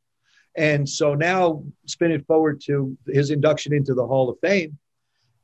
And 0.56 0.88
so 0.88 1.14
now 1.14 1.62
spin 1.86 2.10
it 2.10 2.26
forward 2.26 2.60
to 2.66 2.98
his 3.06 3.30
induction 3.30 3.72
into 3.72 3.94
the 3.94 4.04
Hall 4.04 4.28
of 4.28 4.36
Fame. 4.40 4.76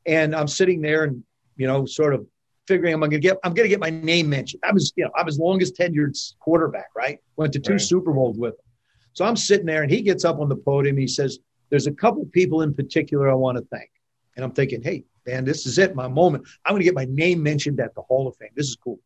And 0.06 0.34
I'm 0.34 0.48
sitting 0.48 0.80
there 0.82 1.04
and, 1.04 1.22
you 1.54 1.68
know, 1.68 1.86
sort 1.86 2.14
of 2.14 2.26
figuring 2.66 2.94
I'm 2.94 3.00
gonna 3.00 3.20
get 3.20 3.38
I'm 3.44 3.54
gonna 3.54 3.68
get 3.68 3.78
my 3.78 3.90
name 3.90 4.28
mentioned. 4.28 4.60
I 4.64 4.72
was, 4.72 4.92
you 4.96 5.04
know, 5.04 5.12
I 5.16 5.22
was 5.22 5.38
longest 5.38 5.76
tenured 5.76 6.18
quarterback, 6.40 6.88
right? 6.96 7.20
Went 7.36 7.52
to 7.52 7.60
two 7.60 7.74
right. 7.74 7.80
Super 7.80 8.12
Bowls 8.12 8.36
with 8.36 8.54
him. 8.54 8.66
So 9.12 9.24
I'm 9.24 9.36
sitting 9.36 9.66
there 9.66 9.84
and 9.84 9.90
he 9.90 10.02
gets 10.02 10.24
up 10.24 10.40
on 10.40 10.48
the 10.48 10.56
podium. 10.56 10.96
He 10.96 11.06
says, 11.06 11.38
there's 11.70 11.86
a 11.86 11.92
couple 11.92 12.24
people 12.26 12.62
in 12.62 12.74
particular 12.74 13.30
I 13.30 13.34
want 13.34 13.58
to 13.58 13.64
thank. 13.64 13.90
And 14.36 14.44
I'm 14.44 14.52
thinking, 14.52 14.82
hey, 14.82 15.04
man, 15.26 15.44
this 15.44 15.66
is 15.66 15.78
it, 15.78 15.94
my 15.94 16.08
moment. 16.08 16.46
I'm 16.64 16.72
going 16.72 16.80
to 16.80 16.84
get 16.84 16.94
my 16.94 17.06
name 17.06 17.42
mentioned 17.42 17.80
at 17.80 17.94
the 17.94 18.02
Hall 18.02 18.28
of 18.28 18.36
Fame. 18.36 18.50
This 18.54 18.68
is 18.68 18.76
cool. 18.76 19.00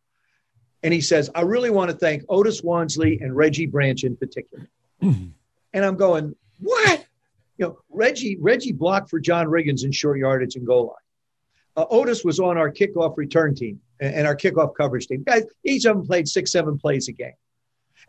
And 0.83 0.92
he 0.92 1.01
says, 1.01 1.31
I 1.35 1.42
really 1.42 1.70
want 1.70 1.90
to 1.90 1.96
thank 1.96 2.25
Otis 2.29 2.62
Wonsley 2.62 3.23
and 3.23 3.37
Reggie 3.37 3.66
Branch 3.66 4.03
in 4.05 4.16
particular. 4.16 4.68
Mm-hmm. 5.03 5.29
And 5.73 5.85
I'm 5.85 5.94
going, 5.94 6.35
what? 6.59 7.07
You 7.57 7.66
know, 7.66 7.79
Reggie 7.90 8.37
Reggie 8.40 8.73
blocked 8.73 9.09
for 9.09 9.20
John 9.20 9.46
Riggins 9.46 9.85
in 9.85 9.92
short 9.92 10.18
yardage 10.18 10.57
and 10.57 10.66
goal 10.66 10.87
line. 10.87 10.96
Uh, 11.77 11.87
Otis 11.90 12.25
was 12.25 12.40
on 12.40 12.59
our 12.59 12.73
kickoff 12.73 13.16
return 13.16 13.55
team 13.55 13.81
and, 14.01 14.12
and 14.12 14.27
our 14.27 14.35
kickoff 14.35 14.75
coverage 14.75 15.07
team. 15.07 15.23
Guys, 15.23 15.44
each 15.64 15.85
of 15.85 15.96
them 15.96 16.05
played 16.05 16.27
six, 16.27 16.51
seven 16.51 16.77
plays 16.77 17.07
a 17.07 17.12
game. 17.12 17.35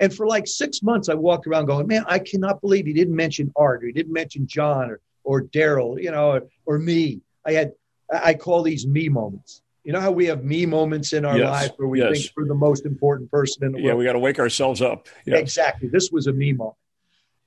And 0.01 0.13
for 0.13 0.25
like 0.25 0.47
six 0.47 0.81
months, 0.81 1.09
I 1.09 1.13
walked 1.13 1.45
around 1.45 1.67
going, 1.67 1.85
man, 1.85 2.03
I 2.07 2.17
cannot 2.17 2.59
believe 2.59 2.87
he 2.87 2.93
didn't 2.93 3.15
mention 3.15 3.53
Art 3.55 3.83
or 3.83 3.87
he 3.87 3.93
didn't 3.93 4.11
mention 4.11 4.47
John 4.47 4.89
or, 4.89 4.99
or 5.23 5.43
Daryl, 5.43 6.01
you 6.01 6.09
know, 6.09 6.31
or, 6.31 6.47
or, 6.65 6.79
me. 6.79 7.21
I 7.45 7.51
had, 7.51 7.73
I 8.11 8.33
call 8.33 8.63
these 8.63 8.87
me 8.87 9.09
moments. 9.09 9.61
You 9.83 9.93
know 9.93 9.99
how 9.99 10.11
we 10.11 10.25
have 10.25 10.43
me 10.43 10.65
moments 10.65 11.13
in 11.13 11.23
our 11.23 11.37
yes, 11.37 11.49
life 11.49 11.71
where 11.77 11.87
we 11.87 12.01
yes. 12.01 12.11
think 12.11 12.31
we're 12.35 12.47
the 12.47 12.55
most 12.55 12.85
important 12.85 13.29
person 13.29 13.63
in 13.63 13.71
the 13.71 13.77
world? 13.77 13.87
Yeah, 13.87 13.93
we 13.93 14.03
got 14.03 14.13
to 14.13 14.19
wake 14.19 14.39
ourselves 14.39 14.81
up. 14.81 15.07
Yeah. 15.25 15.37
Exactly. 15.37 15.87
This 15.87 16.09
was 16.11 16.25
a 16.27 16.33
me 16.33 16.51
moment. 16.53 16.75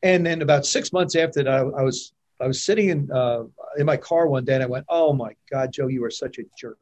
And 0.05 0.25
then 0.25 0.41
about 0.41 0.65
six 0.65 0.93
months 0.93 1.17
after 1.17 1.43
that, 1.43 1.53
I, 1.53 1.59
I 1.59 1.83
was 1.83 2.13
I 2.41 2.47
was 2.47 2.63
sitting 2.65 2.89
in 2.89 3.11
uh, 3.11 3.45
in 3.79 3.87
my 3.87 3.97
car 3.97 4.27
one 4.27 4.45
day 4.45 4.55
and 4.55 4.63
I 4.63 4.67
went, 4.67 4.85
"Oh 4.89 5.13
my 5.13 5.35
God, 5.51 5.73
Joe, 5.73 5.87
you 5.87 6.05
are 6.05 6.11
such 6.11 6.39
a 6.39 6.43
jerk." 6.59 6.79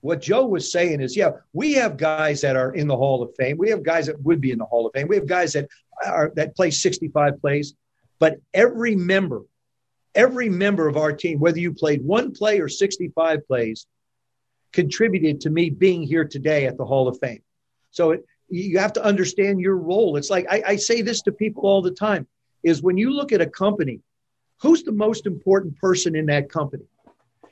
What 0.00 0.22
Joe 0.22 0.46
was 0.46 0.72
saying 0.72 1.00
is, 1.00 1.16
yeah, 1.16 1.32
we 1.52 1.74
have 1.74 1.96
guys 1.96 2.40
that 2.40 2.56
are 2.56 2.74
in 2.74 2.86
the 2.86 2.96
Hall 2.96 3.22
of 3.22 3.34
Fame. 3.36 3.58
We 3.58 3.70
have 3.70 3.82
guys 3.82 4.06
that 4.06 4.20
would 4.22 4.40
be 4.40 4.50
in 4.50 4.58
the 4.58 4.64
Hall 4.64 4.86
of 4.86 4.92
Fame. 4.94 5.08
We 5.08 5.16
have 5.16 5.26
guys 5.26 5.52
that 5.52 5.68
are 6.04 6.32
that 6.36 6.56
play 6.56 6.70
65 6.70 7.40
plays, 7.40 7.74
but 8.18 8.40
every 8.54 8.96
member, 8.96 9.42
every 10.14 10.48
member 10.48 10.88
of 10.88 10.96
our 10.96 11.12
team, 11.12 11.38
whether 11.38 11.58
you 11.58 11.74
played 11.74 12.02
one 12.02 12.32
play 12.32 12.60
or 12.60 12.68
65 12.68 13.46
plays, 13.46 13.86
contributed 14.72 15.42
to 15.42 15.50
me 15.50 15.68
being 15.68 16.02
here 16.02 16.24
today 16.24 16.66
at 16.66 16.78
the 16.78 16.84
Hall 16.84 17.06
of 17.06 17.18
Fame. 17.18 17.42
So 17.90 18.12
it, 18.12 18.24
you 18.48 18.78
have 18.78 18.94
to 18.94 19.04
understand 19.04 19.60
your 19.60 19.76
role. 19.76 20.16
It's 20.16 20.30
like 20.30 20.46
I, 20.50 20.62
I 20.66 20.76
say 20.76 21.02
this 21.02 21.22
to 21.22 21.32
people 21.32 21.64
all 21.64 21.82
the 21.82 21.90
time: 21.90 22.26
is 22.62 22.82
when 22.82 22.96
you 22.96 23.10
look 23.10 23.32
at 23.32 23.42
a 23.42 23.46
company, 23.46 24.00
who's 24.62 24.82
the 24.82 24.92
most 24.92 25.26
important 25.26 25.76
person 25.76 26.16
in 26.16 26.26
that 26.26 26.48
company? 26.48 26.84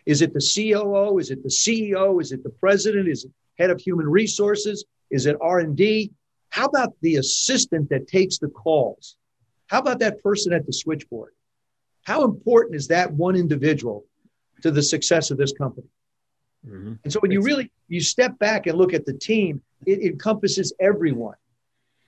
Is 0.08 0.22
it 0.22 0.32
the 0.32 0.40
COO? 0.40 1.18
Is 1.18 1.30
it 1.30 1.42
the 1.42 1.50
CEO? 1.50 2.18
Is 2.20 2.32
it 2.32 2.42
the 2.42 2.48
president? 2.48 3.08
Is 3.08 3.26
it 3.26 3.30
head 3.58 3.68
of 3.68 3.78
human 3.78 4.08
resources? 4.08 4.86
Is 5.10 5.26
it 5.26 5.36
R&D? 5.38 6.10
How 6.48 6.64
about 6.64 6.94
the 7.02 7.16
assistant 7.16 7.90
that 7.90 8.08
takes 8.08 8.38
the 8.38 8.48
calls? 8.48 9.16
How 9.66 9.80
about 9.80 9.98
that 9.98 10.22
person 10.22 10.54
at 10.54 10.64
the 10.64 10.72
switchboard? 10.72 11.34
How 12.04 12.24
important 12.24 12.74
is 12.74 12.88
that 12.88 13.12
one 13.12 13.36
individual 13.36 14.06
to 14.62 14.70
the 14.70 14.82
success 14.82 15.30
of 15.30 15.36
this 15.36 15.52
company? 15.52 15.88
Mm-hmm. 16.66 16.94
And 17.04 17.12
so 17.12 17.20
when 17.20 17.30
you 17.30 17.42
really 17.42 17.70
you 17.88 18.00
step 18.00 18.38
back 18.38 18.66
and 18.66 18.78
look 18.78 18.94
at 18.94 19.04
the 19.04 19.12
team, 19.12 19.60
it 19.84 20.00
encompasses 20.00 20.72
everyone. 20.80 21.36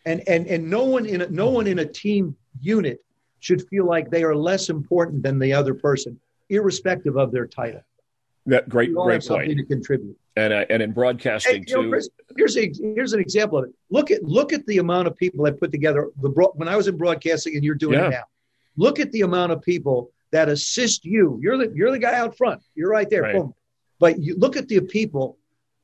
And 0.07 0.27
and 0.27 0.47
and 0.47 0.71
no 0.71 0.85
one 0.85 1.05
in 1.05 1.21
a, 1.21 1.29
no 1.29 1.51
one 1.51 1.67
in 1.67 1.81
a 1.81 1.85
team 1.85 2.35
unit 2.63 3.05
should 3.41 3.69
feel 3.69 3.85
like 3.85 4.11
they 4.11 4.25
are 4.25 4.35
less 4.35 4.71
important 4.71 5.23
than 5.23 5.39
the 5.39 5.53
other 5.53 5.75
person, 5.75 6.19
irrespective 6.49 7.19
of 7.19 7.31
their 7.31 7.47
title. 7.47 7.83
That 8.47 8.69
great, 8.69 8.95
great 8.95 9.25
point. 9.27 9.57
to 9.57 9.65
contribute. 9.65 10.17
And 10.37 10.53
uh, 10.53 10.65
and 10.71 10.83
in 10.83 10.93
broadcasting 10.93 11.65
too. 11.65 11.83
Know, 11.83 11.91
Chris, 11.91 12.09
here's 12.37 12.57
a 12.57 12.73
here's 12.95 13.13
an 13.13 13.21
example 13.21 13.59
of 13.59 13.65
it. 13.67 13.71
Look 13.91 14.11
at 14.11 14.23
look 14.23 14.53
at 14.53 14.65
the 14.67 14.79
amount 14.79 15.09
of 15.09 15.17
people 15.17 15.45
that 15.45 15.61
put 15.61 15.73
together 15.73 16.09
the 16.23 16.31
when 16.55 16.69
I 16.69 16.77
was 16.77 16.89
in 16.89 16.97
broadcasting, 16.97 17.55
and 17.55 17.65
you're 17.65 17.75
doing 17.75 17.99
yeah. 17.99 18.07
it 18.07 18.11
now. 18.11 18.25
Look 18.77 18.99
at 18.99 19.13
the 19.13 19.23
amount 19.23 19.53
of 19.53 19.61
people 19.61 20.11
that 20.33 20.49
assist 20.49 21.05
you. 21.05 21.39
You're 21.43 21.59
the 21.59 21.73
you're 21.75 21.91
the 21.91 21.99
guy 21.99 22.15
out 22.15 22.37
front. 22.37 22.63
You're 22.75 22.91
right 22.91 23.11
there. 23.11 23.23
Right. 23.23 23.35
Boom. 23.35 23.55
But 23.99 24.19
you 24.19 24.37
look 24.37 24.57
at 24.57 24.69
the 24.69 24.81
people 24.81 25.37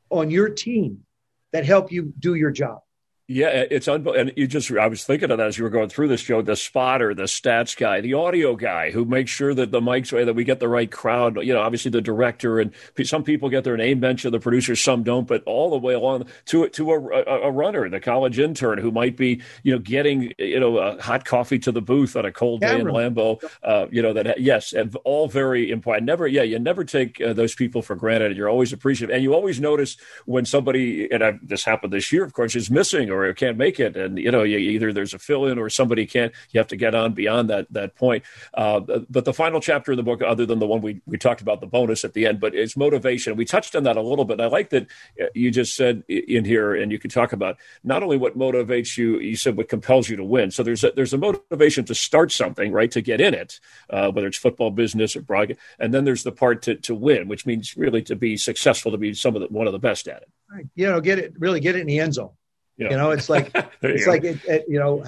on 0.09 0.31
your 0.31 0.49
team 0.49 1.05
that 1.53 1.67
help 1.67 1.93
you 1.93 2.13
do 2.19 2.35
your 2.35 2.51
job. 2.51 2.81
Yeah, 3.29 3.49
it's 3.49 3.89
unbelievable. 3.89 4.29
And 4.29 4.39
you 4.39 4.47
just, 4.47 4.71
I 4.71 4.87
was 4.87 5.03
thinking 5.03 5.33
of 5.33 5.39
that 5.39 5.49
as 5.49 5.59
you 5.59 5.65
were 5.65 5.71
going 5.71 5.89
through 5.89 6.07
this, 6.07 6.23
Joe, 6.23 6.43
the 6.43 6.55
spotter, 6.55 7.13
the 7.13 7.25
stats 7.25 7.77
guy, 7.77 8.01
the 8.01 8.15
audio 8.15 8.55
guy 8.55 8.93
who 8.93 9.05
makes 9.05 9.33
sure 9.33 9.53
that 9.53 9.73
the 9.73 9.81
mics, 9.81 10.11
that 10.11 10.35
we 10.35 10.45
get 10.45 10.61
the 10.61 10.69
right 10.69 10.89
crowd. 10.89 11.37
You 11.43 11.53
know, 11.53 11.61
obviously 11.61 11.91
the 11.91 12.01
director 12.01 12.61
and 12.61 12.73
some 13.03 13.25
people 13.25 13.49
get 13.49 13.65
their 13.65 13.77
name 13.77 13.99
mentioned, 13.99 14.33
the 14.33 14.39
producers, 14.39 14.81
some 14.81 15.03
don't, 15.03 15.27
but 15.27 15.43
all 15.43 15.71
the 15.71 15.79
way 15.79 15.95
along 15.95 16.27
to, 16.45 16.69
to 16.69 16.93
a, 16.93 17.01
a, 17.01 17.49
a 17.49 17.51
runner, 17.51 17.89
the 17.89 17.99
college 17.99 18.39
intern 18.39 18.79
who 18.79 18.93
might 18.93 19.17
be, 19.17 19.43
you 19.65 19.73
know, 19.73 19.81
getting, 19.81 20.33
you 20.39 20.61
know, 20.61 20.79
a 20.79 21.03
hot 21.03 21.25
coffee 21.25 21.59
to 21.59 21.73
the 21.73 21.83
booth 21.83 22.15
on 22.15 22.25
a 22.25 22.31
cold 22.31 22.61
day 22.61 22.79
in 22.79 22.87
Lambeau. 22.87 23.43
Uh, 23.61 23.87
you 23.91 24.03
know, 24.03 24.13
that, 24.13 24.41
yes, 24.41 24.73
and 24.73 24.95
all 25.03 25.27
very 25.27 25.73
important. 25.73 26.07
Never, 26.07 26.29
yeah, 26.29 26.43
you 26.43 26.61
never 26.61 26.85
take 26.85 27.21
uh, 27.21 27.33
those 27.33 27.57
people 27.57 27.83
for 27.83 27.97
granted. 27.97 28.37
You're 28.37 28.49
always 28.49 28.73
appreciative. 28.73 29.13
And 29.13 29.25
you 29.25 29.35
always 29.35 29.59
notice 29.59 29.97
when 30.27 30.45
somebody, 30.45 31.11
and 31.11 31.25
I, 31.25 31.41
this 31.43 31.65
happened 31.65 31.93
this 31.93 32.13
year, 32.13 32.23
of 32.23 32.33
course, 32.33 32.55
is 32.55 32.71
missing 32.71 33.11
or 33.23 33.35
can't 33.35 33.57
make 33.57 33.81
it, 33.81 33.97
and 33.97 34.19
you 34.19 34.31
know 34.31 34.43
you, 34.43 34.59
either 34.59 34.93
there's 34.93 35.15
a 35.15 35.19
fill 35.19 35.47
in 35.47 35.59
or 35.59 35.69
somebody 35.71 36.07
can't. 36.07 36.33
You 36.51 36.59
have 36.59 36.69
to 36.69 36.77
get 36.77 36.95
on 36.95 37.13
beyond 37.13 37.51
that 37.51 37.73
that 37.73 37.95
point. 37.95 38.25
Uh, 38.55 38.81
but 39.09 39.25
the 39.25 39.33
final 39.33 39.61
chapter 39.61 39.93
in 39.93 39.97
the 39.97 40.03
book, 40.03 40.23
other 40.23 40.47
than 40.47 40.59
the 40.59 40.67
one 40.67 40.81
we 40.81 41.01
we 41.07 41.19
talked 41.19 41.41
about 41.41 41.61
the 41.61 41.67
bonus 41.67 42.05
at 42.05 42.13
the 42.13 42.27
end, 42.27 42.41
but 42.41 42.55
it's 42.55 42.77
motivation. 42.77 43.37
We 43.37 43.45
touched 43.45 43.77
on 43.77 43.85
that 43.85 43.97
a 43.97 44.03
little 44.03 44.25
bit. 44.25 44.41
I 44.41 44.47
like 44.47 44.71
that 44.71 44.87
uh, 45.21 45.27
you 45.35 45.51
just 45.51 45.75
said 45.75 46.05
in 46.09 46.45
here, 46.45 46.75
and 46.75 46.93
you 46.93 46.99
can 46.99 47.11
talk 47.11 47.33
about 47.33 47.57
not 47.85 48.03
only 48.03 48.17
what 48.17 48.39
motivates 48.39 48.97
you. 48.97 49.19
You 49.19 49.37
said 49.37 49.57
what 49.57 49.69
compels 49.69 50.09
you 50.09 50.17
to 50.17 50.25
win. 50.25 50.51
So 50.51 50.63
there's 50.63 50.85
a, 50.85 50.93
there's 50.95 51.13
a 51.13 51.19
motivation 51.19 51.85
to 51.87 51.95
start 51.95 52.33
something, 52.33 52.73
right? 52.73 52.91
To 52.91 53.01
get 53.01 53.21
in 53.21 53.35
it, 53.35 53.61
uh, 53.91 54.11
whether 54.11 54.27
it's 54.27 54.39
football, 54.39 54.71
business, 54.71 55.17
or 55.17 55.23
broadcast, 55.23 55.61
and 55.79 55.93
then 55.93 56.05
there's 56.05 56.23
the 56.23 56.33
part 56.33 56.63
to 56.63 56.77
to 56.77 56.95
win, 56.95 57.29
which 57.29 57.47
means 57.47 57.77
really 57.77 58.03
to 58.03 58.17
be 58.17 58.37
successful, 58.37 58.93
to 58.93 58.99
be 58.99 59.15
some 59.15 59.35
of 59.35 59.43
the, 59.43 59.49
one 59.49 59.67
of 59.67 59.73
the 59.73 59.79
best 59.79 60.09
at 60.09 60.23
it. 60.23 60.29
You 60.75 60.87
know, 60.87 61.01
get 61.01 61.19
it 61.19 61.35
really 61.39 61.61
get 61.61 61.77
it 61.77 61.81
in 61.81 61.87
the 61.87 61.99
end 61.99 62.15
zone. 62.15 62.31
Yeah. 62.77 62.91
You 62.91 62.97
know, 62.97 63.11
it's 63.11 63.29
like 63.29 63.51
it's 63.83 64.05
go. 64.05 64.11
like 64.11 64.25
it, 64.25 64.45
it, 64.45 64.65
you 64.69 64.79
know, 64.79 65.05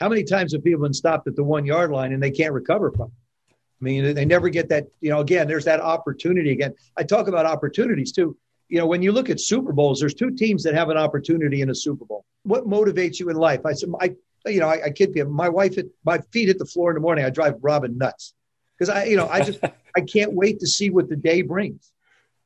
how 0.00 0.08
many 0.08 0.24
times 0.24 0.52
have 0.52 0.64
people 0.64 0.82
been 0.82 0.94
stopped 0.94 1.26
at 1.28 1.36
the 1.36 1.44
one 1.44 1.66
yard 1.66 1.90
line 1.90 2.12
and 2.12 2.22
they 2.22 2.30
can't 2.30 2.52
recover 2.52 2.90
from? 2.90 3.08
It? 3.08 3.54
I 3.80 3.84
mean, 3.84 4.14
they 4.14 4.24
never 4.24 4.48
get 4.48 4.68
that. 4.70 4.86
You 5.00 5.10
know, 5.10 5.20
again, 5.20 5.46
there's 5.46 5.64
that 5.64 5.80
opportunity 5.80 6.52
again. 6.52 6.74
I 6.96 7.02
talk 7.02 7.28
about 7.28 7.46
opportunities 7.46 8.12
too. 8.12 8.36
You 8.68 8.78
know, 8.78 8.86
when 8.86 9.02
you 9.02 9.12
look 9.12 9.30
at 9.30 9.40
Super 9.40 9.72
Bowls, 9.72 10.00
there's 10.00 10.14
two 10.14 10.30
teams 10.30 10.62
that 10.62 10.74
have 10.74 10.90
an 10.90 10.96
opportunity 10.96 11.60
in 11.60 11.70
a 11.70 11.74
Super 11.74 12.04
Bowl. 12.04 12.24
What 12.44 12.66
motivates 12.66 13.18
you 13.18 13.28
in 13.28 13.36
life? 13.36 13.66
I 13.66 13.72
said, 13.72 13.90
I, 14.00 14.14
you 14.46 14.60
know, 14.60 14.68
I, 14.68 14.84
I 14.86 14.90
kid 14.90 15.12
you. 15.14 15.24
My 15.26 15.48
wife, 15.48 15.74
hit, 15.74 15.88
my 16.04 16.18
feet 16.32 16.48
hit 16.48 16.58
the 16.58 16.64
floor 16.64 16.90
in 16.90 16.94
the 16.94 17.00
morning. 17.00 17.24
I 17.24 17.30
drive 17.30 17.56
Robin 17.62 17.98
nuts 17.98 18.34
because 18.78 18.88
I, 18.88 19.04
you 19.04 19.16
know, 19.16 19.28
I 19.28 19.42
just, 19.42 19.58
I 19.96 20.00
can't 20.00 20.32
wait 20.32 20.60
to 20.60 20.66
see 20.66 20.90
what 20.90 21.08
the 21.08 21.16
day 21.16 21.42
brings. 21.42 21.90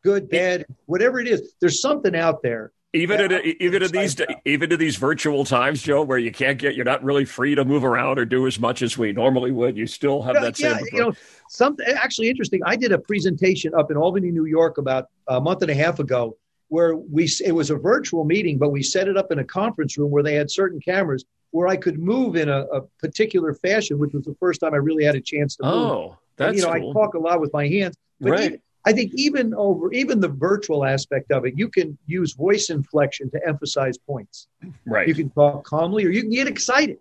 Good, 0.03 0.29
bad, 0.29 0.67
whatever 0.87 1.21
it 1.21 1.29
is. 1.29 1.55
There's 1.61 1.81
something 1.81 2.15
out 2.17 2.43
there 2.43 2.73
even 2.95 3.19
yeah, 3.19 3.39
in 3.39 3.57
even 3.61 3.83
in 3.83 3.91
these 3.91 4.17
even 4.45 4.73
in 4.73 4.79
these 4.79 4.97
virtual 4.97 5.45
times, 5.45 5.83
Joe, 5.83 6.03
where 6.03 6.19
you 6.19 6.31
can't 6.31 6.59
get 6.59 6.77
you're 6.77 6.85
not 6.85 7.03
really 7.03 7.25
free 7.25 7.55
to 7.55 7.65
move 7.65 7.85
around 7.85 8.19
or 8.19 8.25
do 8.25 8.47
as 8.47 8.59
much 8.61 8.83
as 8.83 8.97
we 8.97 9.13
normally 9.13 9.51
would. 9.51 9.77
You 9.77 9.87
still 9.87 10.23
have 10.23 10.35
that 10.35 10.57
same. 10.57 10.73
yeah. 10.73 10.85
You 10.93 11.01
know, 11.01 11.13
something 11.49 11.85
actually 11.87 12.29
interesting. 12.29 12.61
I 12.65 12.77
did 12.77 12.93
a 12.93 12.99
presentation 12.99 13.75
up 13.75 13.91
in 13.91 13.97
Albany, 13.97 14.31
New 14.31 14.47
York, 14.47 14.79
about 14.79 15.09
a 15.27 15.41
month 15.41 15.63
and 15.63 15.71
a 15.71 15.75
half 15.75 15.99
ago, 15.99 16.37
where 16.69 16.95
we 16.95 17.29
it 17.45 17.53
was 17.53 17.71
a 17.71 17.77
virtual 17.77 18.25
meeting, 18.25 18.59
but 18.59 18.71
we 18.71 18.83
set 18.83 19.09
it 19.09 19.17
up 19.17 19.33
in 19.33 19.41
a 19.41 19.45
conference 19.45 19.99
room 19.99 20.11
where 20.11 20.23
they 20.23 20.35
had 20.35 20.51
certain 20.51 20.81
cameras 20.81 21.25
where 21.51 21.69
I 21.69 21.77
could 21.77 21.99
move 21.99 22.37
in 22.37 22.49
a, 22.49 22.63
a 22.63 22.81
particular 22.99 23.55
fashion, 23.55 23.99
which 23.99 24.13
was 24.13 24.25
the 24.25 24.35
first 24.41 24.61
time 24.61 24.73
I 24.75 24.79
really 24.79 25.05
had 25.05 25.15
a 25.15 25.21
chance 25.21 25.57
to 25.57 25.65
move. 25.65 25.73
Oh, 25.73 26.19
that's 26.37 26.51
and, 26.51 26.59
you 26.59 26.65
know, 26.65 26.81
cool. 26.81 26.91
I 26.91 26.93
talk 26.93 27.15
a 27.15 27.19
lot 27.19 27.41
with 27.41 27.53
my 27.53 27.69
hands, 27.69 27.97
but 28.21 28.31
right. 28.31 28.45
Even, 28.45 28.61
I 28.87 28.93
think 28.93 29.13
even 29.15 29.55
over 29.55 29.93
even 29.93 30.21
the 30.21 30.29
virtual 30.29 30.85
aspect 30.85 31.31
of 31.33 31.47
it, 31.47 31.55
you 31.57 31.69
can 31.69 31.97
use 32.07 32.35
voice 32.35 32.69
inflection 32.69 33.31
to 33.31 33.41
emphasize 33.47 33.97
points. 33.97 34.47
Right. 34.85 35.09
You 35.09 35.15
can 35.15 35.31
talk 35.31 35.65
calmly, 35.65 36.05
or 36.05 36.11
you 36.11 36.23
can 36.23 36.31
get 36.31 36.47
excited, 36.47 36.99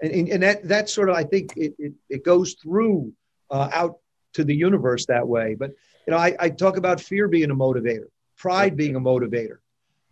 and 0.00 0.12
and, 0.12 0.28
and 0.28 0.42
that 0.42 0.68
that 0.68 0.88
sort 0.88 1.10
of 1.10 1.16
I 1.16 1.24
think 1.24 1.52
it 1.56 1.74
it, 1.78 1.92
it 2.08 2.24
goes 2.24 2.54
through 2.54 3.12
uh, 3.50 3.68
out 3.72 3.98
to 4.34 4.44
the 4.44 4.54
universe 4.54 5.06
that 5.06 5.28
way. 5.28 5.54
But 5.54 5.72
you 6.06 6.12
know, 6.12 6.18
I, 6.18 6.34
I 6.40 6.48
talk 6.48 6.76
about 6.76 7.00
fear 7.00 7.28
being 7.28 7.50
a 7.50 7.54
motivator, 7.54 8.06
pride 8.36 8.76
being 8.76 8.96
a 8.96 9.00
motivator. 9.00 9.58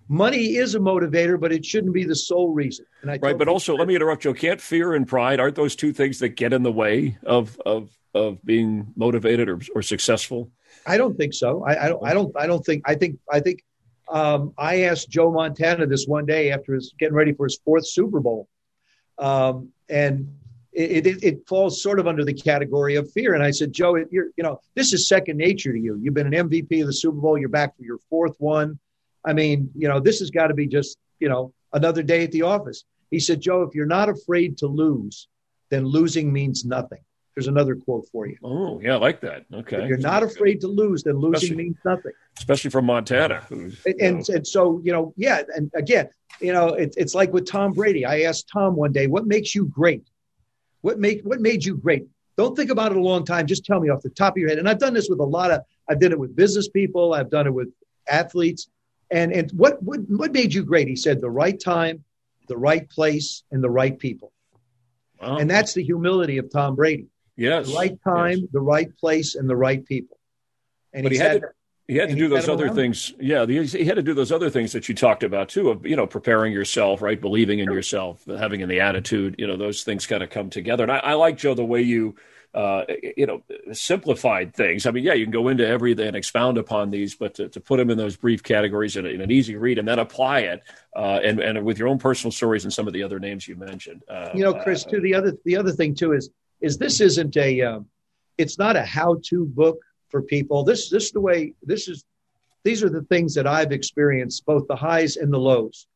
Money 0.09 0.57
is 0.57 0.75
a 0.75 0.81
motivator, 0.81 1.39
but 1.39 1.53
it 1.53 1.65
shouldn't 1.65 1.95
be 1.95 2.05
the 2.05 2.17
sole 2.17 2.53
reason. 2.53 2.85
right, 3.05 3.39
but 3.39 3.47
also, 3.47 3.77
let 3.77 3.87
me 3.87 3.95
interrupt 3.95 4.25
you. 4.25 4.35
Can't 4.35 4.61
fear 4.61 4.95
and 4.95 5.07
pride 5.07 5.39
aren't 5.39 5.55
those 5.55 5.77
two 5.77 5.93
things 5.93 6.19
that 6.19 6.31
get 6.31 6.53
in 6.53 6.63
the 6.63 6.73
way 6.73 7.17
of 7.25 7.59
of 7.65 7.91
of 8.13 8.45
being 8.45 8.93
motivated 8.97 9.49
or, 9.49 9.61
or 9.75 9.83
successful? 9.83 10.51
I 10.87 10.97
don't 10.97 11.17
think 11.17 11.35
so. 11.35 11.65
I, 11.65 11.85
I 11.85 11.89
don't. 11.89 12.05
I 12.05 12.15
don't. 12.15 12.37
I 12.37 12.47
don't 12.47 12.65
think. 12.65 12.83
I 12.87 12.95
think. 12.95 13.19
I 13.31 13.41
think. 13.41 13.63
Um, 14.09 14.55
I 14.59 14.83
asked 14.83 15.09
Joe 15.09 15.31
Montana 15.31 15.87
this 15.87 16.07
one 16.07 16.27
day 16.27 16.51
after 16.51 16.75
his 16.75 16.95
getting 16.99 17.15
ready 17.15 17.33
for 17.33 17.47
his 17.47 17.61
fourth 17.65 17.87
Super 17.87 18.19
Bowl, 18.19 18.49
um, 19.19 19.69
and 19.89 20.35
it, 20.73 21.07
it, 21.07 21.25
it, 21.25 21.49
falls 21.49 21.83
sort 21.83 21.99
of 21.99 22.07
under 22.07 22.25
the 22.25 22.33
category 22.33 22.97
of 22.97 23.11
fear. 23.13 23.35
And 23.35 23.43
I 23.43 23.51
said, 23.51 23.73
Joe, 23.73 23.97
you're, 24.11 24.29
you 24.37 24.45
know, 24.45 24.61
this 24.75 24.93
is 24.93 25.09
second 25.09 25.37
nature 25.37 25.73
to 25.73 25.79
you. 25.79 25.99
You've 26.01 26.15
been 26.15 26.33
an 26.33 26.49
MVP 26.49 26.81
of 26.81 26.87
the 26.87 26.93
Super 26.93 27.19
Bowl. 27.19 27.39
You're 27.39 27.49
back 27.49 27.77
for 27.77 27.83
your 27.83 27.99
fourth 28.09 28.37
one. 28.39 28.79
I 29.25 29.33
mean, 29.33 29.71
you 29.77 29.89
know, 29.89 30.01
this 30.01 30.21
has 30.21 30.31
got 30.31 30.49
to 30.49 30.55
be 30.55 30.67
just, 30.67 30.97
you 31.19 31.29
know, 31.29 31.53
another 31.73 32.03
day 32.03 32.25
at 32.25 32.33
the 32.33 32.43
office. 32.43 32.85
He 33.11 33.21
said, 33.21 33.41
Joe, 33.41 33.63
if 33.63 33.75
you're 33.75 33.87
not 33.87 34.09
afraid 34.09 34.59
to 34.59 34.67
lose, 34.67 35.29
then 35.71 35.85
losing 35.85 36.33
means 36.33 36.65
nothing. 36.65 37.01
There's 37.41 37.49
another 37.49 37.75
quote 37.75 38.07
for 38.13 38.27
you. 38.27 38.37
Oh, 38.45 38.81
yeah, 38.83 38.95
I 38.95 38.97
like 38.99 39.23
that. 39.23 39.47
Okay. 39.51 39.83
If 39.83 39.89
you're 39.89 39.97
not 39.97 40.23
afraid 40.23 40.61
to 40.61 40.69
lose, 40.69 41.03
then 41.05 41.15
losing 41.15 41.35
especially, 41.37 41.57
means 41.57 41.77
nothing. 41.87 42.13
Especially 42.39 42.71
from 42.71 42.85
Montana. 42.85 43.47
And, 43.49 43.75
and, 43.87 44.29
and, 44.29 44.47
so, 44.47 44.81
you 44.85 44.93
know, 44.93 45.15
yeah. 45.17 45.43
And 45.57 45.71
again, 45.75 46.11
you 46.39 46.53
know, 46.53 46.69
it, 46.75 46.95
it's 46.99 47.15
like 47.15 47.33
with 47.33 47.47
Tom 47.47 47.73
Brady. 47.73 48.05
I 48.05 48.23
asked 48.23 48.51
Tom 48.53 48.77
one 48.77 48.93
day, 48.93 49.07
what 49.07 49.27
makes 49.27 49.55
you 49.55 49.65
great? 49.65 50.07
What 50.83 50.99
make 50.99 51.23
what 51.23 51.41
made 51.41 51.65
you 51.65 51.77
great? 51.77 52.07
Don't 52.37 52.55
think 52.55 52.71
about 52.71 52.93
it 52.93 52.99
a 52.99 53.03
long 53.03 53.25
time. 53.25 53.47
Just 53.47 53.65
tell 53.65 53.81
me 53.81 53.89
off 53.89 54.03
the 54.03 54.11
top 54.11 54.35
of 54.35 54.37
your 54.39 54.51
head. 54.51 54.59
And 54.59 54.69
I've 54.69 54.79
done 54.79 54.93
this 54.93 55.09
with 55.09 55.21
a 55.21 55.25
lot 55.25 55.51
of. 55.51 55.63
I've 55.89 56.01
done 56.01 56.13
it 56.13 56.19
with 56.19 56.37
business 56.37 56.69
people. 56.69 57.15
I've 57.15 57.31
done 57.31 57.47
it 57.47 57.55
with 57.55 57.69
athletes. 58.07 58.69
And 59.11 59.33
and 59.33 59.51
what 59.53 59.83
what 59.83 60.01
what 60.09 60.33
made 60.33 60.53
you 60.53 60.63
great? 60.63 60.89
He 60.89 60.97
said 60.97 61.23
the 61.23 61.31
right 61.31 61.59
time, 61.59 62.05
the 62.49 62.57
right 62.57 62.89
place, 62.89 63.45
and 63.51 63.65
the 63.65 63.71
right 63.71 63.99
people. 63.99 64.33
Wow. 65.21 65.37
And 65.37 65.51
that's 65.51 65.75
the 65.75 65.83
humility 65.83 66.39
of 66.39 66.51
Tom 66.51 66.77
Brady. 66.77 67.09
Yes. 67.41 67.69
The 67.69 67.75
right 67.75 67.99
time, 68.05 68.39
yes. 68.39 68.49
the 68.53 68.61
right 68.61 68.95
place, 68.99 69.35
and 69.35 69.49
the 69.49 69.57
right 69.57 69.85
people. 69.85 70.19
And 70.93 71.05
but 71.05 71.13
he, 71.13 71.19
had 71.19 71.41
to, 71.41 71.49
he 71.89 71.97
had 71.97 72.11
to 72.11 72.15
do 72.15 72.29
those 72.29 72.51
other 72.51 72.69
things. 72.69 73.15
Yeah, 73.19 73.47
he 73.47 73.85
had 73.87 73.97
to 73.97 74.03
do 74.03 74.13
those 74.13 74.31
other 74.31 74.51
things 74.51 74.73
that 74.73 74.91
you 74.91 74.95
talked 74.95 75.23
about 75.23 75.49
too. 75.49 75.71
Of 75.71 75.87
you 75.87 75.97
know, 75.97 76.07
preparing 76.07 76.53
yourself, 76.53 77.01
right, 77.01 77.19
believing 77.19 77.61
in 77.61 77.73
yourself, 77.73 78.23
having 78.27 78.61
in 78.61 78.69
the 78.69 78.81
attitude. 78.81 79.37
You 79.39 79.47
know, 79.47 79.57
those 79.57 79.85
things 79.85 80.07
kind 80.07 80.23
of 80.23 80.29
come 80.29 80.51
together. 80.51 80.83
And 80.83 80.93
I, 80.93 80.99
I 80.99 81.13
like 81.15 81.39
Joe 81.39 81.55
the 81.55 81.65
way 81.65 81.81
you, 81.81 82.15
uh, 82.53 82.85
you 83.17 83.25
know, 83.25 83.43
simplified 83.73 84.55
things. 84.55 84.85
I 84.85 84.91
mean, 84.91 85.05
yeah, 85.05 85.15
you 85.15 85.25
can 85.25 85.33
go 85.33 85.49
into 85.49 85.67
everything 85.67 86.09
and 86.09 86.17
expound 86.17 86.59
upon 86.59 86.91
these, 86.91 87.15
but 87.15 87.33
to, 87.37 87.49
to 87.49 87.59
put 87.59 87.79
them 87.79 87.89
in 87.89 87.97
those 87.97 88.17
brief 88.17 88.43
categories 88.43 88.97
in, 88.97 89.07
in, 89.07 89.23
an 89.23 89.31
easy 89.31 89.57
read 89.57 89.79
and 89.79 89.89
then 89.89 89.99
apply 89.99 90.41
it, 90.41 90.63
uh, 90.95 91.21
and 91.25 91.41
and 91.41 91.65
with 91.65 91.79
your 91.79 91.89
own 91.89 91.99
personal 91.99 92.33
stories 92.33 92.65
and 92.65 92.73
some 92.73 92.87
of 92.87 92.93
the 92.93 93.03
other 93.03 93.19
names 93.19 93.49
you 93.49 93.57
mentioned. 93.57 94.03
Uh, 94.11 94.29
you 94.35 94.45
know, 94.45 94.53
Chris, 94.53 94.85
too. 94.85 95.01
The 95.01 95.15
other 95.15 95.39
the 95.47 95.57
other 95.57 95.73
thing 95.73 95.95
too 95.95 96.13
is 96.13 96.29
is 96.61 96.79
this 96.79 97.01
isn't 97.01 97.37
a, 97.37 97.63
um, 97.63 97.87
it's 98.39 98.59
not 98.59 98.77
a 98.77 98.83
how 98.83 99.19
to 99.25 99.47
book 99.47 99.79
for 100.09 100.23
people. 100.23 100.65
This 100.65 100.91
this 100.91 101.05
is 101.05 101.13
the 101.13 101.21
way 101.21 101.55
this 101.63 101.89
is 101.89 102.05
these 102.65 102.83
are 102.83 102.91
the 102.91 103.03
things 103.03 103.35
that 103.35 103.47
I've 103.47 103.73
experienced, 103.73 104.45
both 104.45 104.67
the 104.69 104.77
highs 104.77 105.17
and 105.17 105.33
the 105.33 105.39
lows. 105.39 105.87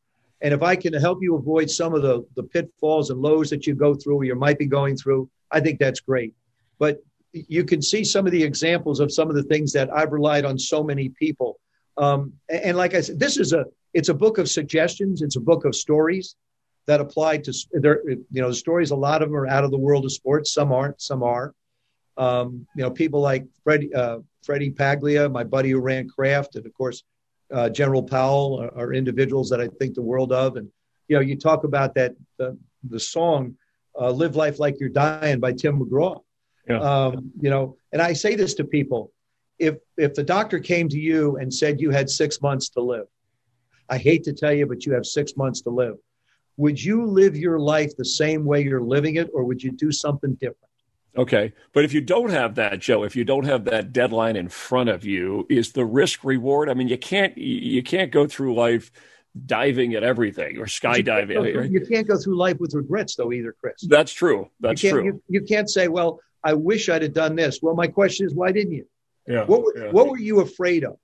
And 0.41 0.53
if 0.53 0.63
I 0.63 0.75
can 0.75 0.93
help 0.93 1.19
you 1.21 1.35
avoid 1.35 1.69
some 1.69 1.93
of 1.93 2.01
the, 2.01 2.25
the 2.35 2.43
pitfalls 2.43 3.09
and 3.09 3.21
lows 3.21 3.49
that 3.51 3.65
you 3.67 3.75
go 3.75 3.95
through 3.95 4.15
or 4.15 4.23
you 4.23 4.35
might 4.35 4.59
be 4.59 4.65
going 4.65 4.97
through, 4.97 5.29
I 5.51 5.59
think 5.59 5.79
that's 5.79 5.99
great. 5.99 6.33
But 6.77 7.03
you 7.33 7.63
can 7.63 7.81
see 7.81 8.03
some 8.03 8.25
of 8.25 8.31
the 8.31 8.43
examples 8.43 8.99
of 8.99 9.11
some 9.11 9.29
of 9.29 9.35
the 9.35 9.43
things 9.43 9.71
that 9.73 9.93
I've 9.93 10.11
relied 10.11 10.45
on 10.45 10.57
so 10.57 10.83
many 10.83 11.09
people. 11.09 11.59
Um, 11.97 12.33
and, 12.49 12.61
and 12.61 12.77
like 12.77 12.95
I 12.95 13.01
said, 13.01 13.19
this 13.19 13.37
is 13.37 13.53
a 13.53 13.65
it's 13.93 14.09
a 14.09 14.13
book 14.13 14.37
of 14.39 14.49
suggestions. 14.49 15.21
It's 15.21 15.37
a 15.37 15.41
book 15.41 15.63
of 15.63 15.73
stories 15.73 16.35
that 16.87 17.01
apply 17.01 17.37
to 17.39 17.53
there. 17.73 18.01
You 18.07 18.41
know, 18.41 18.49
the 18.49 18.55
stories. 18.55 18.91
A 18.91 18.95
lot 18.95 19.21
of 19.21 19.29
them 19.29 19.37
are 19.37 19.47
out 19.47 19.63
of 19.63 19.71
the 19.71 19.77
world 19.77 20.05
of 20.05 20.11
sports. 20.11 20.53
Some 20.53 20.71
aren't. 20.71 21.01
Some 21.01 21.23
are. 21.23 21.53
Um, 22.17 22.65
you 22.75 22.83
know, 22.83 22.91
people 22.91 23.21
like 23.21 23.45
Freddie, 23.63 23.93
uh, 23.93 24.19
Freddie 24.43 24.71
Paglia, 24.71 25.27
my 25.27 25.43
buddy 25.43 25.71
who 25.71 25.79
ran 25.79 26.07
Kraft, 26.07 26.55
and 26.55 26.65
of 26.65 26.73
course, 26.73 27.03
uh, 27.51 27.69
General 27.69 28.03
Powell 28.03 28.61
are, 28.61 28.77
are, 28.77 28.93
individuals 28.93 29.49
that 29.49 29.61
I 29.61 29.67
think 29.67 29.93
the 29.95 30.01
world 30.01 30.31
of. 30.31 30.55
And, 30.55 30.69
you 31.07 31.15
know, 31.15 31.21
you 31.21 31.35
talk 31.35 31.63
about 31.63 31.93
that, 31.95 32.15
the, 32.37 32.57
the 32.89 32.99
song, 32.99 33.55
uh, 33.99 34.11
Live 34.11 34.35
Life 34.35 34.59
Like 34.59 34.79
You're 34.79 34.89
Dying 34.89 35.39
by 35.39 35.53
Tim 35.53 35.79
McGraw. 35.79 36.21
Yeah. 36.67 36.79
Um, 36.79 37.31
you 37.39 37.49
know, 37.49 37.77
and 37.91 38.01
I 38.01 38.13
say 38.13 38.35
this 38.35 38.55
to 38.55 38.63
people 38.63 39.11
if, 39.59 39.75
if 39.97 40.13
the 40.15 40.23
doctor 40.23 40.59
came 40.59 40.89
to 40.89 40.99
you 40.99 41.37
and 41.37 41.53
said 41.53 41.79
you 41.79 41.91
had 41.91 42.09
six 42.09 42.41
months 42.41 42.69
to 42.69 42.81
live, 42.81 43.05
I 43.89 43.97
hate 43.97 44.23
to 44.23 44.33
tell 44.33 44.51
you, 44.51 44.65
but 44.65 44.85
you 44.85 44.93
have 44.93 45.05
six 45.05 45.37
months 45.37 45.61
to 45.61 45.69
live. 45.69 45.95
Would 46.57 46.81
you 46.81 47.05
live 47.05 47.35
your 47.35 47.59
life 47.59 47.95
the 47.97 48.05
same 48.05 48.45
way 48.45 48.61
you're 48.63 48.81
living 48.81 49.15
it, 49.15 49.29
or 49.33 49.43
would 49.43 49.61
you 49.61 49.71
do 49.71 49.91
something 49.91 50.35
different? 50.35 50.59
Okay. 51.17 51.53
But 51.73 51.85
if 51.85 51.93
you 51.93 52.01
don't 52.01 52.29
have 52.29 52.55
that, 52.55 52.79
Joe, 52.79 53.03
if 53.03 53.15
you 53.15 53.23
don't 53.23 53.45
have 53.45 53.65
that 53.65 53.93
deadline 53.93 54.35
in 54.35 54.49
front 54.49 54.89
of 54.89 55.05
you, 55.05 55.45
is 55.49 55.71
the 55.71 55.85
risk 55.85 56.23
reward? 56.23 56.69
I 56.69 56.73
mean, 56.73 56.87
you 56.87 56.97
can't 56.97 57.37
you 57.37 57.81
can't 57.83 58.11
go 58.11 58.27
through 58.27 58.55
life 58.55 58.91
diving 59.45 59.95
at 59.95 60.03
everything 60.03 60.57
or 60.57 60.65
skydiving. 60.65 61.45
You 61.45 61.53
can't, 61.53 61.71
you 61.71 61.85
can't 61.85 62.07
go 62.07 62.17
through 62.17 62.37
life 62.37 62.59
with 62.59 62.73
regrets 62.73 63.15
though 63.15 63.31
either, 63.31 63.55
Chris. 63.59 63.81
That's 63.87 64.13
true. 64.13 64.49
That's 64.59 64.81
you 64.81 64.91
true. 64.91 65.05
You, 65.05 65.23
you, 65.27 65.41
can't 65.41 65.69
say, 65.69 65.87
well, 65.87 66.19
I 66.43 66.53
wish 66.53 66.87
I'd 66.89 67.01
have 67.01 67.13
done 67.13 67.35
this. 67.35 67.59
Well, 67.61 67.75
my 67.75 67.87
question 67.87 68.25
is, 68.25 68.33
why 68.33 68.51
didn't 68.51 68.73
you? 68.73 68.87
Yeah. 69.27 69.45
What, 69.45 69.75
yeah. 69.75 69.91
what 69.91 70.07
were 70.07 70.19
you 70.19 70.39
afraid 70.39 70.85
of? 70.85 70.97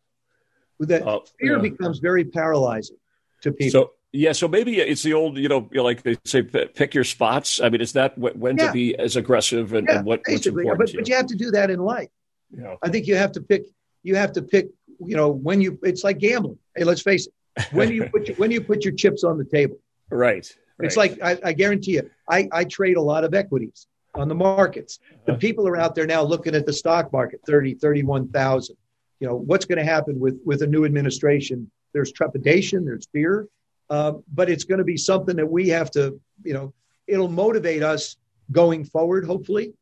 That 0.80 1.06
uh, 1.06 1.20
fear 1.40 1.58
yeah. 1.58 1.62
becomes 1.62 2.00
very 2.00 2.24
paralyzing 2.26 2.98
to 3.42 3.52
people. 3.52 3.82
So 3.82 3.92
yeah, 4.14 4.34
so 4.34 4.48
maybe 4.48 4.80
it's 4.80 5.04
the 5.04 5.14
old, 5.14 5.38
you 5.38 5.48
know, 5.48 5.70
like 5.74 6.04
they 6.04 6.18
say, 6.26 6.42
pick 6.42 6.94
your 6.94 7.06
spots. 7.06 7.62
I 7.62 7.70
mean, 7.70 7.80
is 7.80 7.94
that 7.94 8.18
when 8.18 8.58
yeah. 8.58 8.68
to 8.68 8.74
be 8.74 8.96
as 8.98 9.16
aggressive 9.16 9.74
and, 9.74 9.88
yeah, 9.88 9.98
and 9.98 10.06
what, 10.06 10.22
what's 10.28 10.46
important? 10.46 10.78
But, 10.80 10.94
but 10.94 11.08
you 11.08 11.16
have 11.16 11.28
to 11.28 11.36
do 11.36 11.52
that 11.52 11.70
in 11.70 11.80
life. 11.80 12.10
Yeah. 12.52 12.76
I 12.82 12.90
think 12.90 13.08
you 13.08 13.16
have 13.16 13.32
to 13.34 13.42
pick. 13.42 13.64
You 14.04 14.16
have 14.16 14.34
to 14.34 14.42
pick. 14.42 14.70
You 15.00 15.16
know, 15.16 15.30
when 15.30 15.62
you, 15.62 15.80
it's 15.84 16.04
like 16.04 16.18
gambling. 16.18 16.60
Hey, 16.76 16.84
let's 16.84 17.02
face 17.02 17.28
it. 17.28 17.34
When 17.72 17.88
do 17.88 17.94
you 17.96 18.10
put 18.10 18.28
your, 18.28 18.36
when 18.38 18.50
do 18.50 18.54
you 18.54 18.62
put 18.62 18.84
your 18.84 18.94
chips 18.94 19.24
on 19.24 19.38
the 19.38 19.46
table. 19.46 19.78
Right. 20.10 20.56
right. 20.78 20.86
It's 20.86 20.98
like 20.98 21.22
I, 21.24 21.38
I, 21.44 21.54
guarantee 21.54 21.94
you. 21.94 22.10
I, 22.30 22.50
I 22.52 22.66
trade 22.66 22.98
a 22.98 23.02
lot 23.02 23.24
of 23.24 23.34
equities 23.34 23.88
on 24.14 24.28
the 24.28 24.36
markets. 24.36 25.00
The 25.26 25.34
uh-huh. 25.34 25.40
people 25.40 25.68
are 25.68 25.78
out 25.78 25.96
there 25.96 26.06
now 26.06 26.22
looking 26.22 26.54
at 26.54 26.66
the 26.66 26.74
stock 26.74 27.14
market, 27.14 27.42
30, 27.46 27.76
31,000. 27.76 28.76
You 29.22 29.28
know, 29.28 29.36
what's 29.36 29.66
going 29.66 29.78
to 29.78 29.86
happen 29.86 30.20
with 30.20 30.40
with 30.46 30.64
a 30.64 30.68
new 30.68 30.84
administration? 30.84 31.72
There's 31.94 32.12
trepidation. 32.12 32.84
There's 32.84 33.08
fear 33.14 33.48
uh, 33.92 34.14
but 34.34 34.50
it's 34.50 34.64
going 34.64 34.78
to 34.78 34.86
be 34.86 34.96
something 34.96 35.36
that 35.36 35.46
we 35.46 35.68
have 35.68 35.92
to, 35.92 36.18
you 36.44 36.54
know, 36.54 36.74
it'll 37.08 37.28
motivate 37.28 37.84
us 37.84 38.16
going 38.54 38.86
forward, 38.86 39.26
hopefully, 39.26 39.74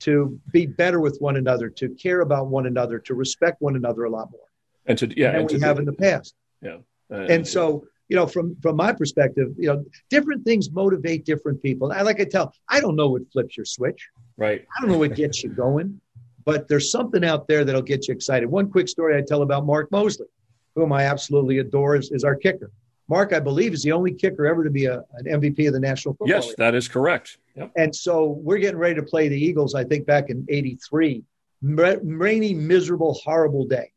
to 0.00 0.38
be 0.52 0.66
better 0.66 1.00
with 1.00 1.16
one 1.18 1.36
another, 1.36 1.70
to 1.70 1.88
care 1.94 2.20
about 2.20 2.48
one 2.48 2.66
another, 2.66 2.98
to 2.98 3.14
respect 3.14 3.62
one 3.62 3.74
another 3.74 4.04
a 4.04 4.10
lot 4.10 4.30
more. 4.30 4.48
And 4.84 4.98
to 4.98 5.18
yeah, 5.18 5.32
than 5.32 5.46
we 5.46 5.60
have 5.60 5.78
in 5.78 5.86
the 5.86 5.94
past. 5.94 6.34
Yeah. 6.60 6.76
Uh, 7.10 7.20
and 7.30 7.48
so, 7.48 7.86
you 8.10 8.16
know, 8.16 8.26
from 8.26 8.54
from 8.60 8.76
my 8.76 8.92
perspective, 8.92 9.54
you 9.56 9.68
know, 9.68 9.82
different 10.10 10.44
things 10.44 10.70
motivate 10.70 11.24
different 11.24 11.62
people. 11.62 11.90
I 11.90 12.02
like 12.02 12.20
I 12.20 12.24
tell, 12.24 12.52
I 12.68 12.80
don't 12.80 12.96
know 12.96 13.08
what 13.08 13.22
flips 13.32 13.56
your 13.56 13.64
switch. 13.64 14.10
Right. 14.36 14.62
I 14.76 14.82
don't 14.82 14.90
know 14.90 14.98
what 14.98 15.14
gets 15.14 15.42
you 15.42 15.48
going, 15.48 16.02
but 16.44 16.68
there's 16.68 16.90
something 16.90 17.24
out 17.24 17.48
there 17.48 17.64
that'll 17.64 17.80
get 17.80 18.08
you 18.08 18.12
excited. 18.12 18.46
One 18.46 18.70
quick 18.70 18.88
story 18.88 19.16
I 19.16 19.22
tell 19.26 19.40
about 19.40 19.64
Mark 19.64 19.90
Moseley, 19.90 20.26
whom 20.74 20.92
I 20.92 21.04
absolutely 21.04 21.60
adore, 21.60 21.96
is, 21.96 22.12
is 22.12 22.24
our 22.24 22.36
kicker. 22.36 22.70
Mark, 23.08 23.32
I 23.32 23.40
believe, 23.40 23.74
is 23.74 23.82
the 23.82 23.92
only 23.92 24.12
kicker 24.12 24.46
ever 24.46 24.64
to 24.64 24.70
be 24.70 24.86
a, 24.86 25.02
an 25.14 25.26
MVP 25.26 25.66
of 25.66 25.74
the 25.74 25.80
National 25.80 26.14
Football 26.14 26.28
Yes, 26.28 26.46
League. 26.48 26.56
that 26.56 26.74
is 26.74 26.88
correct. 26.88 27.38
Yep. 27.56 27.72
And 27.76 27.94
so 27.94 28.24
we're 28.24 28.58
getting 28.58 28.78
ready 28.78 28.94
to 28.94 29.02
play 29.02 29.28
the 29.28 29.38
Eagles, 29.38 29.74
I 29.74 29.84
think, 29.84 30.06
back 30.06 30.30
in 30.30 30.46
83. 30.48 31.22
Rainy, 31.62 32.54
miserable, 32.54 33.14
horrible 33.14 33.66
day. 33.66 33.92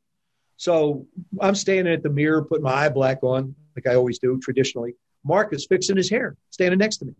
So 0.57 1.05
I'm 1.39 1.55
standing 1.55 1.93
at 1.93 2.03
the 2.03 2.09
mirror, 2.09 2.43
putting 2.43 2.63
my 2.63 2.73
eye 2.73 2.89
black 2.89 3.19
on, 3.23 3.55
like 3.75 3.87
I 3.87 3.95
always 3.95 4.19
do 4.19 4.39
traditionally. 4.39 4.95
Mark 5.23 5.53
is 5.53 5.65
fixing 5.67 5.97
his 5.97 6.09
hair, 6.09 6.35
standing 6.49 6.79
next 6.79 6.97
to 6.97 7.05
me. 7.05 7.13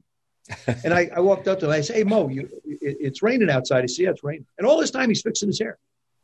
and 0.84 0.94
I, 0.94 1.10
I, 1.16 1.20
walked 1.20 1.48
up 1.50 1.60
to 1.60 1.66
him. 1.66 1.72
I 1.72 1.82
said, 1.82 1.98
Hey, 1.98 2.04
Mo, 2.04 2.30
you, 2.30 2.50
it, 2.64 2.98
it's 3.02 3.22
raining 3.22 3.50
outside. 3.50 3.82
He 3.82 3.90
said, 3.90 4.04
Yeah, 4.04 4.10
it's 4.12 4.24
raining. 4.24 4.46
And 4.58 4.66
all 4.66 4.80
this 4.80 4.92
time 4.92 5.10
he's 5.10 5.22
fixing 5.22 5.50
his 5.50 5.60
hair. 5.60 5.78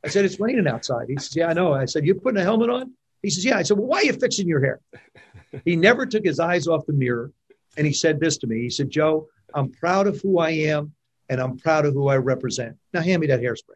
I 0.03 0.07
said, 0.07 0.24
It's 0.24 0.39
raining 0.39 0.66
outside. 0.66 1.07
He 1.09 1.18
says, 1.18 1.36
Yeah, 1.36 1.47
I 1.47 1.53
know. 1.53 1.74
I 1.74 1.86
said, 1.86 2.05
You 2.05 2.16
putting 2.16 2.39
a 2.39 2.43
helmet 2.43 2.70
on? 2.70 2.93
He 3.24 3.32
says, 3.32 3.43
Yeah. 3.43 3.57
I 3.57 3.63
said, 3.63 3.78
Well, 3.78 3.88
why 3.88 3.99
are 3.99 4.03
you 4.03 4.13
fixing 4.13 4.47
your 4.47 4.61
hair? 4.61 4.80
he 5.65 5.76
never 5.76 6.05
took 6.05 6.24
his 6.24 6.39
eyes 6.39 6.67
off 6.67 6.86
the 6.86 6.93
mirror. 6.93 7.32
And 7.76 7.88
he 7.88 7.93
said 7.93 8.19
this 8.19 8.38
to 8.38 8.47
me. 8.47 8.61
He 8.61 8.69
said, 8.69 8.91
Joe, 8.91 9.28
I'm 9.55 9.71
proud 9.71 10.05
of 10.05 10.21
who 10.21 10.38
I 10.38 10.51
am 10.51 10.93
and 11.30 11.41
I'm 11.41 11.57
proud 11.57 11.86
of 11.86 11.93
who 11.93 12.09
I 12.09 12.17
represent. 12.17 12.78
Now 12.93 13.01
hand 13.01 13.21
me 13.21 13.28
that 13.28 13.41
hairspray. 13.41 13.76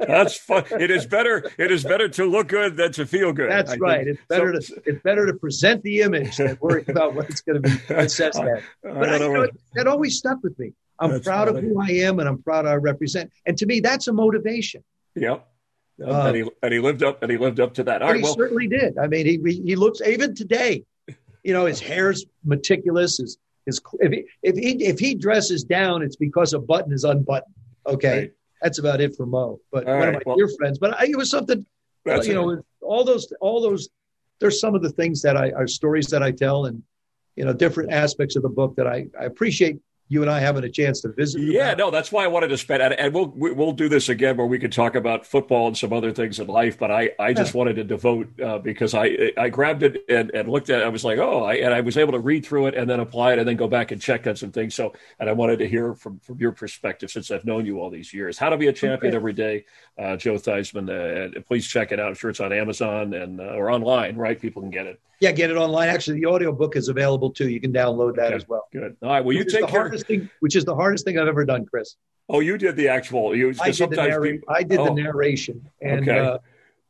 that's 0.00 0.38
fun. 0.38 0.64
It 0.70 0.90
is 0.90 1.06
better. 1.06 1.50
It 1.58 1.70
is 1.70 1.84
better 1.84 2.08
to 2.08 2.24
look 2.24 2.48
good 2.48 2.76
than 2.76 2.92
to 2.92 3.06
feel 3.06 3.32
good. 3.32 3.50
That's 3.50 3.72
I 3.72 3.76
right. 3.76 4.04
Think. 4.04 4.18
It's 4.18 4.26
better 4.28 4.60
so, 4.60 4.74
to 4.74 4.82
it's 4.86 5.02
better 5.02 5.26
to 5.26 5.34
present 5.34 5.82
the 5.82 6.00
image 6.00 6.38
than 6.38 6.56
worry 6.60 6.84
about 6.88 7.14
what 7.14 7.28
it's 7.28 7.42
going 7.42 7.62
to 7.62 7.68
be 7.68 7.94
assessed 7.94 8.40
at. 8.40 8.62
But 8.82 9.10
I, 9.10 9.18
you 9.18 9.32
know, 9.32 9.46
that 9.74 9.86
always 9.86 10.16
stuck 10.16 10.42
with 10.42 10.58
me. 10.58 10.72
I'm 10.98 11.20
proud 11.20 11.48
funny. 11.48 11.58
of 11.58 11.64
who 11.64 11.80
I 11.80 11.90
am 12.06 12.20
and 12.20 12.28
I'm 12.28 12.42
proud 12.42 12.66
I 12.66 12.74
represent. 12.74 13.30
And 13.44 13.58
to 13.58 13.66
me, 13.66 13.80
that's 13.80 14.08
a 14.08 14.12
motivation. 14.12 14.82
Yep. 15.14 15.46
Uh, 16.02 16.26
and, 16.26 16.36
he, 16.36 16.50
and 16.62 16.72
he 16.72 16.80
lived 16.80 17.02
up 17.02 17.22
and 17.22 17.30
he 17.30 17.38
lived 17.38 17.60
up 17.60 17.74
to 17.74 17.84
that. 17.84 18.02
All 18.02 18.08
right, 18.08 18.16
he 18.16 18.22
well, 18.22 18.34
certainly 18.34 18.68
did. 18.68 18.98
I 18.98 19.06
mean, 19.06 19.26
he 19.26 19.62
he 19.64 19.76
looks 19.76 20.00
even 20.00 20.34
today. 20.34 20.84
You 21.42 21.52
know, 21.52 21.66
his 21.66 21.80
hair's 21.80 22.24
meticulous. 22.44 23.18
His 23.18 23.38
his 23.66 23.80
if 24.00 24.12
he 24.12 24.24
if 24.42 24.56
he 24.56 24.84
if 24.84 24.98
he 24.98 25.14
dresses 25.14 25.64
down, 25.64 26.02
it's 26.02 26.16
because 26.16 26.52
a 26.52 26.58
button 26.58 26.92
is 26.92 27.04
unbuttoned. 27.04 27.54
Okay, 27.86 28.18
right. 28.18 28.32
that's 28.60 28.78
about 28.78 29.00
it 29.00 29.16
for 29.16 29.26
Mo. 29.26 29.60
But 29.70 29.86
all 29.86 29.94
one 29.94 30.00
right, 30.00 30.08
of 30.08 30.14
my 30.14 30.22
well, 30.26 30.36
dear 30.36 30.48
friends. 30.56 30.78
But 30.78 30.98
I, 31.00 31.06
it 31.06 31.16
was 31.16 31.30
something. 31.30 31.64
you 32.06 32.34
know, 32.34 32.62
all 32.80 33.04
those 33.04 33.32
all 33.40 33.60
those. 33.60 33.88
There's 34.40 34.60
some 34.60 34.74
of 34.74 34.82
the 34.82 34.90
things 34.90 35.22
that 35.22 35.36
I 35.36 35.50
are 35.52 35.68
stories 35.68 36.08
that 36.08 36.22
I 36.22 36.32
tell, 36.32 36.66
and 36.66 36.82
you 37.36 37.44
know, 37.44 37.52
different 37.52 37.92
aspects 37.92 38.36
of 38.36 38.42
the 38.42 38.48
book 38.48 38.76
that 38.76 38.86
I, 38.86 39.06
I 39.18 39.24
appreciate 39.24 39.78
you 40.12 40.20
and 40.20 40.30
I 40.30 40.40
having 40.40 40.62
a 40.62 40.68
chance 40.68 41.00
to 41.00 41.08
visit. 41.08 41.40
Yeah, 41.40 41.72
no, 41.72 41.90
that's 41.90 42.12
why 42.12 42.22
I 42.22 42.26
wanted 42.26 42.48
to 42.48 42.58
spend, 42.58 42.82
and, 42.82 42.92
and 42.92 43.14
we'll 43.14 43.32
we'll 43.34 43.72
do 43.72 43.88
this 43.88 44.10
again 44.10 44.36
where 44.36 44.46
we 44.46 44.58
could 44.58 44.70
talk 44.70 44.94
about 44.94 45.24
football 45.24 45.68
and 45.68 45.76
some 45.76 45.90
other 45.90 46.12
things 46.12 46.38
in 46.38 46.48
life. 46.48 46.78
But 46.78 46.90
I, 46.90 47.12
I 47.18 47.32
just 47.32 47.54
yeah. 47.54 47.58
wanted 47.58 47.76
to 47.76 47.84
devote 47.84 48.38
uh, 48.38 48.58
because 48.58 48.92
I 48.92 49.32
I 49.38 49.48
grabbed 49.48 49.82
it 49.84 50.04
and, 50.10 50.30
and 50.34 50.50
looked 50.50 50.68
at 50.68 50.82
it. 50.82 50.84
I 50.84 50.88
was 50.88 51.02
like, 51.02 51.16
oh, 51.18 51.44
I, 51.44 51.54
and 51.54 51.72
I 51.72 51.80
was 51.80 51.96
able 51.96 52.12
to 52.12 52.18
read 52.18 52.44
through 52.44 52.66
it 52.66 52.74
and 52.74 52.90
then 52.90 53.00
apply 53.00 53.32
it 53.32 53.38
and 53.38 53.48
then 53.48 53.56
go 53.56 53.68
back 53.68 53.90
and 53.90 54.02
check 54.02 54.26
on 54.26 54.36
some 54.36 54.52
things. 54.52 54.74
So, 54.74 54.92
and 55.18 55.30
I 55.30 55.32
wanted 55.32 55.60
to 55.60 55.68
hear 55.68 55.94
from 55.94 56.18
from 56.18 56.38
your 56.38 56.52
perspective 56.52 57.10
since 57.10 57.30
I've 57.30 57.46
known 57.46 57.64
you 57.64 57.80
all 57.80 57.88
these 57.88 58.12
years. 58.12 58.36
How 58.36 58.50
to 58.50 58.58
be 58.58 58.66
a 58.66 58.72
champion 58.72 59.12
okay. 59.12 59.16
every 59.16 59.32
day, 59.32 59.64
uh, 59.98 60.16
Joe 60.16 60.34
Theismann. 60.34 60.90
Uh, 60.90 61.40
please 61.40 61.66
check 61.66 61.90
it 61.90 61.98
out. 61.98 62.08
I'm 62.08 62.14
sure 62.14 62.28
it's 62.28 62.40
on 62.40 62.52
Amazon 62.52 63.14
and 63.14 63.40
uh, 63.40 63.54
or 63.54 63.70
online, 63.70 64.16
right? 64.16 64.38
People 64.38 64.60
can 64.60 64.70
get 64.70 64.84
it. 64.84 65.00
Yeah, 65.22 65.30
get 65.30 65.50
it 65.52 65.56
online. 65.56 65.88
Actually, 65.88 66.18
the 66.18 66.26
audio 66.26 66.50
book 66.50 66.74
is 66.74 66.88
available 66.88 67.30
too. 67.30 67.48
You 67.48 67.60
can 67.60 67.72
download 67.72 68.16
that 68.16 68.26
Okay, 68.26 68.34
as 68.34 68.48
well. 68.48 68.66
Good. 68.72 68.96
All 69.04 69.08
right. 69.08 69.24
Well, 69.24 69.32
you 69.32 69.38
Which 69.38 69.46
is 69.46 69.52
take 69.52 69.60
the 69.62 69.66
care. 69.68 69.80
hardest 69.82 70.06
thing, 70.08 70.28
which 70.40 70.56
is 70.56 70.64
the 70.64 70.74
hardest 70.74 71.04
thing 71.04 71.16
I've 71.16 71.28
ever 71.28 71.44
done, 71.44 71.64
Chris. 71.64 71.94
Oh, 72.28 72.40
you 72.40 72.58
did 72.58 72.74
the 72.74 72.88
actual. 72.88 73.32
You 73.36 73.54
I 73.60 73.70
did 73.70 73.90
the, 73.90 73.96
narra- 73.96 74.30
people- 74.32 74.48
I 74.52 74.64
did 74.64 74.80
oh, 74.80 74.86
the 74.86 75.00
narration, 75.00 75.64
and 75.80 76.00
Okay. 76.08 76.18
uh, 76.18 76.38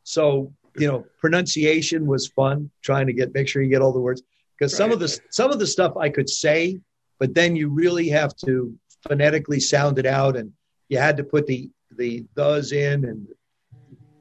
so 0.04 0.50
you 0.78 0.86
know, 0.88 1.04
pronunciation 1.18 2.06
was 2.06 2.26
fun. 2.28 2.70
Trying 2.80 3.06
to 3.08 3.12
get 3.12 3.34
make 3.34 3.48
sure 3.48 3.60
you 3.60 3.68
get 3.68 3.82
all 3.82 3.92
the 3.92 4.00
words 4.00 4.22
because 4.58 4.74
some 4.74 4.92
of 4.92 4.98
the 4.98 5.08
some 5.28 5.50
of 5.50 5.58
the 5.58 5.66
stuff 5.66 5.94
I 5.98 6.08
could 6.08 6.30
say, 6.30 6.80
but 7.18 7.34
then 7.34 7.54
you 7.54 7.68
really 7.68 8.08
have 8.08 8.34
to 8.46 8.74
phonetically 9.06 9.60
sound 9.60 9.98
it 9.98 10.06
out, 10.06 10.38
and 10.38 10.52
you 10.88 10.96
had 10.96 11.18
to 11.18 11.24
put 11.24 11.46
the 11.46 11.68
the 11.98 12.24
does 12.34 12.72
in, 12.72 13.04
and 13.04 13.28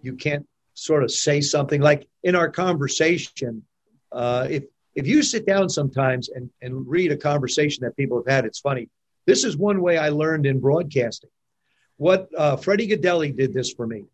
you 0.02 0.16
can't 0.16 0.46
sort 0.74 1.06
of 1.06 1.12
say 1.12 1.40
something 1.40 1.80
like 1.80 2.10
in 2.24 2.36
our 2.36 2.50
conversation. 2.50 3.64
Uh, 4.12 4.48
if 4.50 4.64
if 4.96 5.08
you 5.08 5.24
sit 5.24 5.46
down 5.46 5.70
sometimes 5.70 6.30
and 6.30 6.50
and 6.62 6.88
read 6.88 7.12
a 7.12 7.18
conversation 7.18 7.84
that 7.84 7.96
people 7.96 8.18
have 8.18 8.28
had, 8.28 8.46
it's 8.46 8.60
funny. 8.60 8.90
This 9.26 9.44
is 9.44 9.56
one 9.58 9.82
way 9.82 9.98
I 9.98 10.10
learned 10.10 10.46
in 10.46 10.60
broadcasting. 10.60 11.30
What 11.98 12.30
uh, 12.38 12.56
Freddie 12.56 12.88
Gaudelli 12.88 13.36
did 13.36 13.54
this 13.54 13.72
for 13.74 13.86
me. 13.86 14.06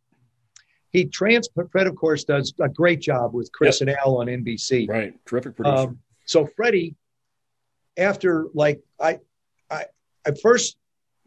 He 0.91 1.05
trans 1.05 1.47
Fred, 1.71 1.87
of 1.87 1.95
course, 1.95 2.23
does 2.23 2.53
a 2.59 2.69
great 2.69 3.01
job 3.01 3.33
with 3.33 3.51
Chris 3.51 3.81
and 3.81 3.89
Al 3.89 4.17
on 4.17 4.27
NBC. 4.27 4.89
Right. 4.89 5.13
Terrific 5.25 5.55
producer. 5.55 5.89
Um, 5.89 5.99
so 6.25 6.45
Freddie, 6.45 6.95
after 7.97 8.47
like 8.53 8.81
I, 8.99 9.19
I, 9.69 9.85
I 10.25 10.31
first 10.41 10.77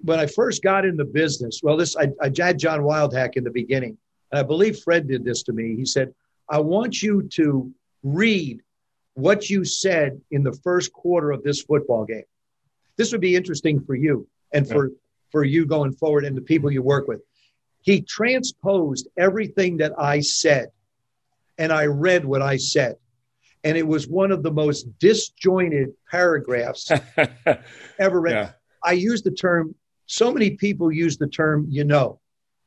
when 0.03 0.19
I 0.19 0.27
first 0.27 0.63
got 0.63 0.85
in 0.85 0.97
the 0.97 1.05
business, 1.05 1.61
well, 1.63 1.77
this 1.77 1.97
I, 1.97 2.09
I 2.21 2.31
had 2.37 2.59
John 2.59 2.81
Wildhack 2.81 3.37
in 3.37 3.45
the 3.45 3.51
beginning, 3.51 3.97
and 4.33 4.41
I 4.41 4.43
believe 4.43 4.79
Fred 4.79 5.09
did 5.09 5.25
this 5.25 5.43
to 5.45 5.53
me. 5.53 5.77
He 5.77 5.85
said, 5.85 6.13
"I 6.49 6.59
want 6.61 7.03
you 7.03 7.23
to 7.35 7.73
read 8.03 8.61
what 9.15 9.51
you 9.51 9.65
said 9.65 10.21
in 10.31 10.43
the 10.43 10.53
first 10.53 10.93
quarter 10.93 11.31
of 11.31 11.43
this 11.43 11.63
football 11.63 12.05
game. 12.05 12.25
This 12.97 13.13
would 13.13 13.21
be 13.21 13.37
interesting 13.37 13.81
for 13.85 13.95
you 13.95 14.27
and 14.53 14.69
for 14.69 14.91
for 15.33 15.45
you 15.45 15.65
going 15.67 15.93
forward 15.93 16.25
and 16.25 16.37
the 16.37 16.43
people 16.43 16.71
you 16.71 16.83
work 16.83 17.07
with." 17.09 17.21
He 17.83 18.03
transposed 18.03 19.09
everything 19.17 19.79
that 19.79 19.93
I 19.99 20.21
said, 20.21 20.69
and 21.57 21.73
I 21.73 21.87
read 21.87 22.25
what 22.25 22.43
I 22.43 22.57
said 22.57 22.97
and 23.65 23.77
it 23.77 23.87
was 23.87 24.09
one 24.09 24.33
of 24.33 24.43
the 24.43 24.51
most 24.51 24.87
disjointed 24.99 25.91
paragraphs 26.11 26.91
ever 27.99 28.21
read. 28.21 28.33
yeah. 28.33 28.51
I 28.83 28.93
use 28.93 29.23
the 29.23 29.31
term, 29.31 29.75
so 30.07 30.33
many 30.33 30.53
people 30.53 30.91
use 30.91 31.19
the 31.19 31.27
term, 31.29 31.67
you 31.69 31.85
know, 31.85 32.21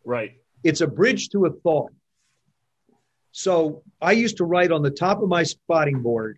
Right. 0.05 0.33
it's 0.63 0.81
a 0.81 0.87
bridge 0.87 1.29
to 1.29 1.45
a 1.45 1.49
thought. 1.51 1.91
So 3.33 3.81
I 3.99 4.11
used 4.11 4.37
to 4.37 4.45
write 4.45 4.71
on 4.71 4.83
the 4.83 4.91
top 4.91 5.21
of 5.21 5.27
my 5.27 5.41
spotting 5.41 6.01
board 6.01 6.37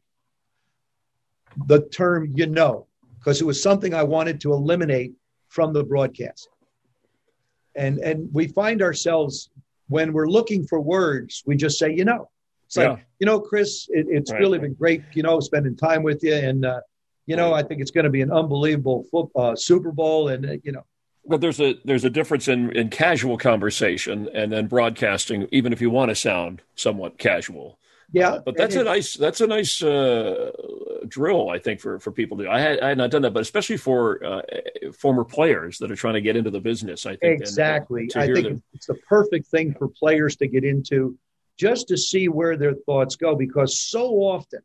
the 1.67 1.81
term, 1.89 2.31
you 2.35 2.47
know, 2.47 2.87
because 3.19 3.41
it 3.41 3.45
was 3.45 3.61
something 3.61 3.93
I 3.93 4.03
wanted 4.03 4.39
to 4.41 4.53
eliminate 4.53 5.13
from 5.49 5.73
the 5.73 5.83
broadcast. 5.83 6.47
And, 7.75 7.99
and 7.99 8.29
we 8.33 8.47
find 8.47 8.81
ourselves 8.81 9.49
when 9.89 10.13
we're 10.13 10.27
looking 10.27 10.65
for 10.65 10.79
words, 10.79 11.43
we 11.45 11.57
just 11.57 11.77
say, 11.77 11.93
you 11.93 12.05
know, 12.05 12.29
it's 12.65 12.77
like, 12.77 12.97
Yeah. 12.97 13.03
you 13.19 13.25
know, 13.25 13.41
Chris, 13.41 13.87
it, 13.89 14.07
it's 14.09 14.31
Right. 14.31 14.39
really 14.39 14.59
been 14.59 14.73
great, 14.73 15.03
you 15.13 15.21
know, 15.21 15.41
spending 15.41 15.75
time 15.75 16.01
with 16.01 16.23
you. 16.23 16.33
And, 16.33 16.65
uh, 16.65 16.79
you 17.25 17.35
know, 17.35 17.53
I 17.53 17.61
think 17.61 17.81
it's 17.81 17.91
going 17.91 18.05
to 18.05 18.09
be 18.09 18.21
an 18.21 18.31
unbelievable 18.31 19.03
foot, 19.11 19.29
uh, 19.35 19.55
Super 19.55 19.91
Bowl. 19.91 20.29
And, 20.29 20.45
uh, 20.45 20.53
you 20.63 20.71
know, 20.71 20.85
Well, 21.25 21.39
there's 21.39 21.59
a 21.59 21.75
there's 21.83 22.05
a 22.05 22.09
difference 22.09 22.47
in, 22.47 22.71
in 22.75 22.89
casual 22.89 23.37
conversation 23.37 24.29
and 24.33 24.51
then 24.51 24.67
broadcasting, 24.67 25.47
even 25.51 25.73
if 25.73 25.81
you 25.81 25.89
want 25.89 26.09
to 26.09 26.15
sound 26.15 26.61
somewhat 26.75 27.17
casual. 27.17 27.79
yeah. 28.11 28.29
Uh, 28.29 28.39
but 28.45 28.55
that's 28.55 28.75
a 28.75 28.83
nice 28.83 29.15
that's 29.15 29.41
a 29.41 29.47
nice 29.47 29.81
uh, 29.81 30.51
drill, 31.07 31.49
I 31.49 31.57
think, 31.57 31.79
for 31.79 31.99
for 31.99 32.11
people 32.11 32.37
to. 32.37 32.43
do. 32.43 32.49
I 32.49 32.59
had 32.59 32.79
I 32.79 32.89
had 32.89 32.97
not 32.99 33.09
done 33.09 33.23
that, 33.23 33.33
but 33.33 33.41
especially 33.41 33.77
for 33.77 34.23
uh, 34.23 34.41
former 34.93 35.23
players 35.23 35.79
that 35.79 35.91
are 35.91 35.95
trying 35.95 36.13
to 36.13 36.21
get 36.21 36.35
into 36.35 36.51
the 36.51 36.59
business. 36.61 37.05
I 37.07 37.15
think 37.15 37.23
and, 37.23 37.41
uh, 37.41 37.43
Exactly. 37.43 38.07
to 38.07 38.19
I 38.19 38.27
think 38.27 38.47
them- 38.47 38.63
it's 38.73 38.85
the 38.85 38.95
perfect 39.09 39.47
thing 39.47 39.73
for 39.73 39.87
players 39.87 40.35
to 40.37 40.47
get 40.47 40.63
into 40.63 41.17
just 41.57 41.87
to 41.87 41.97
see 41.97 42.27
where 42.27 42.55
their 42.57 42.75
thoughts 42.85 43.15
go 43.15 43.33
because 43.35 43.79
so 43.79 44.11
often, 44.17 44.59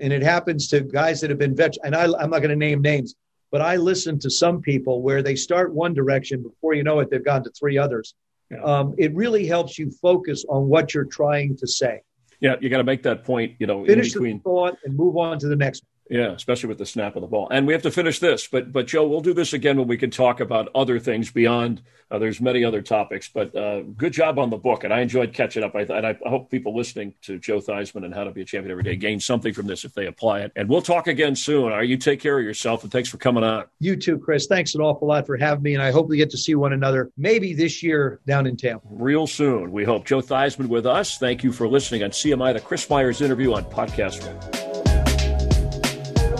and 0.00 0.12
it 0.12 0.22
happens 0.22 0.68
to 0.68 0.80
guys 0.80 1.20
that 1.20 1.30
have 1.30 1.38
been 1.38 1.56
vets, 1.56 1.78
and 1.82 1.94
I, 1.94 2.04
I'm 2.04 2.28
not 2.30 2.40
going 2.40 2.50
to 2.50 2.56
name 2.56 2.82
names, 2.82 3.14
but 3.50 3.60
I 3.60 3.76
listen 3.76 4.18
to 4.20 4.30
some 4.30 4.60
people 4.60 5.02
where 5.02 5.22
they 5.22 5.36
start 5.36 5.72
one 5.72 5.94
direction 5.94 6.42
before 6.42 6.74
you 6.74 6.82
know 6.82 7.00
it, 7.00 7.10
they've 7.10 7.24
gone 7.24 7.42
to 7.44 7.50
three 7.50 7.78
others. 7.78 8.14
Yeah. 8.50 8.62
Um, 8.62 8.94
it 8.98 9.14
really 9.14 9.46
helps 9.46 9.78
you 9.78 9.90
focus 9.90 10.44
on 10.48 10.68
what 10.68 10.94
you're 10.94 11.04
trying 11.04 11.56
to 11.58 11.66
say. 11.66 12.00
yeah, 12.40 12.56
you 12.60 12.68
got 12.70 12.78
to 12.78 12.84
make 12.84 13.02
that 13.02 13.24
point. 13.24 13.54
You 13.58 13.66
know, 13.66 13.80
in 13.80 13.86
Finish 13.86 14.12
the 14.12 14.20
between. 14.20 14.40
thought 14.40 14.76
and 14.84 14.96
move 14.96 15.16
on 15.16 15.38
to 15.40 15.48
the 15.48 15.56
next 15.56 15.82
one. 15.82 15.88
Yeah, 16.10 16.32
especially 16.32 16.68
with 16.68 16.78
the 16.78 16.86
snap 16.86 17.16
of 17.16 17.22
the 17.22 17.28
ball. 17.28 17.48
And 17.50 17.66
we 17.66 17.72
have 17.74 17.82
to 17.82 17.90
finish 17.90 18.18
this, 18.18 18.46
but 18.46 18.72
but 18.72 18.86
Joe, 18.86 19.06
we'll 19.06 19.20
do 19.20 19.34
this 19.34 19.52
again 19.52 19.76
when 19.76 19.88
we 19.88 19.98
can 19.98 20.10
talk 20.10 20.40
about 20.40 20.68
other 20.74 20.98
things 20.98 21.30
beyond. 21.30 21.82
Uh, 22.10 22.18
there's 22.18 22.40
many 22.40 22.64
other 22.64 22.80
topics, 22.80 23.28
but 23.28 23.54
uh, 23.54 23.82
good 23.82 24.14
job 24.14 24.38
on 24.38 24.48
the 24.48 24.56
book, 24.56 24.82
and 24.84 24.94
I 24.94 25.00
enjoyed 25.00 25.34
catching 25.34 25.62
up. 25.62 25.74
I, 25.74 25.80
and 25.80 26.06
I 26.06 26.16
hope 26.24 26.50
people 26.50 26.74
listening 26.74 27.12
to 27.22 27.38
Joe 27.38 27.58
Theismann 27.58 28.04
and 28.06 28.14
How 28.14 28.24
to 28.24 28.30
Be 28.30 28.40
a 28.40 28.44
Champion 28.46 28.70
Every 28.70 28.82
Day 28.82 28.96
gain 28.96 29.20
something 29.20 29.52
from 29.52 29.66
this 29.66 29.84
if 29.84 29.92
they 29.92 30.06
apply 30.06 30.40
it. 30.40 30.52
And 30.56 30.70
we'll 30.70 30.80
talk 30.80 31.06
again 31.06 31.36
soon. 31.36 31.64
All 31.64 31.70
right, 31.78 31.86
you 31.86 31.98
take 31.98 32.20
care 32.20 32.38
of 32.38 32.44
yourself, 32.44 32.82
and 32.82 32.90
thanks 32.90 33.10
for 33.10 33.18
coming 33.18 33.44
on. 33.44 33.66
You 33.78 33.94
too, 33.94 34.18
Chris. 34.18 34.46
Thanks 34.46 34.74
an 34.74 34.80
awful 34.80 35.08
lot 35.08 35.26
for 35.26 35.36
having 35.36 35.62
me, 35.62 35.74
and 35.74 35.82
I 35.82 35.90
hope 35.90 36.08
we 36.08 36.16
get 36.16 36.30
to 36.30 36.38
see 36.38 36.54
one 36.54 36.72
another 36.72 37.10
maybe 37.18 37.52
this 37.52 37.82
year 37.82 38.20
down 38.26 38.46
in 38.46 38.56
Tampa. 38.56 38.86
Real 38.90 39.26
soon, 39.26 39.70
we 39.70 39.84
hope. 39.84 40.06
Joe 40.06 40.22
Theismann 40.22 40.68
with 40.68 40.86
us. 40.86 41.18
Thank 41.18 41.44
you 41.44 41.52
for 41.52 41.68
listening 41.68 42.02
on 42.04 42.10
CMI, 42.10 42.54
the 42.54 42.60
Chris 42.60 42.88
Myers 42.88 43.20
interview 43.20 43.52
on 43.52 43.66
Podcast 43.66 44.26
One. 44.26 44.67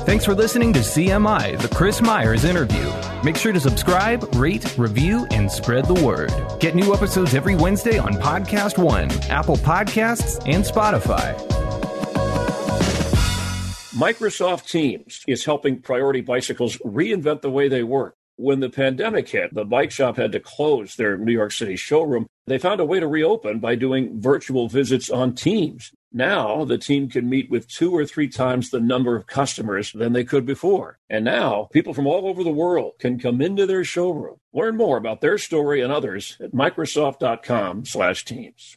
Thanks 0.08 0.24
for 0.24 0.34
listening 0.34 0.72
to 0.72 0.78
CMI, 0.78 1.60
the 1.60 1.68
Chris 1.68 2.00
Myers 2.00 2.46
interview. 2.46 2.90
Make 3.22 3.36
sure 3.36 3.52
to 3.52 3.60
subscribe, 3.60 4.34
rate, 4.36 4.78
review, 4.78 5.26
and 5.30 5.52
spread 5.52 5.84
the 5.84 6.02
word. 6.02 6.32
Get 6.60 6.74
new 6.74 6.94
episodes 6.94 7.34
every 7.34 7.54
Wednesday 7.54 7.98
on 7.98 8.14
Podcast 8.14 8.82
One, 8.82 9.10
Apple 9.28 9.58
Podcasts, 9.58 10.40
and 10.46 10.64
Spotify. 10.64 11.36
Microsoft 13.92 14.70
Teams 14.70 15.24
is 15.28 15.44
helping 15.44 15.82
Priority 15.82 16.22
Bicycles 16.22 16.78
reinvent 16.78 17.42
the 17.42 17.50
way 17.50 17.68
they 17.68 17.82
work. 17.82 18.16
When 18.36 18.60
the 18.60 18.70
pandemic 18.70 19.28
hit, 19.28 19.52
the 19.52 19.66
bike 19.66 19.90
shop 19.90 20.16
had 20.16 20.32
to 20.32 20.40
close 20.40 20.96
their 20.96 21.18
New 21.18 21.32
York 21.32 21.52
City 21.52 21.76
showroom. 21.76 22.26
They 22.46 22.56
found 22.56 22.80
a 22.80 22.86
way 22.86 22.98
to 22.98 23.06
reopen 23.06 23.58
by 23.58 23.74
doing 23.74 24.22
virtual 24.22 24.68
visits 24.68 25.10
on 25.10 25.34
Teams. 25.34 25.92
Now 26.12 26.64
the 26.64 26.78
team 26.78 27.08
can 27.08 27.28
meet 27.28 27.50
with 27.50 27.68
two 27.68 27.94
or 27.94 28.04
three 28.04 28.28
times 28.28 28.70
the 28.70 28.80
number 28.80 29.16
of 29.16 29.26
customers 29.26 29.92
than 29.92 30.12
they 30.12 30.24
could 30.24 30.44
before. 30.46 30.98
And 31.08 31.24
now 31.24 31.68
people 31.72 31.94
from 31.94 32.06
all 32.06 32.26
over 32.28 32.42
the 32.42 32.50
world 32.50 32.94
can 32.98 33.18
come 33.18 33.40
into 33.40 33.66
their 33.66 33.84
showroom. 33.84 34.36
Learn 34.52 34.76
more 34.76 34.96
about 34.96 35.20
their 35.20 35.38
story 35.38 35.80
and 35.80 35.92
others 35.92 36.36
at 36.40 36.52
Microsoft.com 36.52 37.84
slash 37.84 38.24
teams. 38.24 38.76